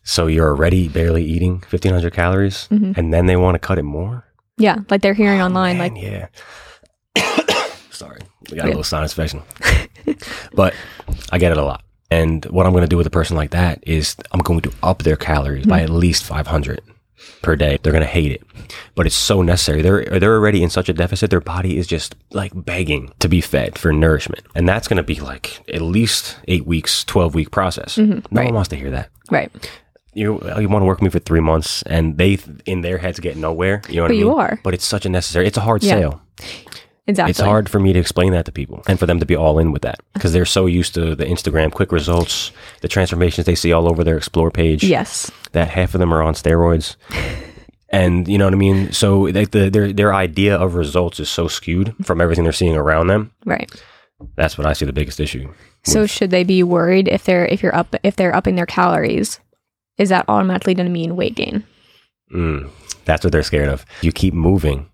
So 0.04 0.26
you're 0.26 0.48
already 0.48 0.88
barely 0.88 1.24
eating 1.24 1.62
1500 1.70 2.12
calories, 2.12 2.68
Mhm. 2.72 2.96
and 2.96 3.12
then 3.14 3.26
they 3.26 3.36
want 3.36 3.54
to 3.54 3.58
cut 3.60 3.78
it 3.78 3.84
more. 3.84 4.24
Yeah, 4.58 4.78
like 4.90 5.00
they're 5.02 5.14
hearing 5.14 5.40
Oh, 5.40 5.44
online 5.46 5.78
man, 5.78 5.94
like 5.94 6.02
yeah. 6.02 6.26
Sorry, 7.90 8.20
we 8.50 8.56
got 8.56 8.64
a 8.64 8.68
little 8.68 8.84
sinus 8.84 9.12
infection, 9.16 9.42
but 10.54 10.74
I 11.30 11.38
get 11.38 11.52
it 11.52 11.58
a 11.58 11.64
lot. 11.64 11.82
And 12.10 12.44
what 12.46 12.66
I'm 12.66 12.72
going 12.72 12.82
to 12.82 12.88
do 12.88 12.96
with 12.96 13.06
a 13.06 13.10
person 13.10 13.36
like 13.36 13.50
that 13.52 13.82
is 13.86 14.16
I'm 14.32 14.40
going 14.40 14.60
to 14.62 14.72
up 14.82 15.02
their 15.02 15.16
calories 15.16 15.64
by 15.66 15.80
at 15.80 15.88
least 15.88 16.24
500 16.24 16.80
per 17.40 17.56
day. 17.56 17.78
They're 17.82 17.92
going 17.92 18.04
to 18.04 18.10
hate 18.10 18.32
it, 18.32 18.42
but 18.94 19.06
it's 19.06 19.14
so 19.14 19.40
necessary. 19.40 19.80
They're 19.80 20.04
they're 20.04 20.34
already 20.34 20.62
in 20.62 20.68
such 20.70 20.88
a 20.88 20.92
deficit. 20.92 21.30
Their 21.30 21.40
body 21.40 21.78
is 21.78 21.86
just 21.86 22.14
like 22.32 22.52
begging 22.54 23.12
to 23.20 23.28
be 23.28 23.40
fed 23.40 23.78
for 23.78 23.92
nourishment, 23.92 24.44
and 24.54 24.68
that's 24.68 24.88
going 24.88 24.98
to 24.98 25.02
be 25.02 25.20
like 25.20 25.60
at 25.72 25.80
least 25.80 26.36
eight 26.48 26.66
weeks, 26.66 27.04
12 27.04 27.34
week 27.34 27.50
process. 27.50 27.96
No 27.96 28.20
right. 28.30 28.44
one 28.46 28.54
wants 28.54 28.68
to 28.70 28.76
hear 28.76 28.90
that 28.90 29.08
right. 29.30 29.50
You 30.14 30.34
you 30.58 30.68
want 30.68 30.82
to 30.82 30.86
work 30.86 30.98
with 31.00 31.02
me 31.04 31.10
for 31.10 31.18
three 31.18 31.40
months 31.40 31.82
and 31.82 32.18
they 32.18 32.38
in 32.66 32.82
their 32.82 32.98
heads 32.98 33.18
get 33.20 33.36
nowhere 33.36 33.80
you 33.88 33.96
know 33.96 34.02
what 34.02 34.08
But 34.08 34.14
I 34.14 34.18
you 34.18 34.34
are. 34.34 34.60
but 34.62 34.74
it's 34.74 34.84
such 34.84 35.06
a 35.06 35.08
necessary 35.08 35.46
it's 35.46 35.56
a 35.56 35.60
hard 35.62 35.82
Yeah. 35.82 35.94
sale 35.94 36.22
Exactly. 37.08 37.30
it's 37.30 37.40
hard 37.40 37.68
for 37.68 37.80
me 37.80 37.92
to 37.92 37.98
explain 37.98 38.32
that 38.32 38.44
to 38.44 38.52
people 38.52 38.82
and 38.86 38.96
for 38.98 39.06
them 39.06 39.18
to 39.18 39.26
be 39.26 39.34
all 39.34 39.58
in 39.58 39.72
with 39.72 39.82
that 39.82 39.98
because 40.14 40.32
they're 40.32 40.44
so 40.44 40.66
used 40.66 40.94
to 40.94 41.14
the 41.16 41.24
instagram 41.24 41.72
quick 41.72 41.90
results 41.92 42.52
the 42.80 42.88
transformations 42.88 43.44
they 43.46 43.54
see 43.56 43.72
all 43.72 43.88
over 43.90 44.04
their 44.04 44.16
explore 44.16 44.50
page 44.50 44.84
Yes. 44.84 45.30
that 45.52 45.68
half 45.68 45.94
of 45.94 45.98
them 46.00 46.12
are 46.14 46.22
on 46.22 46.34
steroids 46.34 46.94
and 47.88 48.28
you 48.28 48.38
know 48.38 48.44
what 48.46 48.54
i 48.54 48.56
mean 48.56 48.92
so 48.92 49.22
like 49.22 49.50
the, 49.50 49.68
their 49.70 49.92
their 49.92 50.14
idea 50.14 50.56
of 50.56 50.74
results 50.74 51.18
is 51.20 51.28
so 51.28 51.48
skewed 51.48 51.94
from 52.04 52.20
everything 52.20 52.44
they're 52.44 52.52
seeing 52.52 52.76
around 52.76 53.08
them 53.08 53.32
Right. 53.44 53.70
that's 54.36 54.56
what 54.56 54.66
i 54.66 54.72
see 54.72 54.84
the 54.86 54.92
biggest 54.92 55.18
issue 55.20 55.52
So 55.84 56.06
should 56.06 56.30
they 56.30 56.44
be 56.44 56.62
worried 56.62 57.08
if 57.08 57.24
they're 57.24 57.46
if 57.46 57.62
you're 57.64 57.74
up 57.74 57.96
if 58.04 58.14
they're 58.14 58.34
upping 58.36 58.54
their 58.54 58.66
calories? 58.66 59.40
Is 59.98 60.08
that 60.08 60.24
automatically 60.28 60.74
going 60.74 60.86
to 60.86 60.92
mean 60.92 61.16
weight 61.16 61.34
gain? 61.34 61.64
Mm, 62.34 62.70
that's 63.04 63.24
what 63.24 63.32
they're 63.32 63.42
scared 63.42 63.68
of. 63.68 63.84
You 64.00 64.12
keep 64.12 64.32
moving, 64.34 64.88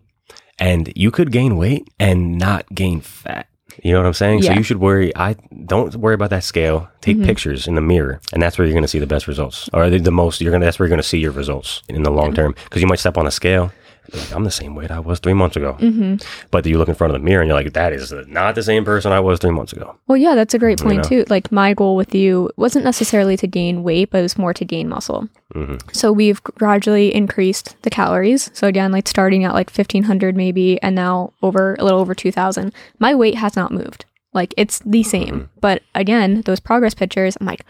and 0.58 0.92
you 0.96 1.10
could 1.10 1.30
gain 1.32 1.56
weight 1.56 1.88
and 2.00 2.36
not 2.38 2.66
gain 2.74 3.00
fat. 3.00 3.46
You 3.84 3.92
know 3.92 4.00
what 4.00 4.06
I'm 4.08 4.14
saying? 4.14 4.42
So 4.42 4.52
you 4.52 4.64
should 4.64 4.78
worry. 4.78 5.14
I 5.14 5.36
don't 5.66 5.94
worry 5.94 6.14
about 6.14 6.30
that 6.30 6.42
scale. 6.42 6.88
Take 7.00 7.16
Mhm. 7.18 7.24
pictures 7.26 7.68
in 7.68 7.76
the 7.76 7.80
mirror, 7.80 8.20
and 8.32 8.42
that's 8.42 8.58
where 8.58 8.66
you're 8.66 8.72
going 8.74 8.82
to 8.82 8.88
see 8.88 8.98
the 8.98 9.06
best 9.06 9.28
results, 9.28 9.70
or 9.72 9.88
the, 9.88 10.00
the 10.00 10.10
most. 10.10 10.40
You're 10.40 10.50
gonna. 10.50 10.64
That's 10.64 10.80
where 10.80 10.86
you're 10.86 10.96
going 10.96 11.02
to 11.02 11.06
see 11.08 11.20
your 11.20 11.30
results 11.30 11.82
in 11.88 12.02
the 12.02 12.10
long 12.10 12.34
term. 12.34 12.56
Because 12.64 12.82
you 12.82 12.88
might 12.88 12.98
step 12.98 13.16
on 13.16 13.26
a 13.26 13.30
scale. 13.30 13.70
Like, 14.12 14.32
I'm 14.34 14.44
the 14.44 14.50
same 14.50 14.74
weight 14.74 14.90
I 14.90 15.00
was 15.00 15.18
three 15.20 15.34
months 15.34 15.56
ago, 15.56 15.76
Mm-hmm. 15.80 16.16
but 16.50 16.64
you 16.66 16.78
look 16.78 16.88
in 16.88 16.94
front 16.94 17.14
of 17.14 17.20
the 17.20 17.24
mirror 17.24 17.42
and 17.42 17.48
you're 17.48 17.56
like, 17.62 17.72
"That 17.74 17.92
is 17.92 18.12
not 18.26 18.54
the 18.54 18.62
same 18.62 18.84
person 18.84 19.12
I 19.12 19.20
was 19.20 19.38
three 19.38 19.50
months 19.50 19.72
ago." 19.72 19.96
Well, 20.06 20.16
yeah, 20.16 20.34
that's 20.34 20.54
a 20.54 20.58
great 20.58 20.80
You 20.80 20.84
point 20.86 21.02
know? 21.02 21.08
too. 21.08 21.24
Like 21.28 21.52
my 21.52 21.74
goal 21.74 21.94
with 21.96 22.14
you 22.14 22.50
wasn't 22.56 22.84
necessarily 22.84 23.36
to 23.36 23.46
gain 23.46 23.82
weight, 23.82 24.10
but 24.10 24.18
it 24.18 24.22
was 24.22 24.38
more 24.38 24.54
to 24.54 24.64
gain 24.64 24.88
muscle. 24.88 25.28
hmm 25.52 25.76
So 25.92 26.12
we've 26.12 26.42
gradually 26.42 27.14
increased 27.14 27.76
the 27.82 27.90
calories. 27.90 28.50
So 28.54 28.66
again, 28.66 28.92
like 28.92 29.08
starting 29.08 29.44
at 29.44 29.52
like 29.54 29.70
1500 29.70 30.36
maybe 30.36 30.80
and 30.82 30.94
now 30.94 31.32
over 31.42 31.74
a 31.78 31.84
little 31.84 32.00
over 32.00 32.14
2000. 32.14 32.72
My 32.98 33.14
weight 33.14 33.34
has 33.36 33.56
not 33.56 33.72
moved. 33.72 34.04
Like 34.34 34.54
it's 34.56 34.78
the 34.84 35.02
same. 35.02 35.34
Mhm. 35.40 35.48
But 35.60 35.82
again, 35.94 36.42
those 36.46 36.60
progress 36.60 36.94
pictures, 36.94 37.36
I'm 37.40 37.46
like 37.46 37.64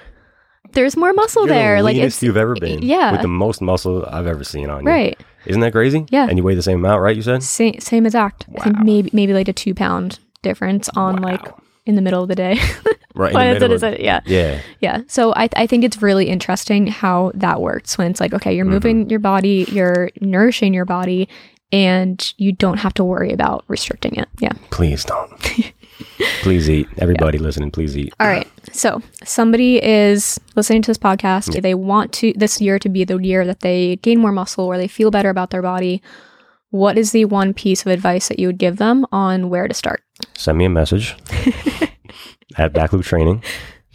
there's 0.72 0.96
more 0.98 1.14
muscle 1.14 1.46
You're 1.46 1.54
there. 1.54 1.76
the 1.78 1.82
Like 1.84 1.96
it's 1.96 2.22
you've 2.22 2.36
ever 2.36 2.54
been. 2.54 2.82
yeah. 2.82 3.12
with 3.12 3.22
the 3.22 3.28
most 3.28 3.62
muscle 3.62 4.04
I've 4.06 4.26
ever 4.26 4.44
seen 4.44 4.68
on 4.68 4.82
you. 4.84 4.90
right. 4.90 5.18
Isn't 5.48 5.60
that 5.62 5.72
crazy? 5.72 6.06
Yeah. 6.10 6.26
And 6.28 6.38
you 6.38 6.44
weigh 6.44 6.54
the 6.54 6.62
same 6.62 6.78
amount, 6.84 7.02
right? 7.02 7.16
You 7.16 7.22
said. 7.22 7.42
Same 7.42 7.80
same 7.80 8.06
exact. 8.06 8.46
I 8.56 8.62
think 8.64 8.76
Wow. 8.76 8.82
maybe 8.84 9.10
maybe 9.12 9.32
like 9.34 9.48
a 9.48 9.52
2 9.52 9.74
pound 9.74 10.18
difference 10.42 10.88
on 10.90 11.16
like 11.16 11.40
in 11.86 11.94
the 11.96 12.02
middle 12.02 12.22
of 12.22 12.28
the 12.28 12.34
day. 12.36 12.58
right 13.14 13.34
in 13.54 13.58
the 13.58 13.68
middle. 13.68 13.94
yeah. 13.94 14.20
yeah. 14.26 14.60
Yeah. 14.80 15.00
So 15.08 15.32
I, 15.34 15.48
I 15.56 15.66
think 15.66 15.82
it's 15.84 16.00
really 16.02 16.28
interesting 16.28 16.86
how 16.86 17.32
that 17.34 17.60
works 17.60 17.96
when 17.98 18.10
it's 18.10 18.20
like, 18.20 18.32
okay, 18.34 18.54
you're 18.54 18.66
Mhm. 18.66 18.70
moving 18.70 19.10
your 19.10 19.18
body, 19.20 19.66
you're 19.72 20.10
nourishing 20.20 20.74
your 20.74 20.84
body, 20.84 21.28
and 21.72 22.32
you 22.36 22.52
don't 22.52 22.78
have 22.78 22.94
to 22.94 23.04
worry 23.04 23.32
about 23.32 23.64
restricting 23.68 24.14
it. 24.16 24.28
Yeah. 24.38 24.52
Please 24.70 25.04
don't. 25.04 25.30
please 26.42 26.68
eat. 26.70 26.88
Everybody 26.98 27.38
listening, 27.38 27.70
please 27.70 27.96
eat. 27.96 28.12
All 28.20 28.26
right. 28.28 28.46
So 28.78 29.02
somebody 29.24 29.82
is 29.84 30.38
listening 30.54 30.82
to 30.82 30.90
this 30.90 30.98
podcast. 30.98 31.60
They 31.62 31.74
want 31.74 32.12
to 32.14 32.32
this 32.36 32.60
year 32.60 32.78
to 32.78 32.88
be 32.88 33.02
the 33.02 33.18
year 33.18 33.44
that 33.44 33.60
they 33.60 33.96
gain 33.96 34.20
more 34.20 34.30
muscle 34.30 34.64
or 34.64 34.76
they 34.78 34.86
feel 34.86 35.10
better 35.10 35.30
about 35.30 35.50
their 35.50 35.62
body. 35.62 36.00
What 36.70 36.96
is 36.96 37.10
the 37.10 37.24
one 37.24 37.54
piece 37.54 37.84
of 37.84 37.88
advice 37.90 38.28
that 38.28 38.38
you 38.38 38.46
would 38.46 38.58
give 38.58 38.76
them 38.76 39.04
on 39.10 39.48
where 39.50 39.66
to 39.66 39.74
start? 39.74 40.02
Send 40.36 40.58
me 40.58 40.64
a 40.66 40.70
message 40.70 41.16
at 42.56 42.72
Baklouk 42.72 43.02
Training. 43.04 43.42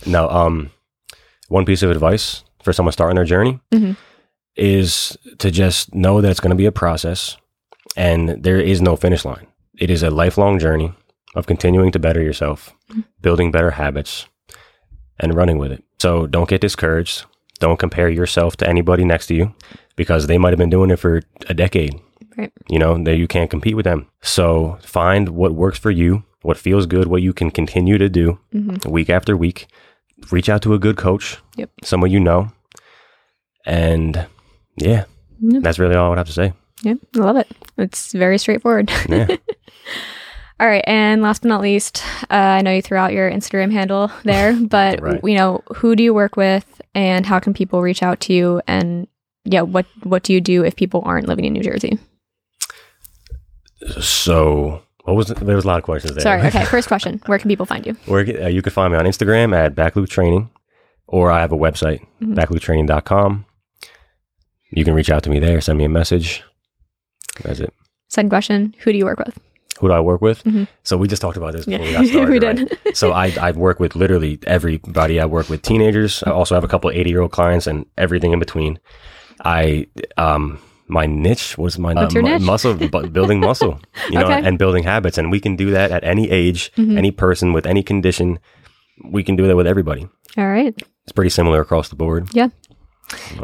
No, 0.05 0.27
um, 0.29 0.69
one 1.47 1.65
piece 1.65 1.81
of 1.83 1.89
advice 1.89 2.43
for 2.61 2.73
someone 2.73 2.91
starting 2.91 3.15
their 3.15 3.25
journey 3.25 3.59
Mhm. 3.71 3.95
is 4.57 5.17
to 5.39 5.49
just 5.49 5.93
know 5.95 6.19
that 6.19 6.29
it's 6.29 6.39
going 6.41 6.49
to 6.49 6.55
be 6.57 6.65
a 6.65 6.71
process 6.73 7.37
and 7.95 8.29
there 8.43 8.59
is 8.59 8.81
no 8.81 8.95
finish 8.97 9.23
line. 9.23 9.47
It 9.79 9.89
is 9.89 10.03
a 10.03 10.09
lifelong 10.09 10.59
journey 10.59 10.91
of 11.35 11.45
continuing 11.47 11.91
to 11.93 11.99
better 11.99 12.21
yourself, 12.21 12.73
building 13.21 13.49
better 13.51 13.71
habits, 13.71 14.27
and 15.23 15.33
running 15.33 15.57
with 15.57 15.71
it. 15.71 15.83
So 15.99 16.27
don't 16.27 16.49
get 16.49 16.61
discouraged. 16.61 17.25
Don't 17.59 17.79
compare 17.79 18.09
yourself 18.09 18.57
to 18.57 18.67
anybody 18.67 19.05
next 19.05 19.27
to 19.27 19.35
you 19.35 19.53
because 19.95 20.27
they 20.27 20.37
might 20.37 20.49
have 20.51 20.59
been 20.59 20.69
doing 20.69 20.91
it 20.91 20.97
for 20.99 21.21
a 21.47 21.53
decade. 21.53 21.95
Right. 22.37 22.51
You 22.69 22.79
know, 22.79 23.01
that 23.03 23.15
you 23.15 23.27
can't 23.27 23.49
compete 23.49 23.75
with 23.75 23.85
them. 23.85 24.07
So 24.21 24.77
find 24.81 25.29
what 25.29 25.53
works 25.53 25.79
for 25.79 25.91
you, 25.91 26.23
what 26.41 26.57
feels 26.57 26.85
good, 26.87 27.07
what 27.07 27.21
you 27.21 27.31
can 27.33 27.51
continue 27.51 27.97
to 27.97 28.09
do 28.09 28.39
Mhm. 28.53 28.85
week 28.87 29.09
after 29.09 29.37
week. 29.37 29.67
Reach 30.31 30.49
out 30.49 30.61
to 30.63 30.73
a 30.73 30.79
good 30.79 30.97
coach, 30.97 31.37
Yep. 31.57 31.69
someone 31.83 32.11
you 32.11 32.19
know. 32.19 32.51
And 33.65 34.25
yeah, 34.77 35.05
Yep. 35.41 35.63
that's 35.63 35.79
really 35.79 35.95
all 35.95 36.07
I 36.07 36.09
would 36.09 36.17
have 36.17 36.27
to 36.27 36.33
say. 36.33 36.53
Yeah. 36.81 36.95
I 37.15 37.19
love 37.19 37.37
it. 37.37 37.47
It's 37.77 38.11
very 38.13 38.37
straightforward. 38.37 38.91
Yeah. 39.07 39.27
All 40.59 40.67
right, 40.67 40.83
and 40.87 41.21
last 41.21 41.41
but 41.41 41.49
not 41.49 41.61
least, 41.61 42.03
uh, 42.29 42.35
I 42.35 42.61
know 42.61 42.71
you 42.71 42.81
threw 42.81 42.97
out 42.97 43.11
your 43.11 43.29
Instagram 43.29 43.71
handle 43.71 44.11
there, 44.23 44.53
but 44.53 45.01
Right. 45.01 45.19
you 45.23 45.35
know, 45.35 45.61
who 45.75 45.95
do 45.95 46.03
you 46.03 46.13
work 46.13 46.35
with, 46.37 46.81
and 46.95 47.25
how 47.25 47.39
can 47.39 47.53
people 47.53 47.81
reach 47.81 48.01
out 48.03 48.19
to 48.21 48.33
you? 48.33 48.61
And 48.67 49.07
yeah, 49.45 49.61
what 49.61 49.85
what 50.03 50.23
do 50.23 50.31
you 50.31 50.39
do 50.39 50.63
if 50.63 50.75
people 50.75 51.01
aren't 51.05 51.27
living 51.27 51.45
in 51.45 51.53
New 51.53 51.63
Jersey? 51.63 51.97
So, 53.99 54.81
what 55.03 55.15
was 55.15 55.29
it? 55.31 55.37
There 55.39 55.55
was 55.55 55.65
a 55.65 55.67
lot 55.67 55.77
of 55.79 55.83
questions 55.83 56.13
there. 56.15 56.21
Sorry. 56.23 56.41
Okay, 56.47 56.65
first 56.65 56.87
question: 56.87 57.21
Where 57.25 57.39
can 57.39 57.49
people 57.49 57.65
find 57.65 57.85
you? 57.85 57.93
Where 58.05 58.21
uh, 58.43 58.47
you 58.47 58.61
can 58.61 58.71
find 58.71 58.93
me 58.93 58.99
on 58.99 59.05
Instagram 59.05 59.53
at 59.55 59.75
Baklouk 59.75 60.07
Training, 60.07 60.49
or 61.07 61.31
I 61.31 61.41
have 61.41 61.51
a 61.51 61.57
website, 61.57 62.05
Mhm. 62.21 62.35
baklouktraining.com. 62.35 63.45
You 64.71 64.85
can 64.85 64.93
reach 64.93 65.09
out 65.09 65.23
to 65.23 65.29
me 65.29 65.39
there, 65.39 65.59
send 65.61 65.77
me 65.77 65.83
a 65.83 65.89
message. 65.89 66.43
That's 67.43 67.59
it. 67.59 67.73
Second 68.07 68.29
question: 68.29 68.75
Who 68.83 68.91
do 68.91 68.97
you 68.97 69.05
work 69.05 69.19
with? 69.19 69.37
Who 69.79 69.87
do 69.87 69.93
I 69.93 69.99
work 69.99 70.21
with? 70.21 70.43
Mhm. 70.43 70.67
So 70.83 70.97
we 70.97 71.07
just 71.07 71.21
talked 71.21 71.35
about 71.37 71.53
this 71.53 71.67
Yeah, 71.67 71.77
before 71.79 71.87
we 71.87 71.93
got 71.93 72.05
started. 72.11 72.29
we 72.29 72.39
right? 72.47 72.83
did. 72.85 72.95
so 72.97 73.11
I, 73.11 73.33
I 73.41 73.51
work 73.51 73.79
with 73.79 73.95
literally 73.95 74.39
everybody. 74.45 75.19
I 75.19 75.25
work 75.25 75.49
with 75.49 75.61
teenagers. 75.61 76.23
I 76.23 76.31
also 76.31 76.55
have 76.55 76.63
a 76.63 76.67
couple 76.67 76.89
80 76.91 77.09
year 77.09 77.21
old 77.21 77.31
clients 77.31 77.67
and 77.67 77.85
everything 77.97 78.31
in 78.33 78.39
between. 78.39 78.79
I, 79.43 79.87
um, 80.17 80.59
my 80.87 81.05
niche 81.05 81.57
was 81.57 81.79
my 81.79 81.93
mu- 81.93 82.21
niche? 82.21 82.41
muscle, 82.41 82.75
bu- 82.75 83.09
building 83.09 83.39
muscle, 83.49 83.79
you 84.09 84.19
know, 84.19 84.25
Okay. 84.25 84.41
and 84.47 84.59
building 84.59 84.83
habits. 84.83 85.17
And 85.17 85.31
we 85.31 85.39
can 85.39 85.55
do 85.55 85.71
that 85.71 85.91
at 85.91 86.03
any 86.03 86.29
age, 86.29 86.71
Mhm. 86.77 86.97
any 86.97 87.11
person 87.11 87.51
with 87.53 87.65
any 87.65 87.81
condition. 87.83 88.37
We 89.03 89.23
can 89.23 89.35
do 89.35 89.47
that 89.47 89.55
with 89.55 89.65
everybody. 89.65 90.07
All 90.37 90.47
right, 90.47 90.73
it's 91.03 91.11
pretty 91.13 91.29
similar 91.31 91.61
across 91.61 91.89
the 91.89 91.95
board. 91.95 92.29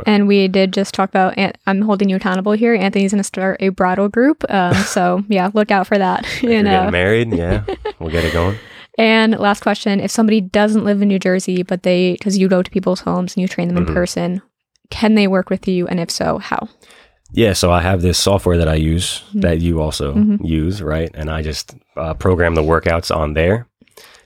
And 0.05 0.27
we 0.27 0.47
did 0.47 0.73
just 0.73 0.93
talk 0.93 1.09
about, 1.09 1.35
I'm 1.67 1.81
holding 1.81 2.09
you 2.09 2.15
accountable 2.15 2.53
here. 2.53 2.73
Anthony's 2.73 3.11
going 3.11 3.19
to 3.19 3.23
start 3.23 3.57
a 3.61 3.69
bridal 3.69 4.09
group. 4.09 4.43
Um, 4.49 4.73
so, 4.85 5.23
yeah, 5.27 5.51
look 5.53 5.71
out 5.71 5.87
for 5.87 5.97
that. 5.97 6.25
You 6.41 6.63
know. 6.63 6.71
getting 6.71 6.91
married, 6.91 7.33
yeah, 7.33 7.63
we'll 7.99 8.09
get 8.11 8.23
it 8.25 8.33
going. 8.33 8.57
And 8.97 9.37
last 9.39 9.61
question 9.61 9.99
if 9.99 10.11
somebody 10.11 10.41
doesn't 10.41 10.83
live 10.83 11.01
in 11.01 11.07
New 11.07 11.19
Jersey, 11.19 11.63
but 11.63 11.83
they, 11.83 12.13
because 12.13 12.37
you 12.37 12.47
go 12.49 12.61
to 12.61 12.69
people's 12.71 13.01
homes 13.01 13.35
and 13.35 13.41
you 13.41 13.47
train 13.47 13.67
them 13.67 13.77
in 13.77 13.85
Mhm. 13.85 13.93
person, 13.93 14.41
can 14.89 15.15
they 15.15 15.27
work 15.27 15.49
with 15.49 15.67
you? 15.67 15.87
And 15.87 15.99
if 15.99 16.09
so, 16.11 16.37
how? 16.39 16.67
Yeah, 17.31 17.53
so 17.53 17.71
I 17.71 17.81
have 17.81 18.01
this 18.01 18.17
software 18.17 18.57
that 18.57 18.67
I 18.67 18.73
use 18.75 19.23
Mhm. 19.33 19.41
that 19.41 19.59
you 19.61 19.79
also 19.81 20.15
Mhm. 20.15 20.39
use, 20.43 20.81
right? 20.81 21.11
And 21.13 21.29
I 21.29 21.43
just 21.43 21.75
uh, 21.95 22.13
program 22.15 22.55
the 22.55 22.63
workouts 22.63 23.15
on 23.15 23.35
there. 23.35 23.67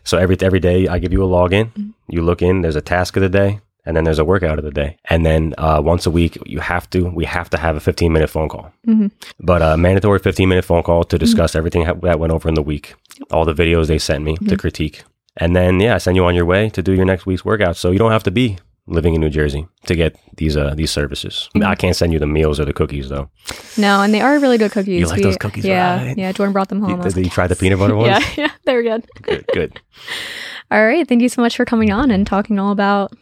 So 0.05 0.17
every 0.17 0.37
every 0.41 0.59
day 0.59 0.87
I 0.87 0.99
give 0.99 1.11
you 1.13 1.23
a 1.23 1.27
login. 1.27 1.71
Mhm. 1.73 1.93
You 2.09 2.21
look 2.23 2.41
in. 2.41 2.61
There's 2.61 2.75
a 2.75 2.81
task 2.81 3.15
of 3.17 3.21
the 3.23 3.29
day, 3.29 3.59
and 3.85 3.95
then 3.95 4.03
there's 4.03 4.19
a 4.19 4.25
workout 4.25 4.57
of 4.59 4.65
the 4.65 4.71
day, 4.71 4.97
and 5.09 5.25
then 5.25 5.53
uh, 5.57 5.81
once 5.83 6.05
a 6.05 6.11
week 6.11 6.37
you 6.45 6.59
have 6.59 6.89
to 6.91 7.09
we 7.09 7.25
have 7.25 7.49
to 7.49 7.57
have 7.57 7.75
a 7.75 7.79
15 7.79 8.11
minute 8.13 8.29
phone 8.29 8.49
call. 8.49 8.71
Mhm. 8.87 9.11
But 9.39 9.61
a 9.61 9.77
mandatory 9.77 10.19
15 10.19 10.47
minute 10.49 10.65
phone 10.65 10.83
call 10.83 11.03
to 11.05 11.17
discuss 11.17 11.55
everything 11.55 11.85
ha- 11.85 11.93
that 12.03 12.19
went 12.19 12.33
over 12.33 12.47
in 12.49 12.55
the 12.55 12.61
week, 12.61 12.95
all 13.31 13.45
the 13.45 13.53
videos 13.53 13.87
they 13.87 13.97
sent 13.99 14.23
me 14.23 14.35
to 14.37 14.55
Mhm. 14.55 14.59
critique, 14.59 15.03
and 15.37 15.55
then 15.55 15.79
yeah, 15.79 15.95
I 15.95 15.97
send 15.99 16.15
you 16.17 16.25
on 16.25 16.35
your 16.35 16.45
way 16.45 16.69
to 16.69 16.81
do 16.81 16.93
your 16.93 17.05
next 17.05 17.25
week's 17.25 17.43
workout. 17.45 17.75
So 17.77 17.91
you 17.91 17.99
don't 17.99 18.11
have 18.11 18.23
to 18.23 18.31
be 18.31 18.57
living 18.85 19.13
in 19.15 19.21
New 19.21 19.29
Jersey 19.29 19.65
to 19.85 19.95
get 19.95 20.15
these 20.35 20.57
uh 20.57 20.73
these 20.75 20.91
services. 20.91 21.49
Mhm. 21.55 21.65
I 21.65 21.75
can't 21.75 21.95
send 21.95 22.11
you 22.11 22.19
the 22.19 22.27
meals 22.27 22.59
or 22.59 22.65
the 22.65 22.73
cookies 22.73 23.07
though. 23.09 23.29
No, 23.77 24.01
and 24.01 24.13
they 24.13 24.19
are 24.21 24.39
really 24.39 24.57
good 24.57 24.71
cookies. 24.73 24.99
You 24.99 25.07
like 25.07 25.17
We- 25.17 25.23
those 25.23 25.37
cookies, 25.37 25.63
Yeah. 25.65 26.03
right? 26.07 26.17
Yeah. 26.17 26.31
Jordan 26.33 26.51
brought 26.53 26.67
them 26.69 26.81
home. 26.81 26.89
You, 26.97 26.97
did 27.03 27.15
you 27.15 27.23
like, 27.23 27.31
try 27.31 27.47
the 27.47 27.55
peanut 27.55 27.79
butter 27.79 27.95
ones? 27.95 28.07
Yeah. 28.37 28.43
Yeah. 28.43 28.51
They 28.65 28.75
were 28.75 28.83
good. 28.83 29.05
Good, 29.21 29.45
good. 29.53 29.79
All 30.71 30.85
right. 30.85 31.07
Thank 31.07 31.21
you 31.21 31.29
so 31.29 31.41
much 31.41 31.55
for 31.55 31.65
coming 31.65 31.91
on 31.91 32.11
and 32.11 32.25
talking 32.27 32.59
all 32.59 32.71
about 32.71 33.13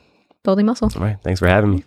building 0.43 0.65
muscle. 0.65 0.91
All 0.95 1.01
right. 1.01 1.17
Thanks 1.23 1.39
for 1.39 1.47
having 1.47 1.71
me. 1.71 1.83